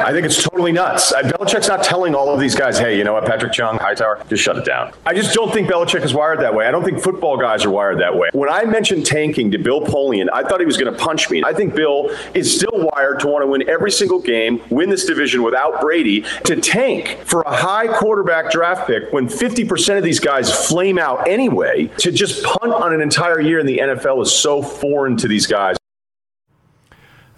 I 0.09 0.11
think 0.11 0.25
it's 0.25 0.41
totally 0.41 0.71
nuts. 0.71 1.11
Uh, 1.11 1.21
Belichick's 1.21 1.67
not 1.67 1.83
telling 1.83 2.15
all 2.15 2.33
of 2.33 2.39
these 2.39 2.55
guys, 2.55 2.79
hey, 2.79 2.97
you 2.97 3.03
know 3.03 3.13
what, 3.13 3.27
Patrick 3.27 3.53
Chung, 3.53 3.77
Hightower, 3.77 4.25
just 4.27 4.41
shut 4.41 4.57
it 4.57 4.65
down. 4.65 4.91
I 5.05 5.13
just 5.13 5.35
don't 5.35 5.53
think 5.53 5.69
Belichick 5.69 6.03
is 6.03 6.15
wired 6.15 6.39
that 6.39 6.55
way. 6.55 6.65
I 6.65 6.71
don't 6.71 6.83
think 6.83 6.99
football 6.99 7.37
guys 7.37 7.63
are 7.63 7.69
wired 7.69 7.99
that 7.99 8.17
way. 8.17 8.29
When 8.33 8.49
I 8.49 8.65
mentioned 8.65 9.05
tanking 9.05 9.51
to 9.51 9.59
Bill 9.59 9.81
Polian, 9.81 10.25
I 10.33 10.41
thought 10.41 10.61
he 10.61 10.65
was 10.65 10.77
going 10.77 10.91
to 10.91 10.97
punch 10.97 11.29
me. 11.29 11.43
I 11.45 11.53
think 11.53 11.75
Bill 11.75 12.09
is 12.33 12.51
still 12.51 12.89
wired 12.91 13.19
to 13.19 13.27
want 13.27 13.43
to 13.43 13.47
win 13.47 13.69
every 13.69 13.91
single 13.91 14.19
game, 14.19 14.59
win 14.71 14.89
this 14.89 15.05
division 15.05 15.43
without 15.43 15.79
Brady, 15.79 16.21
to 16.45 16.59
tank 16.59 17.19
for 17.23 17.41
a 17.41 17.55
high 17.55 17.85
quarterback 17.85 18.49
draft 18.49 18.87
pick 18.87 19.13
when 19.13 19.27
50% 19.27 19.95
of 19.95 20.03
these 20.03 20.19
guys 20.19 20.67
flame 20.67 20.97
out 20.97 21.27
anyway, 21.27 21.85
to 21.99 22.11
just 22.11 22.43
punt 22.43 22.73
on 22.73 22.95
an 22.95 23.01
entire 23.01 23.39
year 23.39 23.59
in 23.59 23.67
the 23.67 23.77
NFL 23.77 24.23
is 24.23 24.33
so 24.33 24.63
foreign 24.63 25.17
to 25.17 25.27
these 25.27 25.45
guys. 25.45 25.78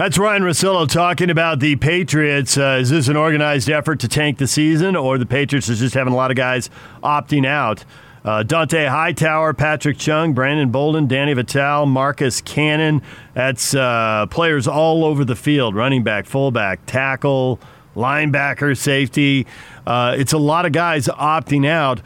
That's 0.02 0.18
Ryan 0.18 0.42
Russillo 0.42 0.90
talking 0.90 1.30
about 1.30 1.60
the 1.60 1.76
Patriots. 1.76 2.58
Uh, 2.58 2.80
is 2.82 2.90
this 2.90 3.08
an 3.08 3.16
organized 3.16 3.70
effort 3.70 4.00
to 4.00 4.08
tank 4.08 4.40
the 4.40 4.48
season, 4.48 4.96
or 4.96 5.20
the 5.20 5.28
Patriots 5.28 5.70
are 5.70 5.76
just 5.76 5.94
having 5.94 6.12
a 6.12 6.16
lot 6.16 6.32
of 6.32 6.38
guys 6.38 6.72
opting 7.04 7.46
out? 7.46 7.86
Uh, 8.26 8.42
Dont'a 8.44 8.88
Hightower, 8.88 9.54
Patrick 9.54 10.00
Chung, 10.00 10.34
Brandon 10.34 10.72
Bolden, 10.72 11.06
Danny 11.06 11.34
Vitale, 11.34 11.86
Marcus 11.86 12.42
Cannon. 12.42 13.04
That's 13.36 13.76
uh, 13.76 14.26
players 14.32 14.68
all 14.68 15.06
over 15.06 15.24
the 15.24 15.36
field 15.36 15.76
running 15.76 16.04
back, 16.04 16.26
fullback, 16.26 16.84
tackle, 16.88 17.60
linebacker, 17.96 18.76
safety. 18.76 19.46
Uh, 19.86 20.16
it's 20.18 20.34
a 20.34 20.40
lot 20.40 20.66
of 20.66 20.72
guys 20.72 21.10
opting 21.10 21.68
out. 21.68 22.02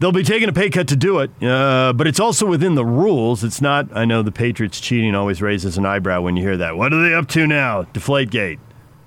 They'll 0.00 0.12
be 0.12 0.22
taking 0.22 0.48
a 0.48 0.52
pay 0.54 0.70
cut 0.70 0.88
to 0.88 0.96
do 0.96 1.18
it, 1.18 1.30
uh, 1.42 1.92
but 1.92 2.06
it's 2.06 2.18
also 2.18 2.46
within 2.46 2.74
the 2.74 2.86
rules. 2.86 3.44
It's 3.44 3.60
not, 3.60 3.94
I 3.94 4.06
know 4.06 4.22
the 4.22 4.32
Patriots 4.32 4.80
cheating 4.80 5.14
always 5.14 5.42
raises 5.42 5.76
an 5.76 5.84
eyebrow 5.84 6.22
when 6.22 6.36
you 6.36 6.42
hear 6.42 6.56
that. 6.56 6.78
What 6.78 6.94
are 6.94 7.06
they 7.06 7.14
up 7.14 7.28
to 7.28 7.46
now? 7.46 7.82
Deflategate, 7.82 8.60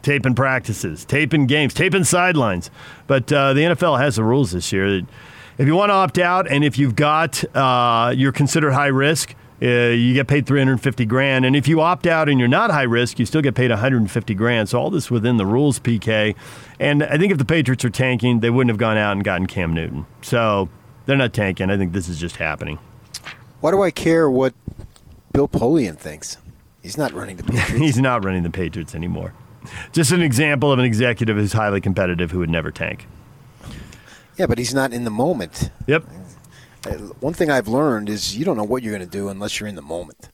taping 0.03 0.35
practices, 0.35 1.03
taping 1.03 1.47
games, 1.47 1.73
taping 1.73 2.03
sidelines. 2.03 2.69
But 3.07 3.33
uh, 3.33 3.53
the 3.53 3.61
NFL 3.61 3.99
has 3.99 4.17
the 4.17 4.23
rules 4.23 4.51
this 4.51 4.71
year. 4.71 4.87
That 5.01 5.07
If 5.57 5.65
you 5.65 5.73
want 5.73 5.89
to 5.89 5.93
opt 5.93 6.19
out 6.19 6.47
and 6.47 6.63
if 6.63 6.77
you've 6.77 6.95
got, 6.95 7.43
uh, 7.55 8.13
you're 8.15 8.31
considered 8.31 8.73
high 8.73 8.85
risk, 8.85 9.33
uh, 9.63 9.65
you 9.65 10.13
get 10.13 10.27
paid 10.27 10.45
350 10.45 11.05
grand. 11.05 11.43
And 11.43 11.55
if 11.55 11.67
you 11.67 11.81
opt 11.81 12.05
out 12.05 12.29
and 12.29 12.37
you're 12.37 12.47
not 12.47 12.69
high 12.69 12.83
risk, 12.83 13.17
you 13.17 13.25
still 13.25 13.41
get 13.41 13.55
paid 13.55 13.71
150 13.71 14.35
grand. 14.35 14.69
So 14.69 14.79
all 14.79 14.91
this 14.91 15.09
within 15.09 15.37
the 15.37 15.45
rules, 15.47 15.79
PK. 15.79 16.35
And 16.79 17.01
I 17.01 17.17
think 17.17 17.31
if 17.31 17.39
the 17.39 17.45
Patriots 17.45 17.83
are 17.83 17.89
tanking, 17.89 18.41
they 18.41 18.51
wouldn't 18.51 18.69
have 18.69 18.77
gone 18.77 18.97
out 18.97 19.13
and 19.13 19.23
gotten 19.23 19.47
Cam 19.47 19.73
Newton. 19.73 20.05
So 20.21 20.69
they're 21.05 21.17
not 21.17 21.33
tanking. 21.33 21.69
I 21.69 21.77
think 21.77 21.93
this 21.93 22.07
is 22.07 22.19
just 22.19 22.37
happening. 22.37 22.79
Why 23.61 23.71
do 23.71 23.81
I 23.81 23.91
care 23.91 24.29
what 24.29 24.53
Bill 25.31 25.47
Polian 25.47 25.97
thinks? 25.97 26.37
He's 26.81 26.97
not 26.97 27.13
running 27.13 27.37
the 27.37 27.43
Patriots. 27.45 27.71
He's 27.73 27.99
not 27.99 28.23
running 28.25 28.43
the 28.43 28.49
Patriots 28.49 28.93
anymore. 28.93 29.33
Just 29.93 30.11
an 30.11 30.21
example 30.21 30.71
of 30.71 30.79
an 30.79 30.85
executive 30.85 31.37
who's 31.37 31.53
highly 31.53 31.79
competitive 31.79 32.31
who 32.31 32.39
would 32.39 32.49
never 32.49 32.71
tank. 32.71 33.07
Yeah, 34.37 34.47
but 34.47 34.57
he's 34.57 34.73
not 34.73 34.91
in 34.91 35.03
the 35.03 35.11
moment. 35.11 35.69
Yep. 35.87 36.05
Uh, 36.85 36.91
one 37.21 37.33
thing 37.33 37.49
I've 37.49 37.67
learned 37.67 38.09
is 38.09 38.37
you 38.37 38.43
don't 38.43 38.57
know 38.57 38.63
what 38.63 38.83
you're 38.83 38.91
going 38.95 39.07
to 39.07 39.17
do 39.17 39.29
unless 39.29 39.59
you're 39.59 39.69
in 39.69 39.75
the 39.75 39.81
moment. 39.81 40.29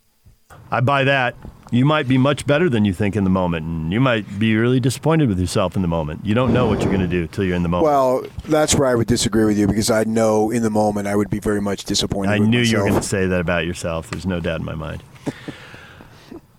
I 0.71 0.81
buy 0.81 1.03
that. 1.05 1.35
You 1.71 1.85
might 1.85 2.07
be 2.07 2.17
much 2.17 2.47
better 2.47 2.67
than 2.67 2.83
you 2.83 2.93
think 2.93 3.15
in 3.15 3.23
the 3.23 3.29
moment, 3.29 3.65
and 3.65 3.93
you 3.93 3.99
might 3.99 4.39
be 4.39 4.55
really 4.55 4.79
disappointed 4.79 5.29
with 5.29 5.39
yourself 5.39 5.75
in 5.75 5.83
the 5.83 5.87
moment. 5.87 6.25
You 6.25 6.33
don't 6.33 6.51
know 6.51 6.65
what 6.65 6.79
you're 6.79 6.89
going 6.89 7.01
to 7.01 7.07
do 7.07 7.27
till 7.27 7.43
you're 7.43 7.55
in 7.55 7.61
the 7.61 7.69
moment. 7.69 7.85
Well, 7.85 8.23
that's 8.45 8.73
where 8.73 8.87
I 8.87 8.95
would 8.95 9.07
disagree 9.07 9.45
with 9.45 9.57
you 9.57 9.67
because 9.67 9.91
I 9.91 10.03
know 10.03 10.49
in 10.49 10.63
the 10.63 10.71
moment 10.71 11.07
I 11.07 11.15
would 11.15 11.29
be 11.29 11.39
very 11.39 11.61
much 11.61 11.83
disappointed. 11.83 12.31
I 12.31 12.39
knew 12.39 12.61
you 12.61 12.77
were 12.77 12.89
going 12.89 12.99
to 12.99 13.07
say 13.07 13.27
that 13.27 13.39
about 13.39 13.67
yourself. 13.67 14.09
There's 14.09 14.25
no 14.25 14.39
doubt 14.39 14.61
in 14.61 14.65
my 14.65 14.73
mind. 14.73 15.03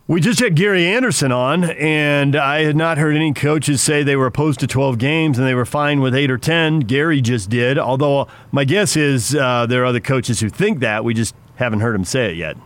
We 0.07 0.21
just 0.21 0.41
had 0.41 0.57
Gary 0.57 0.87
Anderson 0.87 1.31
on, 1.31 1.65
and 1.65 2.35
I 2.35 2.63
had 2.65 2.75
not 2.75 2.99
heard 2.99 3.15
any 3.15 3.33
coaches 3.33 3.81
say 3.81 4.03
they 4.03 4.17
were 4.17 4.27
opposed 4.27 4.59
to 4.61 4.67
12 4.67 4.99
games 4.99 5.39
and 5.39 5.47
they 5.47 5.55
were 5.55 5.65
fine 5.65 6.01
with 6.01 6.17
8 6.17 6.31
or 6.33 6.39
10. 6.39 6.81
Gary 6.81 7.21
just 7.21 7.49
did, 7.49 7.79
although 7.79 8.27
my 8.51 8.65
guess 8.65 8.97
is 8.97 9.35
uh, 9.37 9.67
there 9.67 9.83
are 9.83 9.87
other 9.87 10.01
coaches 10.01 10.41
who 10.41 10.49
think 10.49 10.81
that. 10.81 11.05
We 11.05 11.15
just 11.15 11.35
haven't 11.57 11.79
heard 11.81 11.95
him 11.95 12.05
say 12.05 12.33
it 12.33 12.37
yet. 12.37 12.57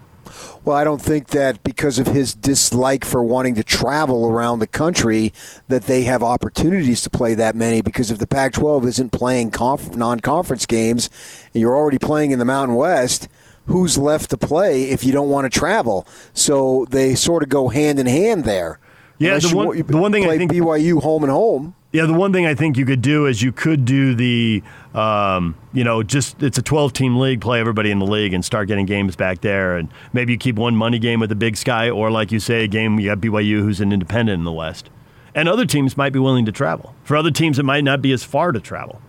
Well, 0.65 0.77
I 0.77 0.85
don't 0.85 1.01
think 1.03 1.29
that 1.29 1.63
because 1.63 1.99
of 1.99 2.07
his 2.07 2.35
dislike 2.35 3.05
for 3.05 3.23
wanting 3.23 3.55
to 3.57 3.65
travel 3.65 4.27
around 4.27 4.59
the 4.61 4.67
country 4.67 5.33
that 5.69 5.83
they 5.85 6.03
have 6.05 6.23
opportunities 6.23 7.03
to 7.03 7.11
play 7.11 7.35
that 7.35 7.55
many 7.55 7.83
because 7.83 8.11
if 8.11 8.19
the 8.19 8.27
Pac-12 8.27 8.87
isn't 8.87 9.13
playing 9.13 9.51
conf- 9.51 9.95
non-conference 9.95 10.67
games 10.67 11.11
and 11.53 11.61
you're 11.61 11.77
already 11.77 11.99
playing 11.99 12.31
in 12.31 12.39
the 12.39 12.45
Mountain 12.45 12.77
West, 12.77 13.29
who's 13.67 13.99
left 13.99 14.31
to 14.31 14.37
play 14.39 14.85
if 14.85 15.05
you 15.05 15.13
don't 15.13 15.29
want 15.29 15.51
to 15.51 15.59
travel? 15.59 16.07
So 16.33 16.87
they 16.91 17.15
sort 17.15 17.43
of 17.43 17.49
go 17.49 17.69
hand 17.69 17.99
in 17.99 18.07
hand 18.07 18.45
there. 18.45 18.79
Yeah, 19.19 19.31
Unless 19.37 19.51
the 19.51 19.57
one- 19.57 19.77
you 19.77 19.83
the 19.85 19.97
one 19.97 20.13
thing 20.13 20.29
I 20.29 20.39
think- 20.39 20.51
BYU 20.53 21.01
home 21.03 21.23
and 21.23 21.31
home. 21.33 21.75
Yeah, 21.95 22.07
the 22.07 22.13
one 22.13 22.33
thing 22.33 22.45
I 22.45 22.57
think 22.57 22.77
you 22.77 22.85
could 22.85 23.03
do 23.03 23.27
is 23.27 23.41
you 23.41 23.53
could 23.53 23.85
do 23.85 24.17
the, 24.17 24.65
um, 24.95 25.55
you 25.73 25.85
know, 25.85 26.03
just 26.03 26.43
it's 26.43 26.59
a 26.59 26.63
12 26.63 26.93
team 26.93 27.17
league, 27.21 27.41
play 27.41 27.61
everybody 27.61 27.93
in 27.93 28.01
the 28.01 28.05
league 28.05 28.35
and 28.35 28.45
start 28.45 28.67
getting 28.67 28.85
games 28.85 29.15
back 29.15 29.43
there. 29.43 29.77
And 29.77 29.89
maybe 30.13 30.33
you 30.33 30.39
keep 30.39 30.57
one 30.57 30.75
money 30.75 30.99
game 30.99 31.21
with 31.21 31.29
the 31.29 31.37
big 31.37 31.57
sky, 31.57 31.89
or 31.89 32.11
like 32.11 32.33
you 32.33 32.41
say, 32.41 32.65
a 32.65 32.67
game 32.67 32.99
you 32.99 33.11
got 33.11 33.19
BYU 33.19 33.61
who's 33.61 33.81
an 33.81 33.93
independent 33.93 34.41
in 34.41 34.45
the 34.45 34.51
West. 34.51 34.91
And 35.37 35.49
other 35.49 35.65
teams 35.65 35.97
might 35.97 36.13
be 36.13 36.19
willing 36.19 36.45
to 36.47 36.51
travel. 36.51 36.97
For 37.05 37.17
other 37.17 37.31
teams, 37.31 37.61
it 37.61 37.65
might 37.65 37.85
not 37.85 38.03
be 38.03 38.11
as 38.11 38.25
far 38.25 38.51
to 38.51 38.59
travel. 38.59 39.01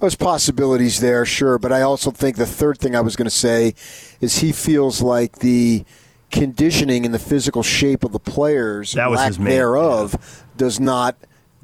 There's 0.00 0.16
possibilities 0.16 0.98
there, 0.98 1.24
sure, 1.24 1.60
but 1.60 1.70
I 1.70 1.82
also 1.82 2.10
think 2.10 2.38
the 2.38 2.46
third 2.46 2.78
thing 2.78 2.96
I 2.96 3.02
was 3.02 3.14
going 3.14 3.26
to 3.26 3.30
say 3.30 3.76
is 4.20 4.38
he 4.38 4.50
feels 4.50 5.00
like 5.00 5.38
the 5.38 5.84
conditioning 6.30 7.04
and 7.04 7.12
the 7.14 7.18
physical 7.18 7.62
shape 7.62 8.04
of 8.04 8.12
the 8.12 8.20
players, 8.20 8.92
That 8.92 9.10
was 9.10 9.18
lack 9.18 9.32
thereof, 9.48 10.44
does 10.56 10.78
not 10.80 11.16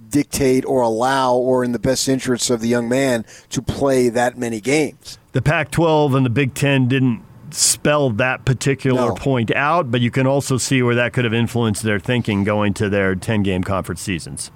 dictate 0.09 0.65
or 0.65 0.83
allow 0.83 1.35
or 1.35 1.65
in 1.65 1.73
the 1.73 1.79
best 1.79 2.09
interests 2.09 2.51
of 2.51 2.61
the 2.61 2.69
young 2.69 2.89
man 2.89 3.25
to 3.51 3.61
play 3.63 4.09
that 4.09 4.39
many 4.39 4.61
games. 4.61 5.19
The 5.33 5.43
Pac 5.43 5.71
12 5.71 6.15
and 6.15 6.25
the 6.25 6.31
Big 6.31 6.55
Ten 6.55 6.87
didn't 6.89 7.23
spell 7.51 8.11
that 8.11 8.45
particular 8.45 9.09
No. 9.09 9.15
point 9.15 9.51
out, 9.55 9.91
but 9.91 10.01
you 10.01 10.11
can 10.11 10.27
also 10.27 10.59
see 10.59 10.83
where 10.83 10.95
that 10.95 11.13
could 11.13 11.25
have 11.25 11.35
influenced 11.35 11.83
their 11.83 11.99
thinking 11.99 12.45
going 12.45 12.75
to 12.75 12.89
their 12.89 13.15
10 13.15 13.43
game 13.43 13.63
conference 13.63 14.01
seasons. 14.01 14.51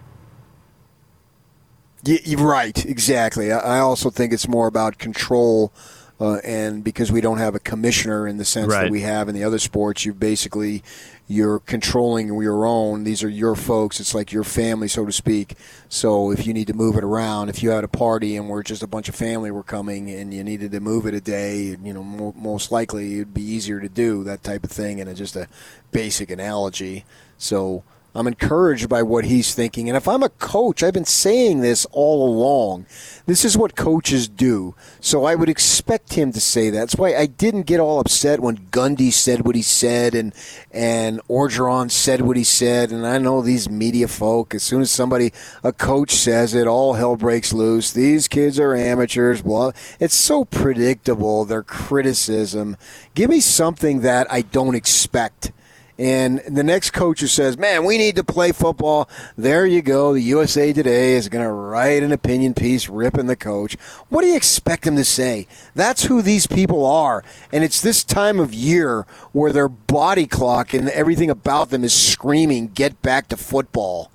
Y- 2.07 2.21
you're 2.25 2.41
right, 2.47 2.85
exactly. 2.87 3.53
I 3.53 3.79
also 3.79 4.11
think 4.11 4.33
it's 4.33 4.49
more 4.49 4.67
about 4.67 4.99
control, 4.99 5.73
uh, 6.21 6.37
and 6.45 6.85
because 6.85 7.11
we 7.11 7.21
don't 7.21 7.39
have 7.39 7.55
a 7.55 7.59
commissioner 7.61 8.29
in 8.29 8.37
the 8.37 8.45
sense 8.45 8.69
Right. 8.73 8.83
that 8.85 8.91
we 8.91 9.01
have 9.01 9.29
in 9.29 9.35
the 9.35 9.43
other 9.45 9.59
sports, 9.59 10.05
you 10.05 10.13
basically 10.13 10.83
you're 11.27 11.61
controlling 11.61 12.27
your 12.27 12.67
own. 12.67 13.05
These 13.05 13.23
are 13.23 13.29
your 13.29 13.55
folks. 13.55 14.01
It's 14.01 14.15
like 14.15 14.33
your 14.33 14.43
family, 14.45 14.89
so 14.89 15.07
to 15.07 15.13
speak. 15.13 15.55
So 15.89 16.33
if 16.33 16.45
you 16.47 16.53
need 16.53 16.67
to 16.67 16.75
move 16.75 16.97
it 16.97 17.05
around, 17.05 17.49
if 17.51 17.63
you 17.63 17.71
had 17.71 17.85
a 17.85 17.89
party 17.89 18.37
and 18.37 18.49
we're 18.49 18.65
just 18.65 18.83
a 18.83 18.89
bunch 18.89 19.09
of 19.09 19.15
family 19.15 19.51
were 19.53 19.63
coming 19.63 20.11
and 20.11 20.35
you 20.35 20.43
needed 20.43 20.73
to 20.73 20.81
move 20.81 21.07
it 21.07 21.15
a 21.15 21.21
day, 21.21 21.77
you 21.83 21.93
know, 21.93 22.03
mo- 22.03 22.35
most 22.37 22.73
likely 22.73 23.15
it'd 23.15 23.33
be 23.33 23.43
easier 23.43 23.79
to 23.81 23.89
do 23.89 24.25
that 24.25 24.43
type 24.43 24.65
of 24.65 24.71
thing. 24.73 25.01
And 25.01 25.09
it's 25.09 25.19
just 25.21 25.37
a 25.37 25.47
basic 25.93 26.31
analogy. 26.31 27.05
So. 27.39 27.85
I'm 28.13 28.27
encouraged 28.27 28.89
by 28.89 29.03
what 29.05 29.25
he's 29.27 29.55
thinking. 29.55 29.89
And 29.89 29.97
if 29.97 30.09
I'm 30.09 30.25
a 30.25 30.29
coach, 30.29 30.83
I've 30.83 30.95
been 30.95 31.05
saying 31.05 31.61
this 31.61 31.87
all 31.93 32.27
along. 32.27 32.87
This 33.27 33.45
is 33.45 33.57
what 33.57 33.77
coaches 33.77 34.27
do. 34.27 34.75
So 35.01 35.25
I 35.25 35.37
would 35.37 35.49
expect 35.49 36.15
him 36.15 36.33
to 36.33 36.41
say 36.41 36.71
that. 36.71 36.79
That's 36.79 36.97
why 36.97 37.15
I 37.15 37.27
didn't 37.27 37.63
get 37.63 37.79
all 37.79 38.01
upset 38.01 38.41
when 38.41 38.57
Gundy 38.73 39.13
said 39.13 39.47
what 39.47 39.55
he 39.55 39.63
said 39.63 40.15
and 40.15 40.35
and 40.73 41.21
Orgeron 41.29 41.91
said 41.91 42.23
what 42.23 42.37
he 42.37 42.43
said. 42.43 42.91
And 42.91 43.07
I 43.07 43.19
know 43.19 43.43
these 43.43 43.71
media 43.71 44.09
folk, 44.09 44.57
as 44.57 44.65
soon 44.65 44.83
as 44.83 44.91
somebody, 44.91 45.33
a 45.63 45.73
coach 45.73 46.11
says 46.11 46.53
it, 46.53 46.67
all 46.67 46.95
hell 46.95 47.15
breaks 47.15 47.53
loose. 47.53 47.93
These 47.93 48.27
kids 48.27 48.59
are 48.59 48.75
amateurs, 48.75 49.43
blah. 49.43 49.71
It's 50.01 50.17
so 50.17 50.45
predictable, 50.45 51.45
their 51.45 51.63
criticism. 51.63 52.77
Give 53.15 53.31
me 53.31 53.39
something 53.39 54.01
that 54.01 54.27
I 54.33 54.43
don't 54.43 54.75
expect. 54.75 55.53
And 56.01 56.41
the 56.49 56.63
next 56.63 56.93
coach 56.93 57.21
who 57.21 57.27
says, 57.27 57.59
"Man, 57.59 57.85
we 57.85 57.99
need 57.99 58.17
to 58.17 58.25
play 58.25 58.53
football," 58.53 59.07
there 59.37 59.67
you 59.67 59.83
go. 59.83 60.15
The 60.15 60.23
USA 60.23 60.73
Today 60.73 61.13
is 61.13 61.29
going 61.29 61.45
to 61.45 61.53
write 61.53 62.03
an 62.03 62.11
opinion 62.11 62.55
piece 62.55 62.89
ripping 62.89 63.27
the 63.27 63.37
coach. 63.37 63.77
What 64.09 64.23
do 64.23 64.29
you 64.29 64.35
expect 64.35 64.85
them 64.85 64.97
to 64.97 65.05
say? 65.05 65.47
That's 65.75 66.05
who 66.05 66.23
these 66.23 66.47
people 66.47 66.87
are, 66.87 67.23
and 67.53 67.63
it's 67.63 67.83
this 67.83 68.03
time 68.03 68.41
of 68.41 68.55
year 68.55 69.05
where 69.33 69.53
their 69.53 69.69
body 69.69 70.27
clock 70.27 70.73
and 70.73 70.89
everything 70.89 71.29
about 71.29 71.69
them 71.69 71.85
is 71.85 71.93
screaming, 71.93 72.71
"Get 72.73 73.03
back 73.03 73.29
to 73.29 73.37
football." 73.37 74.11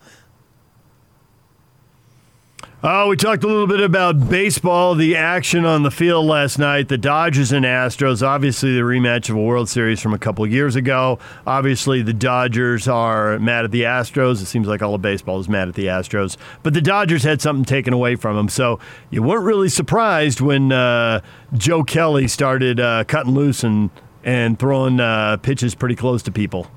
Oh, 2.88 3.08
we 3.08 3.16
talked 3.18 3.44
a 3.44 3.48
little 3.48 3.66
bit 3.66 3.82
about 3.82 4.30
baseball, 4.30 4.94
the 4.94 5.16
action 5.16 5.66
on 5.66 5.82
the 5.82 5.90
field 5.90 6.28
last 6.28 6.60
night, 6.60 6.88
the 6.88 7.00
Dodgers 7.00 7.52
and 7.52 7.66
Astros. 7.66 8.22
Obviously, 8.22 8.76
the 8.76 8.82
rematch 8.82 9.28
of 9.28 9.36
a 9.36 9.42
World 9.42 9.70
Series 9.70 10.00
from 10.00 10.14
a 10.14 10.20
couple 10.20 10.46
years 10.46 10.76
ago. 10.76 11.18
Obviously, 11.48 12.04
the 12.04 12.14
Dodgers 12.14 12.88
are 12.88 13.40
mad 13.40 13.66
at 13.66 13.72
the 13.72 13.82
Astros. 13.82 14.40
It 14.40 14.46
seems 14.46 14.68
like 14.68 14.84
all 14.84 14.94
of 14.94 15.02
baseball 15.02 15.40
is 15.40 15.50
mad 15.50 15.68
at 15.68 15.74
the 15.74 15.88
Astros. 15.88 16.38
But 16.62 16.76
the 16.76 16.82
Dodgers 16.82 17.24
had 17.24 17.42
something 17.42 17.66
taken 17.66 17.92
away 17.92 18.18
from 18.18 18.36
them. 18.36 18.50
So 18.50 18.80
you 19.10 19.24
weren't 19.24 19.46
really 19.46 19.70
surprised 19.70 20.40
when 20.40 20.72
uh, 20.72 21.22
Joe 21.56 21.84
Kelly 21.84 22.28
started 22.28 22.80
uh, 22.80 23.06
cutting 23.06 23.34
loose 23.34 23.64
and, 23.64 23.90
and 24.24 24.60
throwing 24.60 25.00
uh, 25.00 25.38
pitches 25.38 25.74
pretty 25.74 25.96
close 25.96 26.22
to 26.22 26.32
people. 26.32 26.70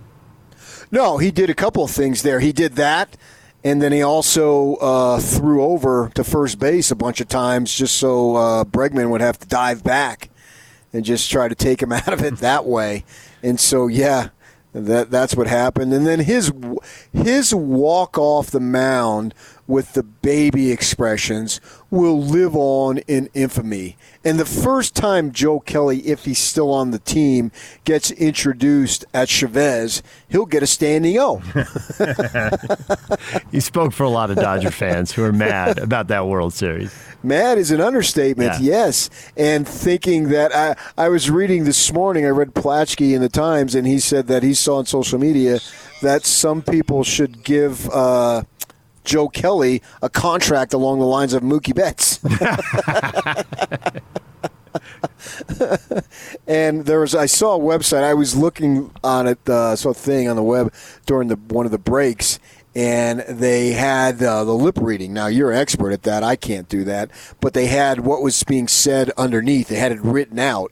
No, 0.90 1.18
he 1.18 1.30
did 1.30 1.50
a 1.50 1.54
couple 1.54 1.84
of 1.84 1.90
things 1.90 2.22
there. 2.22 2.40
He 2.40 2.52
did 2.52 2.76
that, 2.76 3.14
and 3.64 3.82
then 3.82 3.92
he 3.92 4.02
also 4.02 4.76
uh, 4.76 5.18
threw 5.18 5.62
over 5.62 6.10
to 6.14 6.22
first 6.22 6.58
base 6.58 6.90
a 6.90 6.96
bunch 6.96 7.20
of 7.20 7.28
times 7.28 7.74
just 7.74 7.96
so 7.96 8.36
uh, 8.36 8.64
Bregman 8.64 9.10
would 9.10 9.20
have 9.20 9.38
to 9.38 9.48
dive 9.48 9.82
back 9.82 10.30
and 10.92 11.04
just 11.04 11.30
try 11.30 11.48
to 11.48 11.54
take 11.54 11.82
him 11.82 11.92
out 11.92 12.12
of 12.12 12.22
it 12.22 12.36
that 12.38 12.64
way. 12.64 13.04
And 13.42 13.58
so, 13.58 13.86
yeah, 13.86 14.28
that 14.72 15.10
that's 15.10 15.34
what 15.34 15.46
happened. 15.46 15.92
And 15.92 16.06
then 16.06 16.20
his 16.20 16.52
his 17.12 17.54
walk 17.54 18.18
off 18.18 18.50
the 18.50 18.60
mound 18.60 19.34
with 19.66 19.94
the 19.94 20.02
baby 20.02 20.70
expressions 20.70 21.60
will 21.90 22.20
live 22.20 22.54
on 22.54 22.98
in 23.08 23.28
infamy. 23.34 23.96
And 24.24 24.38
the 24.38 24.44
first 24.44 24.94
time 24.94 25.32
Joe 25.32 25.60
Kelly, 25.60 26.00
if 26.00 26.24
he's 26.26 26.38
still 26.38 26.70
on 26.70 26.90
the 26.90 26.98
team, 26.98 27.50
gets 27.84 28.10
introduced 28.10 29.04
at 29.14 29.28
Chavez, 29.28 30.02
he'll 30.28 30.44
get 30.46 30.62
a 30.62 30.66
standing 30.66 31.16
O. 31.18 31.40
He 33.50 33.60
spoke 33.60 33.92
for 33.92 34.04
a 34.04 34.08
lot 34.10 34.30
of 34.30 34.36
Dodger 34.36 34.70
fans 34.70 35.12
who 35.12 35.24
are 35.24 35.32
mad 35.32 35.78
about 35.78 36.08
that 36.08 36.26
World 36.26 36.52
Series. 36.52 36.94
Mad 37.22 37.58
is 37.58 37.70
an 37.70 37.80
understatement, 37.80 38.60
Yeah. 38.60 38.86
yes. 38.86 39.10
And 39.36 39.66
thinking 39.66 40.28
that 40.28 40.54
I, 40.54 40.76
I 41.02 41.08
was 41.08 41.30
reading 41.30 41.64
this 41.64 41.92
morning, 41.92 42.24
I 42.26 42.28
read 42.28 42.54
Plaschke 42.54 43.14
in 43.14 43.20
the 43.22 43.28
Times, 43.28 43.74
and 43.74 43.86
he 43.86 43.98
said 43.98 44.26
that 44.28 44.42
he 44.42 44.54
saw 44.54 44.76
on 44.78 44.86
social 44.86 45.18
media 45.18 45.60
that 46.02 46.24
some 46.24 46.62
people 46.62 47.02
should 47.04 47.42
give 47.42 47.88
uh, 47.90 48.42
Joe 49.08 49.28
Kelly 49.28 49.82
a 50.02 50.10
contract 50.10 50.74
along 50.74 50.98
the 50.98 51.06
lines 51.06 51.32
of 51.32 51.42
Mookie 51.42 51.74
Betts. 51.74 52.20
and 56.46 56.84
there 56.84 57.00
was 57.00 57.14
I 57.14 57.24
saw 57.24 57.56
a 57.56 57.58
website. 57.58 58.04
I 58.04 58.12
was 58.12 58.36
looking 58.36 58.90
on 59.02 59.26
it, 59.26 59.48
uh, 59.48 59.74
saw 59.76 59.90
a 59.90 59.94
thing 59.94 60.28
on 60.28 60.36
the 60.36 60.42
web 60.42 60.74
during 61.06 61.28
the 61.28 61.36
one 61.36 61.64
of 61.64 61.72
the 61.72 61.78
breaks, 61.78 62.38
and 62.74 63.20
they 63.20 63.72
had 63.72 64.22
uh, 64.22 64.44
the 64.44 64.52
lip 64.52 64.76
reading. 64.78 65.14
Now 65.14 65.28
you're 65.28 65.52
an 65.52 65.58
expert 65.58 65.92
at 65.92 66.02
that. 66.02 66.22
I 66.22 66.36
can't 66.36 66.68
do 66.68 66.84
that, 66.84 67.10
but 67.40 67.54
they 67.54 67.66
had 67.66 68.00
what 68.00 68.22
was 68.22 68.42
being 68.42 68.68
said 68.68 69.10
underneath. 69.16 69.68
They 69.68 69.76
had 69.76 69.90
it 69.90 70.02
written 70.02 70.38
out. 70.38 70.70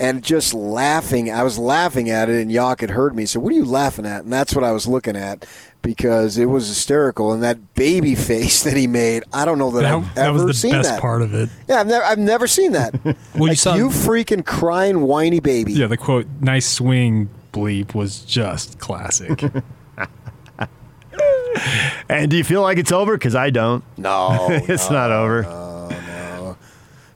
And 0.00 0.24
just 0.24 0.54
laughing, 0.54 1.30
I 1.30 1.42
was 1.42 1.58
laughing 1.58 2.08
at 2.08 2.30
it, 2.30 2.40
and 2.40 2.50
Yak 2.50 2.80
had 2.80 2.88
heard 2.88 3.14
me. 3.14 3.26
So, 3.26 3.38
what 3.38 3.52
are 3.52 3.56
you 3.56 3.66
laughing 3.66 4.06
at? 4.06 4.24
And 4.24 4.32
that's 4.32 4.54
what 4.54 4.64
I 4.64 4.72
was 4.72 4.86
looking 4.86 5.14
at 5.14 5.44
because 5.82 6.38
it 6.38 6.46
was 6.46 6.68
hysterical. 6.68 7.32
And 7.34 7.42
that 7.42 7.74
baby 7.74 8.14
face 8.14 8.62
that 8.64 8.78
he 8.78 8.86
made, 8.86 9.24
I 9.30 9.44
don't 9.44 9.58
know 9.58 9.70
that, 9.72 9.82
That, 9.82 9.92
I've 9.94 10.14
that 10.14 10.26
ever 10.28 10.32
was 10.32 10.44
the 10.46 10.54
seen 10.54 10.70
best 10.72 10.88
that. 10.88 11.00
part 11.02 11.20
of 11.20 11.34
it. 11.34 11.50
Yeah, 11.68 11.80
I've 11.80 11.86
never, 11.86 12.04
I've 12.04 12.18
never 12.18 12.46
seen 12.46 12.72
that. 12.72 12.94
Well, 13.34 13.50
you 13.50 13.54
saw 13.56 13.74
you 13.74 13.88
freaking 13.90 14.44
crying 14.44 15.02
whiny 15.02 15.40
baby. 15.40 15.72
yeah, 15.74 15.86
the 15.86 15.96
quote 15.98 16.26
"nice 16.40 16.66
swing" 16.66 17.28
bleep 17.52 17.94
was 17.94 18.20
just 18.20 18.78
classic. 18.78 19.42
And 22.08 22.30
do 22.30 22.36
you 22.36 22.44
feel 22.44 22.62
like 22.62 22.78
it's 22.78 22.92
over? 22.92 23.16
Because 23.16 23.34
I 23.34 23.50
don't. 23.50 23.84
No, 23.96 24.48
it's 24.50 24.90
not 24.90 25.10
over. 25.12 25.42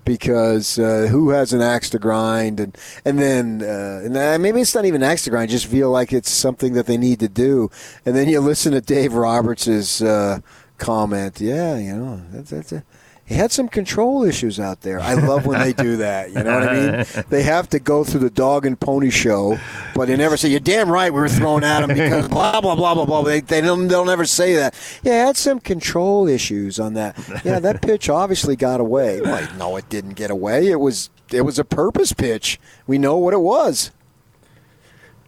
Because 0.05 0.79
uh, 0.79 1.09
who 1.11 1.31
has 1.31 1.53
an 1.53 1.61
axe 1.61 1.91
to 1.91 1.99
grind? 1.99 2.61
And 2.61 2.79
and 3.05 3.19
then 3.19 3.63
uh, 3.63 4.03
and 4.05 4.43
maybe 4.43 4.61
it's 4.61 4.75
not 4.75 4.85
even 4.85 5.03
an 5.03 5.11
axe 5.11 5.25
to 5.25 5.31
grind 5.31 5.51
just 5.51 5.67
feel 5.67 5.91
like 5.91 6.13
it's 6.13 6.31
something 6.31 6.75
that 6.75 6.87
they 6.87 6.97
need 6.97 7.21
to 7.21 7.29
do. 7.29 7.71
And 8.05 8.15
then 8.15 8.29
you 8.29 8.41
listen 8.41 8.73
to 8.73 8.81
Dave 8.81 9.15
Roberts's 9.15 10.03
uh, 10.03 10.41
comment. 10.79 11.41
Yeah 11.41 11.79
you 11.79 11.97
know 11.97 12.23
that's, 12.33 12.51
that's 12.51 12.73
a, 12.73 12.85
he 13.27 13.35
had 13.37 13.51
some 13.53 13.69
control 13.69 14.23
issues 14.23 14.61
out 14.61 14.83
there. 14.83 15.01
I 15.01 15.15
love 15.15 15.47
when 15.47 15.59
they 15.61 15.73
do 15.73 15.97
that. 15.97 16.29
You 16.29 16.43
know 16.43 16.59
what 16.59 16.69
I 16.69 16.75
mean? 16.75 17.25
They 17.31 17.43
have 17.43 17.69
to 17.71 17.79
go 17.79 18.05
through 18.05 18.21
the 18.21 18.31
dog 18.31 18.67
and 18.67 18.79
pony 18.79 19.11
show, 19.11 19.59
but 19.95 20.09
they 20.09 20.17
never 20.17 20.37
say, 20.37 20.49
"You're 20.49 20.61
damn 20.61 20.91
right, 20.91 21.13
we 21.13 21.21
were 21.21 21.29
thrown 21.29 21.65
at 21.65 21.83
him 21.83 21.89
because 21.97 22.29
blah 22.29 22.61
blah 22.61 22.75
blah 22.75 22.95
blah 22.95 23.07
blah." 23.07 23.23
They, 23.23 23.41
they 23.41 23.61
don't, 23.61 23.89
they'll 23.89 24.05
never 24.05 24.27
say 24.27 24.55
that. 24.55 24.75
Yeah, 25.03 25.13
I 25.13 25.27
had 25.27 25.37
some 25.37 25.59
control 25.61 26.29
issues 26.29 26.79
on 26.79 26.95
that. 26.95 27.17
Yeah, 27.45 27.61
that 27.61 27.83
pitch 27.83 28.09
obviously 28.09 28.57
got 28.57 28.81
away. 28.81 29.21
Like, 29.21 29.57
no, 29.57 29.77
it 29.77 29.89
didn't 29.89 30.15
get 30.15 30.31
away. 30.31 30.69
It 30.69 30.81
was 30.81 31.11
it 31.33 31.43
was 31.43 31.59
a 31.59 31.65
purpose 31.65 32.13
pitch. 32.13 32.61
We 32.87 32.99
know 32.99 33.17
what 33.17 33.35
it 33.35 33.41
was. 33.41 33.91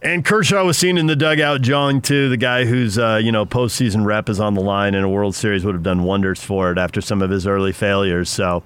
And 0.01 0.23
Kershaw 0.23 0.63
was 0.63 0.77
seen 0.77 0.97
in 0.97 1.07
the 1.07 1.15
dugout 1.15 1.61
jawing 1.61 2.01
too. 2.01 2.29
The 2.29 2.37
guy 2.37 2.65
whose 2.65 2.99
uh, 2.99 3.19
you 3.21 3.31
know 3.31 3.45
postseason 3.45 4.05
rep 4.05 4.29
is 4.29 4.39
on 4.39 4.53
the 4.53 4.61
line 4.61 4.93
in 4.93 5.03
a 5.03 5.09
World 5.09 5.33
Series 5.35 5.65
would 5.65 5.73
have 5.73 5.83
done 5.83 6.03
wonders 6.03 6.43
for 6.43 6.71
it 6.71 6.77
after 6.77 7.01
some 7.01 7.21
of 7.21 7.31
his 7.31 7.47
early 7.47 7.71
failures. 7.71 8.29
So, 8.29 8.61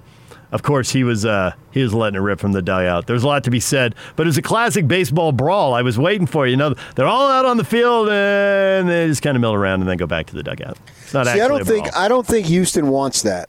of 0.50 0.62
course, 0.62 0.90
he 0.90 1.04
was 1.04 1.24
uh, 1.24 1.52
he 1.70 1.82
was 1.82 1.94
letting 1.94 2.18
it 2.18 2.22
rip 2.22 2.38
from 2.38 2.52
the 2.52 2.60
dugout. 2.60 3.06
There's 3.06 3.22
a 3.22 3.26
lot 3.26 3.44
to 3.44 3.50
be 3.50 3.60
said, 3.60 3.94
but 4.14 4.26
it 4.26 4.28
was 4.28 4.36
a 4.36 4.42
classic 4.42 4.86
baseball 4.86 5.32
brawl. 5.32 5.72
I 5.72 5.80
was 5.80 5.98
waiting 5.98 6.26
for 6.26 6.46
you 6.46 6.56
know 6.56 6.74
they're 6.96 7.06
all 7.06 7.30
out 7.30 7.46
on 7.46 7.56
the 7.56 7.64
field 7.64 8.10
and 8.10 8.88
they 8.88 9.06
just 9.06 9.22
kind 9.22 9.34
of 9.34 9.40
mill 9.40 9.54
around 9.54 9.80
and 9.80 9.88
then 9.88 9.96
go 9.96 10.06
back 10.06 10.26
to 10.26 10.34
the 10.34 10.42
dugout. 10.42 10.76
It's 11.02 11.14
not 11.14 11.24
See, 11.24 11.30
actually 11.30 11.44
I 11.44 11.48
don't 11.48 11.64
think. 11.66 11.96
I 11.96 12.08
don't 12.08 12.26
think 12.26 12.46
Houston 12.48 12.88
wants 12.88 13.22
that. 13.22 13.48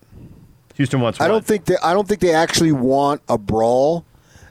Houston 0.75 1.01
wants. 1.01 1.19
I 1.19 1.25
what? 1.25 1.27
don't 1.27 1.45
think 1.45 1.65
they, 1.65 1.75
I 1.83 1.93
don't 1.93 2.07
think 2.07 2.21
they 2.21 2.33
actually 2.33 2.71
want 2.71 3.21
a 3.27 3.37
brawl. 3.37 4.05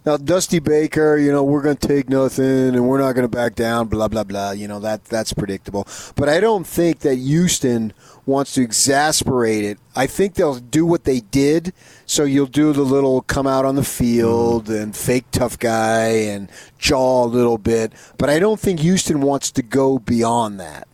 Now, 0.05 0.17
Dusty 0.17 0.59
Baker, 0.59 1.17
you 1.17 1.31
know, 1.31 1.45
we're 1.45 1.63
going 1.63 1.77
to 1.77 1.89
take 1.89 2.09
nothing 2.09 2.75
and 2.75 2.89
we're 2.89 2.99
not 2.99 3.13
going 3.13 3.23
to 3.23 3.29
back 3.29 3.55
down. 3.55 3.87
Blah 3.87 4.09
blah 4.09 4.25
blah. 4.25 4.51
You 4.51 4.67
know 4.67 4.81
that 4.81 5.05
that's 5.05 5.33
predictable. 5.33 5.87
But 6.17 6.29
I 6.29 6.41
don't 6.41 6.67
think 6.67 7.01
that 7.01 7.17
Houston 7.17 7.93
wants 8.27 8.55
to 8.55 8.63
exasperate 8.63 9.65
it. 9.65 9.79
I 9.95 10.09
think 10.09 10.35
they'll 10.35 10.59
do 10.59 10.85
what 10.85 11.05
they 11.05 11.21
did. 11.21 11.73
So 12.05 12.25
you'll 12.25 12.47
do 12.47 12.73
the 12.73 12.83
little 12.83 13.23
come 13.23 13.47
out 13.47 13.65
on 13.65 13.77
the 13.77 13.85
field 13.85 14.65
mm-hmm. 14.65 14.83
and 14.83 14.97
fake 14.97 15.27
tough 15.31 15.57
guy 15.57 16.09
and 16.09 16.51
jaw 16.79 17.25
a 17.25 17.27
little 17.27 17.59
bit. 17.59 17.93
But 18.19 18.29
I 18.29 18.41
don't 18.41 18.59
think 18.59 18.81
Houston 18.81 19.21
wants 19.21 19.53
to 19.53 19.63
go 19.63 20.01
beyond 20.01 20.59
that. 20.59 20.89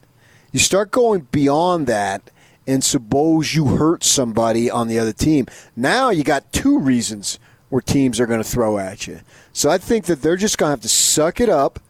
You 0.53 0.61
start 0.61 0.91
going 0.91 1.29
beyond 1.31 1.87
that, 1.87 2.31
and 2.67 2.85
suppose 2.85 3.55
you 3.55 3.77
hurt 3.77 4.05
somebody 4.05 4.71
on 4.71 4.89
the 4.89 4.99
other 4.99 5.15
team. 5.15 5.47
Now 5.75 6.11
you 6.11 6.25
got 6.25 6.53
two 6.53 6.79
reasons 6.79 7.39
where 7.69 7.83
teams 7.83 8.21
are 8.21 8.27
going 8.27 8.43
to 8.43 8.49
throw 8.49 8.79
at 8.79 9.07
you. 9.07 9.21
So 9.53 9.71
I 9.71 9.79
think 9.79 10.07
that 10.07 10.23
they're 10.23 10.37
just 10.37 10.59
going 10.59 10.69
to 10.69 10.73
have 10.73 10.81
to 10.81 10.89
suck 10.89 11.41
it 11.41 11.49
up, 11.49 11.81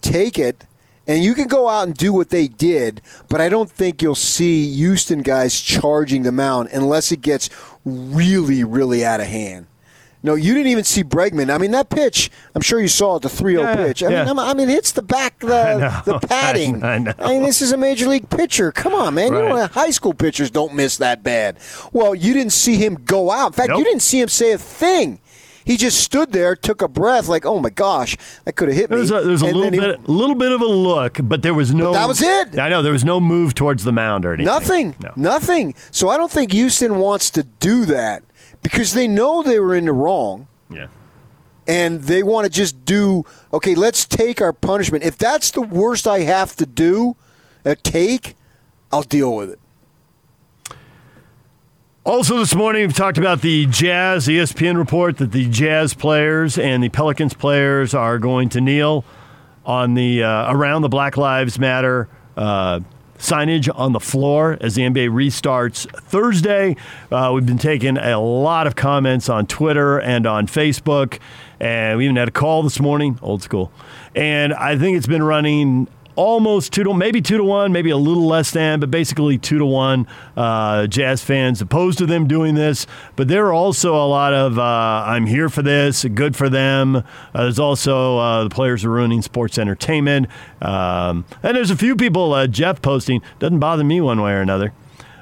take 0.00 0.38
it, 0.38 0.64
and 1.06 1.24
you 1.24 1.34
can 1.34 1.48
go 1.48 1.68
out 1.68 1.86
and 1.86 1.96
do 1.96 2.12
what 2.12 2.30
they 2.30 2.46
did, 2.46 3.00
but 3.28 3.40
I 3.40 3.48
don't 3.48 3.70
think 3.70 4.00
you'll 4.00 4.14
see 4.14 4.72
Houston 4.74 5.22
guys 5.22 5.60
charging 5.60 6.22
the 6.22 6.32
mound 6.32 6.68
unless 6.72 7.10
it 7.10 7.20
gets 7.20 7.50
really, 7.84 8.62
really 8.62 9.04
out 9.04 9.20
of 9.20 9.26
hand. 9.26 9.66
No, 10.22 10.34
you 10.34 10.52
didn't 10.52 10.70
even 10.70 10.84
see 10.84 11.02
Bregman. 11.02 11.52
I 11.52 11.56
mean, 11.58 11.70
that 11.70 11.88
pitch, 11.88 12.30
I'm 12.54 12.60
sure 12.60 12.78
you 12.80 12.88
saw 12.88 13.16
it, 13.16 13.22
the 13.22 13.28
3 13.30 13.54
0 13.54 13.62
Yeah, 13.62 13.76
pitch. 13.76 14.02
I, 14.02 14.10
yeah. 14.10 14.24
mean, 14.24 14.38
I 14.38 14.52
mean, 14.54 14.68
it 14.68 14.72
hits 14.72 14.92
the 14.92 15.00
back, 15.02 15.38
the, 15.40 15.46
know, 15.78 16.02
the 16.20 16.26
padding. 16.26 16.82
I 16.84 16.98
know. 16.98 17.14
mean, 17.26 17.42
this 17.42 17.62
is 17.62 17.72
a 17.72 17.76
major 17.78 18.06
league 18.06 18.28
pitcher. 18.28 18.70
Come 18.70 18.94
on, 18.94 19.14
man. 19.14 19.32
You 19.32 19.38
know, 19.38 19.54
Right. 19.56 19.70
high 19.70 19.90
school 19.90 20.12
pitchers 20.12 20.50
don't 20.50 20.74
miss 20.74 20.98
that 20.98 21.22
bad. 21.22 21.56
Well, 21.92 22.14
you 22.14 22.34
didn't 22.34 22.52
see 22.52 22.76
him 22.76 22.96
go 23.04 23.30
out. 23.30 23.46
In 23.48 23.52
fact, 23.54 23.68
Nope. 23.70 23.78
you 23.78 23.84
didn't 23.84 24.02
see 24.02 24.20
him 24.20 24.28
say 24.28 24.52
a 24.52 24.58
thing. 24.58 25.20
He 25.64 25.76
just 25.76 26.00
stood 26.00 26.32
there, 26.32 26.56
took 26.56 26.82
a 26.82 26.88
breath, 26.88 27.28
like, 27.28 27.44
"Oh 27.46 27.60
my 27.60 27.68
gosh, 27.70 28.16
that 28.44 28.54
could 28.54 28.68
have 28.68 28.76
hit 28.76 28.90
me." 28.90 28.96
There's 28.96 29.10
a, 29.10 29.20
there's 29.20 29.42
a 29.42 29.46
little 29.46 29.70
he- 29.70 29.78
bit, 29.78 30.08
little 30.08 30.34
bit 30.34 30.52
of 30.52 30.60
a 30.62 30.66
look, 30.66 31.18
but 31.22 31.42
there 31.42 31.54
was 31.54 31.72
no. 31.72 31.92
that 31.92 32.08
was 32.08 32.20
it. 32.22 32.58
I 32.58 32.68
know 32.70 32.82
there 32.82 32.92
was 32.94 33.04
no 33.04 33.20
move 33.20 33.54
towards 33.54 33.84
the 33.84 33.92
mound 33.92 34.24
or 34.24 34.32
anything. 34.32 34.46
Nothing. 34.46 34.96
No. 35.02 35.12
Nothing. 35.16 35.74
So 35.92 36.08
I 36.08 36.16
don't 36.16 36.30
think 36.30 36.52
Houston 36.52 36.96
wants 36.98 37.30
to 37.32 37.44
do 37.44 37.84
that 37.84 38.22
because 38.62 38.92
they 38.94 39.08
know 39.08 39.42
they 39.42 39.58
were 39.60 39.74
in 39.74 39.86
the 39.86 39.92
wrong 39.92 40.46
Yeah. 40.70 40.88
and 41.66 42.02
they 42.02 42.22
want 42.22 42.44
to 42.46 42.50
just 42.50 42.84
do 42.84 43.24
okay, 43.52 43.74
let's 43.74 44.04
take 44.06 44.40
our 44.40 44.52
punishment. 44.52 45.04
If 45.04 45.16
that's 45.18 45.50
the 45.50 45.62
worst 45.62 46.06
I 46.06 46.20
have 46.20 46.54
to 46.56 46.66
do, 46.66 47.16
a 47.64 47.74
take, 47.76 48.36
I'll 48.92 49.02
deal 49.02 49.34
with 49.34 49.50
it. 49.50 49.58
Also, 52.04 52.38
this 52.38 52.54
morning 52.54 52.82
we've 52.86 52.96
talked 52.96 53.18
about 53.18 53.42
the 53.42 53.66
Jazz. 53.66 54.26
ESPN 54.26 54.76
report 54.78 55.18
that 55.18 55.32
the 55.32 55.48
Jazz 55.48 55.92
players 55.92 56.56
and 56.58 56.82
the 56.82 56.88
Pelicans 56.88 57.34
players 57.34 57.92
are 57.94 58.18
going 58.18 58.48
to 58.50 58.60
kneel 58.60 59.04
on 59.66 59.92
the 59.94 60.22
uh, 60.24 60.50
around 60.52 60.80
the 60.82 60.88
Black 60.88 61.18
Lives 61.18 61.58
Matter 61.58 62.08
uh, 62.38 62.80
signage 63.20 63.68
on 63.78 63.92
the 63.92 64.00
floor 64.00 64.56
as 64.60 64.74
the 64.74 64.82
NBA 64.82 65.10
restarts 65.10 65.88
Thursday. 66.02 66.74
Uh, 67.12 67.30
we've 67.34 67.46
been 67.46 67.58
taking 67.58 67.96
a 67.98 68.18
lot 68.18 68.66
of 68.66 68.74
comments 68.74 69.28
on 69.28 69.46
Twitter 69.46 70.00
and 70.00 70.26
on 70.26 70.46
Facebook, 70.46 71.20
and 71.60 71.98
we 71.98 72.04
even 72.04 72.16
had 72.16 72.28
a 72.28 72.32
call 72.32 72.62
this 72.62 72.80
morning, 72.80 73.18
old 73.22 73.42
school. 73.42 73.70
And 74.14 74.54
I 74.54 74.76
think 74.76 74.96
it's 74.96 75.06
been 75.06 75.22
running 75.22 75.86
almost 76.20 76.74
two 76.74 76.84
to 76.84 76.92
maybe 76.92 77.22
two 77.22 77.38
to 77.38 77.44
one, 77.44 77.72
maybe 77.72 77.88
a 77.88 77.96
little 77.96 78.26
less 78.26 78.50
than, 78.50 78.78
but 78.78 78.90
basically 78.90 79.38
two 79.38 79.58
to 79.58 79.64
one. 79.64 80.06
Uh, 80.36 80.86
Jazz 80.86 81.24
fans 81.24 81.62
opposed 81.62 81.96
to 81.96 82.04
them 82.04 82.28
doing 82.28 82.54
this, 82.54 82.86
but 83.16 83.26
there 83.26 83.46
are 83.46 83.54
also 83.54 83.94
a 83.94 84.04
lot 84.04 84.34
of 84.34 84.58
uh, 84.58 85.04
"I'm 85.06 85.24
here 85.24 85.48
for 85.48 85.62
this," 85.62 86.04
good 86.04 86.36
for 86.36 86.50
them. 86.50 86.96
Uh, 86.96 87.02
there's 87.32 87.58
also 87.58 88.18
uh, 88.18 88.44
the 88.44 88.50
players 88.50 88.84
are 88.84 88.90
ruining 88.90 89.22
sports 89.22 89.56
entertainment, 89.56 90.26
um, 90.60 91.24
and 91.42 91.56
there's 91.56 91.70
a 91.70 91.76
few 91.76 91.96
people. 91.96 92.34
Uh, 92.34 92.46
Jeff 92.46 92.82
posting 92.82 93.22
doesn't 93.38 93.58
bother 93.58 93.82
me 93.82 94.02
one 94.02 94.20
way 94.20 94.32
or 94.32 94.42
another. 94.42 94.74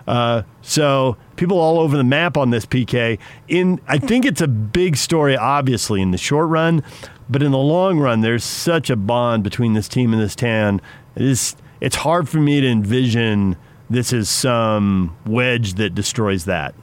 Uh, 0.08 0.42
so 0.62 1.16
people 1.36 1.60
all 1.60 1.78
over 1.78 1.96
the 1.96 2.02
map 2.02 2.36
on 2.36 2.50
this 2.50 2.66
PK. 2.66 3.20
In 3.46 3.80
I 3.86 3.98
think 3.98 4.24
it's 4.24 4.40
a 4.40 4.48
big 4.48 4.96
story, 4.96 5.36
obviously 5.36 6.02
in 6.02 6.10
the 6.10 6.18
short 6.18 6.48
run, 6.48 6.82
but 7.28 7.42
in 7.42 7.52
the 7.52 7.58
long 7.58 7.98
run, 7.98 8.20
there's 8.20 8.44
such 8.44 8.90
a 8.90 8.96
bond 8.96 9.44
between 9.44 9.74
this 9.74 9.88
team 9.88 10.12
and 10.12 10.22
this 10.22 10.34
town. 10.34 10.80
It 11.14 11.22
is. 11.22 11.56
It's 11.80 11.96
hard 11.96 12.28
for 12.28 12.38
me 12.38 12.60
to 12.60 12.66
envision 12.66 13.56
this 13.88 14.12
is 14.12 14.28
some 14.28 15.16
wedge 15.24 15.74
that 15.74 15.94
destroys 15.94 16.44
that. 16.46 16.74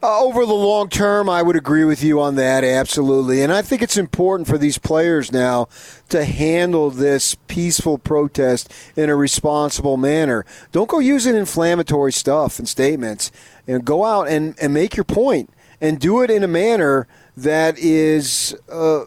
Uh, 0.00 0.20
over 0.20 0.46
the 0.46 0.54
long 0.54 0.88
term, 0.88 1.28
I 1.28 1.42
would 1.42 1.56
agree 1.56 1.84
with 1.84 2.04
you 2.04 2.20
on 2.20 2.36
that, 2.36 2.62
absolutely. 2.62 3.42
And 3.42 3.52
I 3.52 3.62
think 3.62 3.82
it's 3.82 3.96
important 3.96 4.48
for 4.48 4.56
these 4.56 4.78
players 4.78 5.32
now 5.32 5.68
to 6.08 6.24
handle 6.24 6.90
this 6.90 7.34
peaceful 7.48 7.98
protest 7.98 8.72
in 8.94 9.10
a 9.10 9.16
responsible 9.16 9.96
manner. 9.96 10.46
Don't 10.70 10.88
go 10.88 11.00
using 11.00 11.34
inflammatory 11.34 12.12
stuff 12.12 12.60
and 12.60 12.68
statements. 12.68 13.32
And 13.66 13.84
go 13.84 14.04
out 14.04 14.28
and, 14.28 14.54
and 14.62 14.72
make 14.72 14.96
your 14.96 15.04
point 15.04 15.50
and 15.80 15.98
do 15.98 16.22
it 16.22 16.30
in 16.30 16.42
a 16.42 16.48
manner 16.48 17.06
that 17.36 17.76
is. 17.78 18.56
Uh, 18.70 19.04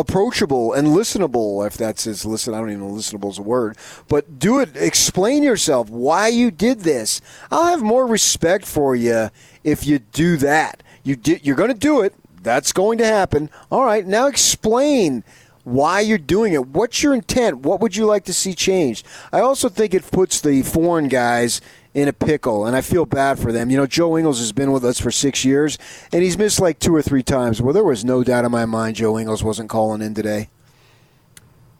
approachable 0.00 0.72
and 0.72 0.88
listenable 0.88 1.66
if 1.66 1.76
that's 1.76 2.06
as 2.06 2.24
listen 2.24 2.54
i 2.54 2.58
don't 2.58 2.70
even 2.70 2.80
know 2.80 2.92
listenable 2.92 3.30
is 3.30 3.38
a 3.38 3.42
word 3.42 3.76
but 4.08 4.38
do 4.38 4.58
it 4.58 4.76
explain 4.76 5.42
yourself 5.42 5.88
why 5.90 6.28
you 6.28 6.50
did 6.50 6.80
this. 6.80 7.20
I'll 7.50 7.66
have 7.66 7.82
more 7.82 8.06
respect 8.06 8.64
for 8.64 8.96
you 8.96 9.30
if 9.62 9.86
you 9.86 9.98
do 9.98 10.36
that. 10.38 10.82
You 11.02 11.16
did 11.16 11.46
you're 11.46 11.56
going 11.56 11.72
to 11.72 11.78
do 11.78 12.00
it. 12.00 12.14
That's 12.42 12.72
going 12.72 12.98
to 12.98 13.06
happen. 13.06 13.50
All 13.70 13.84
right 13.84 14.06
now 14.06 14.26
explain 14.26 15.24
why 15.64 16.00
you're 16.00 16.18
doing 16.18 16.54
it. 16.54 16.68
What's 16.68 17.02
your 17.02 17.14
intent? 17.14 17.58
What 17.58 17.80
would 17.80 17.96
you 17.96 18.06
like 18.06 18.24
to 18.24 18.34
see 18.34 18.54
changed? 18.54 19.06
I 19.32 19.40
also 19.40 19.68
think 19.68 19.92
it 19.92 20.10
puts 20.10 20.40
the 20.40 20.62
foreign 20.62 21.08
guys 21.08 21.60
in 21.92 22.06
a 22.08 22.12
pickle, 22.12 22.66
and 22.66 22.76
I 22.76 22.80
feel 22.82 23.04
bad 23.04 23.38
for 23.38 23.50
them. 23.52 23.70
You 23.70 23.76
know, 23.76 23.86
Joe 23.86 24.16
Ingles 24.16 24.38
has 24.38 24.52
been 24.52 24.70
with 24.72 24.84
us 24.84 25.00
for 25.00 25.10
six 25.10 25.44
years, 25.44 25.76
and 26.12 26.22
he's 26.22 26.38
missed 26.38 26.60
like 26.60 26.78
two 26.78 26.94
or 26.94 27.02
three 27.02 27.22
times. 27.22 27.60
Well, 27.60 27.74
there 27.74 27.84
was 27.84 28.04
no 28.04 28.22
doubt 28.22 28.44
in 28.44 28.52
my 28.52 28.64
mind 28.64 28.96
Joe 28.96 29.18
Ingles 29.18 29.42
wasn't 29.42 29.68
calling 29.68 30.00
in 30.00 30.14
today. 30.14 30.50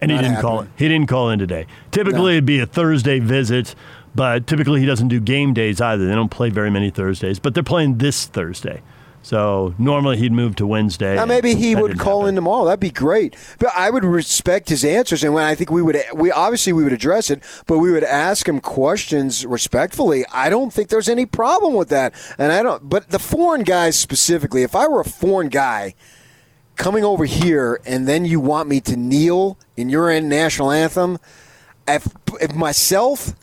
And 0.00 0.10
he 0.10 0.16
didn't 0.16 0.40
call 0.40 0.62
it. 0.62 0.68
He 0.76 0.88
didn't 0.88 1.08
call 1.08 1.28
in 1.30 1.38
today. 1.38 1.66
Typically, 1.90 2.20
No. 2.20 2.28
it'd 2.28 2.46
be 2.46 2.58
a 2.58 2.66
Thursday 2.66 3.18
visit, 3.18 3.74
but 4.14 4.46
typically 4.46 4.80
he 4.80 4.86
doesn't 4.86 5.08
do 5.08 5.20
game 5.20 5.52
days 5.52 5.80
either. 5.80 6.06
They 6.06 6.14
don't 6.14 6.30
play 6.30 6.48
very 6.48 6.70
many 6.70 6.88
Thursdays, 6.90 7.38
but 7.38 7.52
they're 7.54 7.62
playing 7.62 7.98
this 7.98 8.24
Thursday. 8.26 8.80
So 9.22 9.74
normally 9.78 10.16
he'd 10.16 10.32
move 10.32 10.56
to 10.56 10.66
Wednesday. 10.66 11.14
Now 11.16 11.26
maybe 11.26 11.54
he 11.54 11.76
would 11.76 11.98
call 11.98 12.20
happen. 12.20 12.30
in 12.30 12.34
tomorrow. 12.36 12.64
That'd 12.64 12.80
be 12.80 12.90
great. 12.90 13.36
But 13.58 13.70
I 13.76 13.90
would 13.90 14.04
respect 14.04 14.68
his 14.70 14.84
answers, 14.84 15.22
and 15.22 15.34
when 15.34 15.44
I 15.44 15.54
think 15.54 15.70
we 15.70 15.82
would, 15.82 16.02
we 16.14 16.30
obviously 16.30 16.72
we 16.72 16.84
would 16.84 16.92
address 16.92 17.30
it, 17.30 17.42
but 17.66 17.78
we 17.78 17.92
would 17.92 18.04
ask 18.04 18.48
him 18.48 18.60
questions 18.60 19.44
respectfully. 19.44 20.24
I 20.32 20.48
don't 20.48 20.72
think 20.72 20.88
there's 20.88 21.08
any 21.08 21.26
problem 21.26 21.74
with 21.74 21.90
that, 21.90 22.14
and 22.38 22.50
I 22.50 22.62
don't. 22.62 22.88
But 22.88 23.10
the 23.10 23.18
foreign 23.18 23.62
guys 23.62 23.98
specifically, 23.98 24.62
if 24.62 24.74
I 24.74 24.88
were 24.88 25.00
a 25.00 25.04
foreign 25.04 25.48
guy 25.48 25.94
coming 26.76 27.04
over 27.04 27.26
here, 27.26 27.78
and 27.84 28.08
then 28.08 28.24
you 28.24 28.40
want 28.40 28.68
me 28.68 28.80
to 28.80 28.96
kneel 28.96 29.58
in 29.76 29.90
your 29.90 30.18
national 30.20 30.70
anthem, 30.70 31.18
if, 31.86 32.08
if 32.40 32.54
myself, 32.54 33.34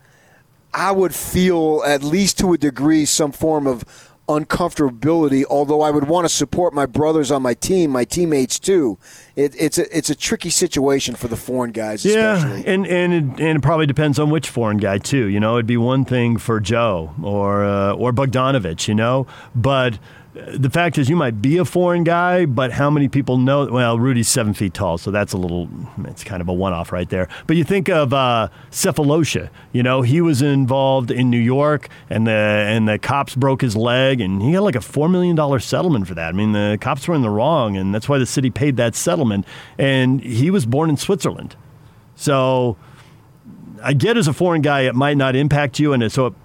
I 0.73 0.91
would 0.91 1.13
feel 1.13 1.83
at 1.85 2.03
least 2.03 2.39
to 2.39 2.53
a 2.53 2.57
degree 2.57 3.05
some 3.05 3.31
form 3.31 3.67
of 3.67 3.83
uncomfortability. 4.27 5.43
Although 5.49 5.81
I 5.81 5.91
would 5.91 6.07
want 6.07 6.25
to 6.25 6.33
support 6.33 6.73
my 6.73 6.85
brothers 6.85 7.31
on 7.31 7.41
my 7.41 7.53
team, 7.53 7.91
my 7.91 8.05
teammates 8.05 8.59
too. 8.59 8.97
It, 9.35 9.55
it's 9.57 9.77
a 9.77 9.97
it's 9.97 10.09
a 10.09 10.15
tricky 10.15 10.49
situation 10.49 11.15
for 11.15 11.27
the 11.27 11.37
foreign 11.37 11.71
guys. 11.71 12.05
Yeah, 12.05 12.37
especially. 12.37 12.65
and 12.65 12.87
and 12.87 13.13
it, 13.13 13.23
and 13.41 13.57
it 13.57 13.61
probably 13.61 13.85
depends 13.85 14.19
on 14.19 14.29
which 14.29 14.49
foreign 14.49 14.77
guy 14.77 14.97
too. 14.97 15.27
You 15.27 15.39
know, 15.39 15.55
it'd 15.55 15.65
be 15.67 15.77
one 15.77 16.05
thing 16.05 16.37
for 16.37 16.59
Joe 16.59 17.13
or 17.23 17.63
uh, 17.63 17.93
or 17.93 18.11
Bogdanovich, 18.11 18.87
you 18.87 18.95
know, 18.95 19.27
but 19.55 19.99
the 20.57 20.69
fact 20.69 20.97
is 20.97 21.09
you 21.09 21.15
might 21.15 21.41
be 21.41 21.57
a 21.57 21.65
foreign 21.65 22.03
guy, 22.03 22.45
but 22.45 22.71
how 22.71 22.89
many 22.89 23.07
people 23.07 23.37
know? 23.37 23.65
Well, 23.65 23.97
Rudy's 23.97 24.27
seven 24.27 24.53
feet 24.53 24.73
tall, 24.73 24.97
so 24.97 25.11
that's 25.11 25.33
a 25.33 25.37
little, 25.37 25.69
it's 26.05 26.23
kind 26.23 26.41
of 26.41 26.47
a 26.47 26.53
one 26.53 26.73
off 26.73 26.91
right 26.91 27.09
there. 27.09 27.27
But 27.47 27.57
you 27.57 27.63
think 27.63 27.89
of 27.89 28.13
uh, 28.13 28.49
Sefolosha, 28.71 29.49
you 29.71 29.83
know, 29.83 30.01
he 30.01 30.21
was 30.21 30.41
involved 30.41 31.11
in 31.11 31.29
New 31.29 31.39
York 31.39 31.89
and 32.09 32.27
the, 32.27 32.31
and 32.31 32.87
the 32.87 32.99
cops 32.99 33.35
broke 33.35 33.61
his 33.61 33.75
leg 33.75 34.21
and 34.21 34.41
he 34.41 34.53
got 34.53 34.63
like 34.63 34.75
a 34.75 34.79
$4 34.79 35.09
million 35.09 35.59
settlement 35.59 36.07
for 36.07 36.13
that. 36.15 36.29
I 36.29 36.31
mean, 36.31 36.51
the 36.51 36.77
cops 36.79 37.07
were 37.07 37.15
in 37.15 37.21
the 37.21 37.29
wrong 37.29 37.75
and 37.75 37.93
that's 37.93 38.07
why 38.07 38.17
the 38.17 38.25
city 38.25 38.49
paid 38.49 38.77
that 38.77 38.95
settlement. 38.95 39.45
And 39.77 40.21
he 40.21 40.51
was 40.51 40.65
born 40.65 40.89
in 40.89 40.97
Switzerland. 40.97 41.55
So 42.15 42.77
I 43.83 43.93
get 43.93 44.17
as 44.17 44.27
a 44.27 44.33
foreign 44.33 44.61
guy, 44.61 44.81
it 44.81 44.95
might 44.95 45.17
not 45.17 45.35
impact 45.35 45.79
you. 45.79 45.93
And 45.93 46.11
so, 46.11 46.35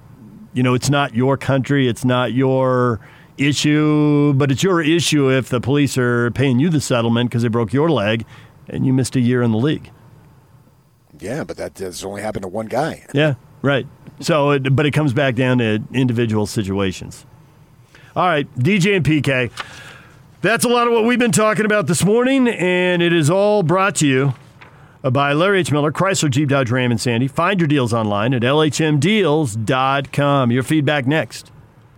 you 0.53 0.63
know, 0.63 0.75
it's 0.75 0.91
not 0.91 1.15
your 1.15 1.37
country, 1.37 1.89
it's 1.89 2.05
not 2.05 2.33
your 2.33 3.01
issue, 3.47 4.33
but 4.35 4.51
it's 4.51 4.63
your 4.63 4.81
issue 4.81 5.31
if 5.31 5.49
the 5.49 5.61
police 5.61 5.97
are 5.99 6.31
paying 6.33 6.59
you 6.59 6.69
the 6.69 6.81
settlement 6.81 7.31
because 7.31 7.43
they 7.43 7.49
broke 7.49 7.73
your 7.73 7.91
leg 7.91 8.25
and 8.69 8.87
you 8.87 8.93
missed 8.93 9.17
a 9.17 9.21
year 9.21 9.43
in 9.43 9.51
the 9.53 9.59
league. 9.59 9.91
Yeah, 11.19 11.45
but 11.45 11.57
that 11.57 11.79
has 11.79 12.05
only 12.05 12.23
happened 12.23 12.43
to 12.43 12.49
one 12.49 12.67
guy. 12.67 13.07
Yeah, 13.15 13.35
right. 13.61 13.87
So, 14.21 14.51
it, 14.51 14.75
but 14.75 14.87
it 14.87 14.93
comes 14.93 15.13
back 15.13 15.35
down 15.35 15.59
to 15.59 15.83
individual 15.93 16.47
situations. 16.47 17.27
All 18.17 18.27
right, 18.27 18.53
DJ 18.59 18.97
and 18.97 19.05
PK. 19.05 19.51
That's 20.41 20.65
a 20.65 20.69
lot 20.69 20.87
of 20.89 20.93
what 20.93 21.05
we've 21.05 21.19
been 21.19 21.31
talking 21.33 21.65
about 21.65 21.87
this 21.87 22.05
morning, 22.05 22.49
and 22.49 23.01
it 23.01 23.13
is 23.13 23.31
all 23.31 23.63
brought 23.63 23.95
to 23.97 24.07
you 24.07 24.35
by 25.03 25.33
Larry 25.33 25.61
H. 25.61 25.71
Miller, 25.71 25.93
Chrysler, 25.93 26.29
Jeep, 26.31 26.49
Dodge, 26.49 26.71
Ram, 26.71 26.91
and 26.91 27.01
Sandy. 27.01 27.29
Find 27.29 27.61
your 27.61 27.69
deals 27.69 27.93
online 27.93 28.35
at 28.35 28.43
lhmdeals.com. 28.43 28.91
Your 30.51 30.63
feedback 30.65 31.07
next. 31.07 31.52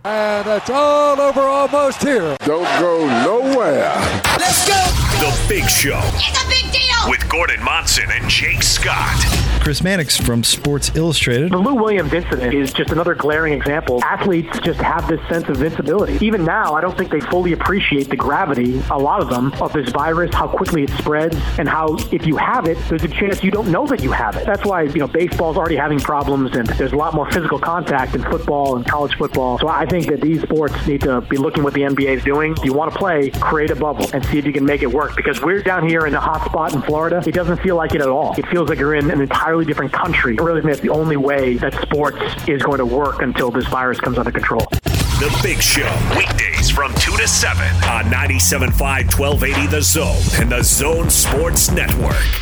And 0.05 0.47
it's 0.47 0.69
all 0.69 1.19
over 1.19 1.41
almost 1.41 2.01
here. 2.03 2.37
Don't 2.41 2.69
go 2.79 3.07
nowhere. 3.23 3.89
Let's 4.37 4.67
go. 4.67 4.75
The 5.19 5.45
Big 5.49 5.67
Show 5.67 5.99
It's 6.13 6.43
a 6.43 6.47
big 6.47 6.71
deal. 6.71 7.09
with 7.09 7.27
Gordon 7.27 7.63
Monson 7.63 8.05
and 8.11 8.29
Jake 8.29 8.61
Scott. 8.61 9.17
Chris 9.65 9.81
Mannix 9.81 10.15
from 10.15 10.43
Sports 10.43 10.91
Illustrated. 10.93 11.51
The 11.51 11.57
Lou 11.57 11.73
Williams 11.73 12.13
incident 12.13 12.53
is 12.53 12.71
just 12.71 12.91
another 12.91 13.15
glaring 13.15 13.51
example. 13.51 13.99
Athletes 14.03 14.59
just 14.59 14.79
have 14.79 15.07
this 15.07 15.19
sense 15.27 15.49
of 15.49 15.59
invincibility. 15.59 16.23
Even 16.23 16.45
now, 16.45 16.75
I 16.75 16.81
don't 16.81 16.95
think 16.95 17.09
they 17.09 17.19
fully 17.19 17.53
appreciate 17.53 18.07
the 18.07 18.15
gravity, 18.15 18.79
a 18.91 18.99
lot 18.99 19.23
of 19.23 19.29
them, 19.31 19.51
of 19.53 19.73
this 19.73 19.89
virus, 19.89 20.31
how 20.35 20.47
quickly 20.47 20.83
it 20.83 20.91
spreads, 20.91 21.35
and 21.57 21.67
how 21.67 21.97
if 22.11 22.27
you 22.27 22.37
have 22.37 22.67
it, 22.67 22.77
there's 22.89 23.03
a 23.05 23.07
chance 23.07 23.43
you 23.43 23.49
don't 23.49 23.71
know 23.71 23.87
that 23.87 24.03
you 24.03 24.11
have 24.11 24.35
it. 24.35 24.45
That's 24.45 24.63
why, 24.63 24.83
you 24.83 24.99
know, 24.99 25.07
baseball's 25.07 25.57
already 25.57 25.77
having 25.77 25.99
problems 25.99 26.55
and 26.55 26.67
there's 26.67 26.93
a 26.93 26.95
lot 26.95 27.15
more 27.15 27.27
physical 27.31 27.57
contact 27.57 28.13
in 28.13 28.21
football 28.21 28.75
and 28.75 28.85
college 28.85 29.15
football. 29.17 29.57
So 29.57 29.67
I 29.67 29.87
think 29.87 30.05
that 30.11 30.21
these 30.21 30.43
sports 30.43 30.75
need 30.85 31.01
to 31.01 31.21
be 31.21 31.37
looking 31.37 31.63
what 31.63 31.73
the 31.73 31.81
NBA 31.81 32.17
is 32.17 32.23
doing. 32.23 32.51
If 32.51 32.63
you 32.63 32.73
want 32.73 32.93
to 32.93 32.99
play, 32.99 33.31
create 33.31 33.71
a 33.71 33.75
bubble 33.75 34.07
and 34.13 34.23
see 34.27 34.37
if 34.37 34.45
you 34.45 34.53
can 34.53 34.63
make 34.63 34.83
it 34.83 34.91
work. 34.93 35.15
Because 35.15 35.41
we're 35.41 35.63
down 35.63 35.89
here 35.89 36.05
in 36.05 36.13
a 36.13 36.21
hot 36.21 36.45
spot 36.45 36.75
in 36.75 36.83
Florida, 36.83 37.23
it 37.25 37.33
doesn't 37.33 37.57
feel 37.63 37.75
like 37.75 37.95
it 37.95 38.01
at 38.01 38.09
all. 38.09 38.35
It 38.37 38.45
feels 38.49 38.69
like 38.69 38.77
you're 38.77 38.93
in 38.93 39.09
an 39.09 39.21
entirely 39.21 39.54
different 39.63 39.93
country. 39.93 40.37
I 40.37 40.43
really 40.43 40.59
think 40.59 40.73
that's 40.73 40.81
the 40.81 40.89
only 40.89 41.15
way 41.15 41.55
that 41.57 41.73
sports 41.81 42.17
is 42.47 42.61
going 42.61 42.79
to 42.79 42.85
work 42.85 43.21
until 43.21 43.51
this 43.51 43.67
virus 43.67 43.99
comes 44.01 44.17
under 44.17 44.31
control. 44.31 44.65
The 44.71 45.39
Big 45.41 45.61
Show, 45.61 45.89
weekdays 46.17 46.69
from 46.69 46.93
2 46.95 47.15
to 47.15 47.27
7 47.27 47.65
on 47.87 48.03
97.5 48.11 49.17
1280 49.17 49.67
The 49.67 49.81
Zone 49.81 50.41
and 50.41 50.51
the 50.51 50.61
Zone 50.61 51.09
Sports 51.09 51.71
Network. 51.71 52.41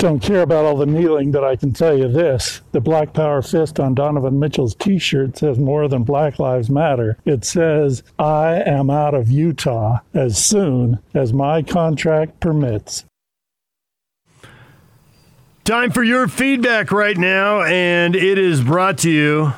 Don't 0.00 0.20
care 0.20 0.40
about 0.40 0.64
all 0.64 0.78
the 0.78 0.86
kneeling, 0.86 1.30
but 1.30 1.44
I 1.44 1.56
can 1.56 1.74
tell 1.74 1.94
you 1.94 2.08
this. 2.08 2.62
The 2.72 2.80
Black 2.80 3.12
Power 3.12 3.42
fist 3.42 3.78
on 3.78 3.94
Donovan 3.94 4.38
Mitchell's 4.38 4.74
t 4.74 4.98
shirt 4.98 5.36
says 5.36 5.58
more 5.58 5.88
than 5.88 6.04
Black 6.04 6.38
Lives 6.38 6.70
Matter. 6.70 7.18
It 7.26 7.44
says, 7.44 8.02
I 8.18 8.62
am 8.64 8.88
out 8.88 9.12
of 9.12 9.30
Utah 9.30 9.98
as 10.14 10.42
soon 10.42 11.00
as 11.12 11.34
my 11.34 11.60
contract 11.60 12.40
permits. 12.40 13.04
Time 15.70 15.92
for 15.92 16.02
your 16.02 16.26
feedback 16.26 16.90
right 16.90 17.16
now, 17.16 17.62
and 17.62 18.16
it 18.16 18.38
is 18.38 18.60
brought 18.60 18.98
to 18.98 19.08
you 19.08 19.52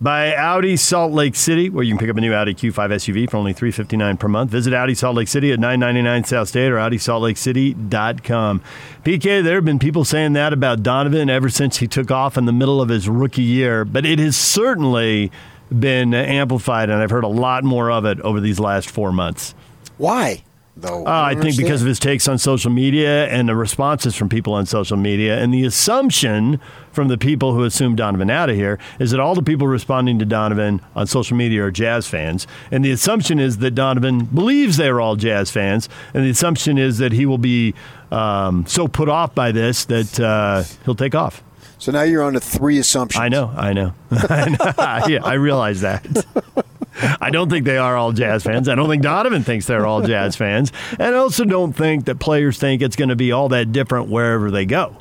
by 0.00 0.34
Audi 0.34 0.76
Salt 0.76 1.12
Lake 1.12 1.36
City, 1.36 1.70
where 1.70 1.84
you 1.84 1.92
can 1.92 2.00
pick 2.00 2.10
up 2.10 2.16
a 2.16 2.20
new 2.20 2.34
Audi 2.34 2.52
Q5 2.52 2.74
SUV 2.74 3.30
for 3.30 3.36
only 3.36 3.52
359 3.52 4.16
per 4.16 4.26
month. 4.26 4.50
Visit 4.50 4.74
Audi 4.74 4.96
Salt 4.96 5.14
Lake 5.14 5.28
City 5.28 5.52
at 5.52 5.60
999 5.60 6.24
South 6.24 6.48
State 6.48 6.72
or 6.72 6.78
AudiSaltLakeCity.com. 6.78 8.60
PK, 9.04 9.44
there 9.44 9.54
have 9.54 9.64
been 9.64 9.78
people 9.78 10.04
saying 10.04 10.32
that 10.32 10.52
about 10.52 10.82
Donovan 10.82 11.30
ever 11.30 11.48
since 11.48 11.76
he 11.76 11.86
took 11.86 12.10
off 12.10 12.36
in 12.36 12.46
the 12.46 12.52
middle 12.52 12.82
of 12.82 12.88
his 12.88 13.08
rookie 13.08 13.42
year, 13.42 13.84
but 13.84 14.04
it 14.04 14.18
has 14.18 14.36
certainly 14.36 15.30
been 15.70 16.12
amplified, 16.12 16.90
and 16.90 17.00
I've 17.00 17.10
heard 17.10 17.22
a 17.22 17.28
lot 17.28 17.62
more 17.62 17.92
of 17.92 18.04
it 18.04 18.20
over 18.22 18.40
these 18.40 18.58
last 18.58 18.90
four 18.90 19.12
months. 19.12 19.54
Why? 19.96 20.42
Though 20.80 21.04
Uh, 21.04 21.10
I 21.10 21.34
think 21.34 21.56
because 21.56 21.82
of 21.82 21.88
his 21.88 21.98
takes 21.98 22.28
on 22.28 22.38
social 22.38 22.70
media 22.70 23.26
and 23.28 23.48
the 23.48 23.56
responses 23.56 24.14
from 24.14 24.28
people 24.28 24.52
on 24.54 24.64
social 24.66 24.96
media, 24.96 25.38
and 25.42 25.52
the 25.52 25.64
assumption 25.64 26.60
from 26.92 27.08
the 27.08 27.18
people 27.18 27.52
who 27.54 27.64
assume 27.64 27.96
Donovan 27.96 28.30
out 28.30 28.48
of 28.48 28.56
here 28.56 28.78
is 28.98 29.10
that 29.10 29.20
all 29.20 29.34
the 29.34 29.42
people 29.42 29.66
responding 29.66 30.18
to 30.20 30.24
Donovan 30.24 30.80
on 30.94 31.06
social 31.06 31.36
media 31.36 31.64
are 31.64 31.70
Jazz 31.70 32.06
fans, 32.06 32.46
and 32.70 32.84
the 32.84 32.90
assumption 32.90 33.38
is 33.40 33.58
that 33.58 33.72
Donovan 33.72 34.26
believes 34.26 34.76
they're 34.76 35.00
all 35.00 35.16
Jazz 35.16 35.50
fans, 35.50 35.88
and 36.14 36.24
the 36.24 36.30
assumption 36.30 36.78
is 36.78 36.98
that 36.98 37.12
he 37.12 37.26
will 37.26 37.38
be 37.38 37.74
um, 38.10 38.64
so 38.66 38.88
put 38.88 39.08
off 39.08 39.34
by 39.34 39.52
this 39.52 39.84
that 39.86 40.20
uh, 40.20 40.62
he'll 40.84 40.94
take 40.94 41.14
off. 41.14 41.42
So 41.78 41.92
now 41.92 42.02
you're 42.02 42.24
on 42.24 42.32
to 42.32 42.40
three 42.40 42.78
assumptions. 42.78 43.20
I 43.20 43.28
know, 43.28 43.52
I 43.56 43.72
know, 43.72 43.94
I 44.10 44.48
know. 44.48 45.06
yeah, 45.08 45.24
I 45.24 45.34
realize 45.34 45.80
that. 45.82 46.04
I 47.20 47.30
don't 47.30 47.48
think 47.48 47.64
they 47.64 47.78
are 47.78 47.96
all 47.96 48.12
Jazz 48.12 48.42
fans. 48.42 48.68
I 48.68 48.74
don't 48.74 48.88
think 48.88 49.02
Donovan 49.02 49.44
thinks 49.44 49.66
they're 49.66 49.86
all 49.86 50.02
Jazz 50.02 50.36
fans. 50.36 50.72
And 50.92 51.14
I 51.14 51.18
also 51.18 51.44
don't 51.44 51.72
think 51.72 52.06
that 52.06 52.18
players 52.18 52.58
think 52.58 52.82
it's 52.82 52.96
going 52.96 53.10
to 53.10 53.16
be 53.16 53.32
all 53.32 53.48
that 53.50 53.72
different 53.72 54.08
wherever 54.08 54.50
they 54.50 54.66
go. 54.66 54.96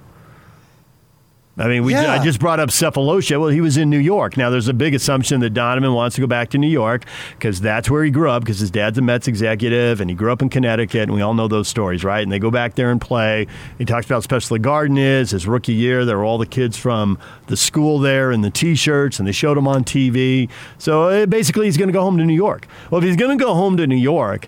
I 1.60 1.68
mean, 1.68 1.84
we, 1.84 1.94
Yeah. 1.94 2.14
I 2.14 2.24
just 2.24 2.40
brought 2.40 2.60
up 2.60 2.70
Sefolosha. 2.70 3.40
Well, 3.40 3.50
he 3.50 3.62
was 3.62 3.78
in 3.78 3.90
New 3.90 3.98
York. 3.98 4.38
Now, 4.38 4.50
there's 4.50 4.68
a 4.68 4.74
big 4.74 4.94
assumption 4.94 5.40
that 5.40 5.52
Donovan 5.52 5.94
wants 5.94 6.16
to 6.16 6.22
go 6.22 6.28
back 6.28 6.50
to 6.52 6.58
New 6.58 6.68
York 6.70 7.06
because 7.34 7.60
that's 7.60 7.90
where 7.90 8.04
he 8.04 8.12
grew 8.12 8.30
up 8.30 8.44
because 8.44 8.60
his 8.60 8.70
dad's 8.70 8.98
a 8.98 9.02
Mets 9.02 9.28
executive 9.28 10.00
and 10.00 10.10
he 10.10 10.16
grew 10.16 10.32
up 10.32 10.42
in 10.42 10.50
Connecticut, 10.50 11.04
and 11.04 11.14
we 11.14 11.22
all 11.22 11.34
know 11.34 11.48
those 11.48 11.68
stories, 11.68 12.04
right? 12.04 12.22
And 12.22 12.32
they 12.32 12.40
go 12.40 12.52
back 12.52 12.76
there 12.76 12.92
and 12.92 13.02
play. 13.02 13.48
He 13.78 13.86
talks 13.86 14.06
about 14.06 14.18
how 14.18 14.20
special 14.20 14.56
the 14.56 14.60
garden 14.60 14.98
is. 14.98 15.32
His 15.32 15.48
rookie 15.48 15.74
year, 15.74 16.06
there 16.06 16.18
were 16.18 16.26
all 16.26 16.38
the 16.38 16.46
kids 16.46 16.78
from 16.78 17.18
the 17.48 17.58
school 17.58 17.98
there 17.98 18.32
in 18.32 18.42
the 18.42 18.52
T-shirts, 18.52 19.18
and 19.18 19.28
they 19.28 19.32
showed 19.32 19.58
him 19.58 19.68
on 19.68 19.84
TV. 19.84 20.50
So 20.78 21.04
uh, 21.06 21.26
basically, 21.26 21.66
he's 21.66 21.78
going 21.78 21.90
to 21.90 21.94
go 21.94 22.02
home 22.02 22.18
to 22.18 22.26
New 22.26 22.36
York. 22.36 22.68
Well, 22.92 23.00
if 23.00 23.06
he's 23.06 23.16
going 23.18 23.38
to 23.38 23.44
go 23.44 23.56
home 23.56 23.78
to 23.78 23.88
New 23.88 23.96
York, 23.96 24.48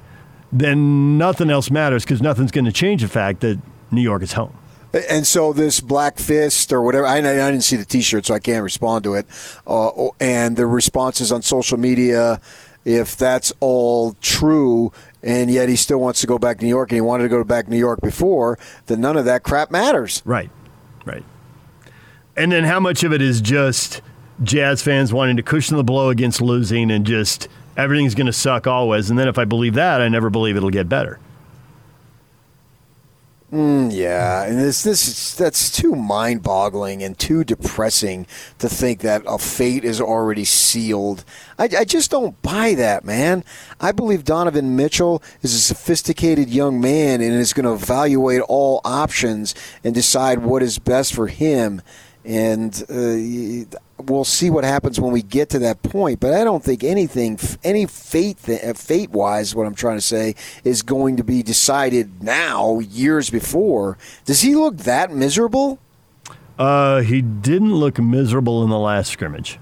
then 0.52 1.18
nothing 1.18 1.50
else 1.50 1.72
matters 1.72 2.04
because 2.04 2.22
nothing's 2.22 2.52
going 2.52 2.66
to 2.66 2.72
change 2.72 3.02
the 3.02 3.08
fact 3.08 3.40
that 3.42 3.60
New 3.92 4.02
York 4.02 4.22
is 4.22 4.34
home. 4.34 4.56
And 4.92 5.28
so 5.28 5.54
this 5.54 5.80
Black 5.80 6.18
Fist 6.18 6.74
or 6.74 6.82
whatever, 6.82 7.06
I, 7.06 7.18
I 7.18 7.22
didn't 7.22 7.62
see 7.62 7.76
the 7.76 7.86
T-shirt, 7.86 8.26
so 8.26 8.34
I 8.34 8.40
can't 8.40 8.64
respond 8.64 9.04
to 9.04 9.14
it. 9.14 9.28
Uh, 9.68 10.10
and 10.20 10.58
the 10.58 10.66
responses 10.66 11.32
on 11.32 11.44
social 11.44 11.78
media, 11.78 12.42
if 12.86 13.16
that's 13.16 13.54
all 13.60 14.14
true, 14.22 14.92
and 15.22 15.52
yet 15.52 15.70
he 15.70 15.76
still 15.76 16.00
wants 16.00 16.22
to 16.22 16.28
go 16.28 16.40
back 16.40 16.58
to 16.58 16.64
New 16.64 16.70
York, 16.70 16.92
and 16.92 16.98
he 16.98 17.02
wanted 17.02 17.24
to 17.24 17.30
go 17.30 17.44
back 17.44 17.66
to 17.66 17.72
New 17.72 17.78
York 17.78 18.02
before, 18.02 18.58
then 18.88 19.00
none 19.00 19.16
of 19.16 19.26
that 19.26 19.44
crap 19.44 19.70
matters. 19.70 20.24
Right, 20.26 20.50
right. 21.06 21.24
And 22.36 22.52
then 22.52 22.64
how 22.64 22.80
much 22.80 23.04
of 23.04 23.14
it 23.14 23.22
is 23.22 23.42
just 23.42 24.02
Jazz 24.42 24.82
fans 24.82 25.14
wanting 25.14 25.38
to 25.38 25.44
cushion 25.44 25.78
the 25.78 25.84
blow 25.84 26.10
against 26.10 26.42
losing 26.42 26.90
and 26.90 27.06
just 27.06 27.48
everything's 27.78 28.16
going 28.16 28.28
to 28.28 28.34
suck 28.34 28.66
always? 28.66 29.12
And 29.12 29.20
then 29.20 29.28
if 29.28 29.38
I 29.38 29.46
believe 29.46 29.76
that, 29.76 30.02
I 30.02 30.08
never 30.08 30.32
believe 30.32 30.58
it'll 30.58 30.70
get 30.72 30.90
better. 30.90 31.20
Mm, 33.52 33.92
yeah, 33.92 34.44
and 34.44 34.60
this 34.60 34.84
this 34.84 35.34
that's 35.34 35.72
too 35.72 35.96
mind-boggling 35.96 37.02
and 37.02 37.18
too 37.18 37.44
depressing 37.44 38.28
to 38.60 38.70
think 38.70 39.00
that 39.00 39.24
a 39.26 39.40
fate 39.40 39.84
is 39.84 40.00
already 40.00 40.46
sealed. 40.46 41.26
I, 41.58 41.64
I 41.80 41.84
just 41.84 42.12
don't 42.12 42.40
buy 42.44 42.76
that, 42.76 43.04
man. 43.04 43.44
I 43.82 43.92
believe 43.92 44.24
Donovan 44.24 44.76
Mitchell 44.76 45.24
is 45.42 45.56
a 45.56 45.60
sophisticated 45.60 46.50
young 46.50 46.80
man 46.80 47.22
and 47.22 47.34
is 47.34 47.54
going 47.54 47.66
to 47.66 47.74
evaluate 47.74 48.42
all 48.42 48.82
options 48.86 49.56
and 49.84 49.96
decide 49.96 50.40
what 50.40 50.62
is 50.62 50.78
best 50.78 51.16
for 51.16 51.26
him. 51.26 51.82
And 52.30 52.84
uh, 52.90 53.78
we'll 54.04 54.24
see 54.24 54.52
what 54.52 54.64
happens 54.64 55.00
when 55.00 55.12
we 55.12 55.24
get 55.24 55.50
to 55.50 55.60
that 55.60 55.82
point. 55.82 56.20
But 56.20 56.36
I 56.36 56.44
don't 56.44 56.64
think 56.64 56.84
anything, 56.84 57.40
any 57.64 57.88
fate, 57.88 58.38
fate 58.38 59.10
wise, 59.10 59.56
what 59.56 59.66
I'm 59.66 59.74
trying 59.74 59.98
to 59.98 60.02
say, 60.02 60.36
is 60.64 60.84
going 60.84 61.18
to 61.18 61.24
be 61.24 61.42
decided 61.42 62.22
now, 62.22 62.78
years 62.80 63.32
before. 63.32 63.98
Does 64.26 64.42
he 64.42 64.56
look 64.56 64.78
that 64.78 65.12
miserable? 65.12 65.80
Uh, 66.60 67.02
he 67.02 67.24
didn't 67.24 67.74
look 67.74 67.98
miserable 67.98 68.64
in 68.64 68.70
the 68.70 68.78
last 68.78 69.12
scrimmage. 69.12 69.58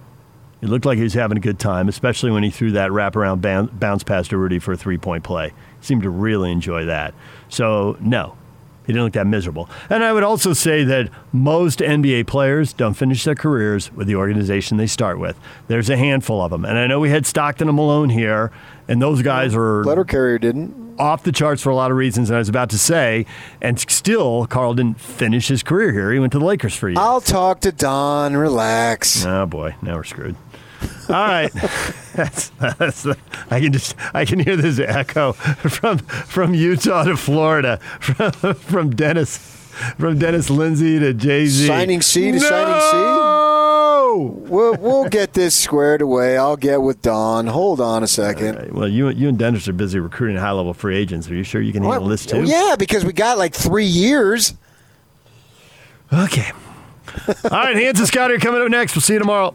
He 0.60 0.68
looked 0.68 0.86
like 0.86 0.98
he 0.98 1.04
was 1.04 1.14
having 1.14 1.38
a 1.38 1.42
good 1.42 1.60
time, 1.60 1.88
especially 1.88 2.32
when 2.32 2.44
he 2.44 2.50
threw 2.50 2.72
that 2.72 2.92
wraparound 2.92 3.80
bounce 3.80 4.04
pass 4.04 4.28
to 4.28 4.38
Rudy 4.38 4.60
for 4.60 4.74
a 4.74 4.78
three 4.78 4.98
point 4.98 5.24
play. 5.24 5.54
Seemed 5.80 6.04
to 6.04 6.10
really 6.10 6.52
enjoy 6.52 6.84
that. 6.86 7.14
So, 7.48 7.96
no, 8.02 8.36
he 8.88 8.94
didn't 8.94 9.04
look 9.04 9.14
that 9.14 9.28
miserable. 9.28 9.70
And 9.90 10.02
I 10.04 10.14
would 10.14 10.24
also 10.24 10.54
say 10.54 10.86
that 10.86 11.10
most 11.34 11.80
NBA 11.80 12.26
players 12.26 12.72
don't 12.72 12.94
finish 12.94 13.26
their 13.26 13.36
careers 13.36 13.92
with 13.92 14.08
the 14.08 14.16
organization 14.16 14.78
they 14.78 14.88
start 14.88 15.20
with. 15.20 15.38
There's 15.68 15.90
a 15.90 15.98
handful 15.98 16.42
of 16.42 16.52
them. 16.52 16.64
And 16.64 16.78
I 16.78 16.88
know 16.88 17.02
we 17.02 17.10
had 17.10 17.26
Stockton 17.26 17.68
and 17.68 17.76
Malone 17.76 18.10
here, 18.10 18.50
and 18.88 19.02
those 19.02 19.22
guys 19.22 19.54
were. 19.54 19.84
Letter 19.84 20.06
carrier 20.06 20.40
didn't. 20.40 20.88
Off 20.98 21.22
the 21.22 21.32
charts 21.32 21.62
for 21.62 21.70
a 21.70 21.76
lot 21.76 21.92
of 21.92 21.98
reasons, 21.98 22.32
and 22.32 22.38
I 22.38 22.40
was 22.40 22.50
about 22.50 22.72
to 22.72 22.78
say, 22.80 23.28
and 23.62 23.78
still, 23.80 24.48
Karl 24.48 24.74
didn't 24.74 25.00
finish 25.00 25.48
his 25.48 25.62
career 25.62 25.92
here. 25.92 26.12
He 26.12 26.18
went 26.18 26.32
to 26.32 26.40
the 26.40 26.46
Lakers 26.46 26.76
for 26.76 26.90
year. 26.90 26.98
I'll 26.98 27.22
talk 27.22 27.60
to 27.60 27.72
Don. 27.72 28.36
Relax. 28.36 29.24
Oh 29.24 29.46
boy, 29.46 29.76
now 29.84 29.96
we're 29.96 30.04
screwed. 30.06 30.36
All 31.10 31.16
right, 31.16 31.52
that's, 32.16 32.50
that's 32.50 33.04
the, 33.04 33.18
I 33.50 33.60
can 33.60 33.72
just 33.72 33.96
I 34.14 34.26
can 34.26 34.40
hear 34.40 34.56
this 34.56 34.80
echo 34.80 35.34
from 35.34 36.00
from 36.00 36.54
Utah 36.54 37.04
to 37.04 37.18
Florida, 37.18 37.78
from, 38.00 38.54
from 38.56 38.96
Dennis 38.96 39.38
from 39.98 40.18
Dennis 40.18 40.50
Lindsay 40.50 41.00
to 41.00 41.14
Jay 41.14 41.46
Z. 41.46 41.68
Signing 41.68 42.02
C 42.02 42.32
to 42.32 42.40
no! 42.40 42.40
signing 42.40 42.82
C. 42.82 43.38
We'll, 44.18 44.76
we'll 44.76 45.10
get 45.10 45.34
this 45.34 45.54
squared 45.54 46.02
away. 46.02 46.38
I'll 46.38 46.58
get 46.58 46.82
with 46.82 47.02
Don. 47.02 47.46
Hold 47.46 47.80
on 47.80 48.02
a 48.04 48.08
second. 48.08 48.56
Right. 48.56 48.74
Well, 48.74 48.88
you 48.88 49.10
you 49.10 49.30
and 49.30 49.38
Dennis 49.38 49.68
are 49.68 49.74
busy 49.74 50.00
recruiting 50.00 50.38
high 50.38 50.52
level 50.52 50.74
free 50.74 50.98
agents. 50.98 51.30
Are 51.30 51.36
you 51.36 51.44
sure 51.44 51.62
you 51.62 51.74
can 51.74 51.84
handle 51.84 52.08
this 52.08 52.26
too? 52.26 52.44
Yeah, 52.44 52.76
because 52.80 53.06
we 53.06 53.14
got 53.14 53.38
like 53.38 53.54
three 53.54 53.86
years. 53.86 54.56
Okay. 56.12 56.52
All 57.44 57.50
right, 57.52 57.76
Hans 57.76 58.00
and 58.00 58.08
Scott 58.08 58.32
are 58.32 58.38
coming 58.40 58.62
up 58.62 58.70
next. 58.70 58.96
We'll 58.96 59.02
see 59.02 59.14
you 59.14 59.20
tomorrow. 59.20 59.54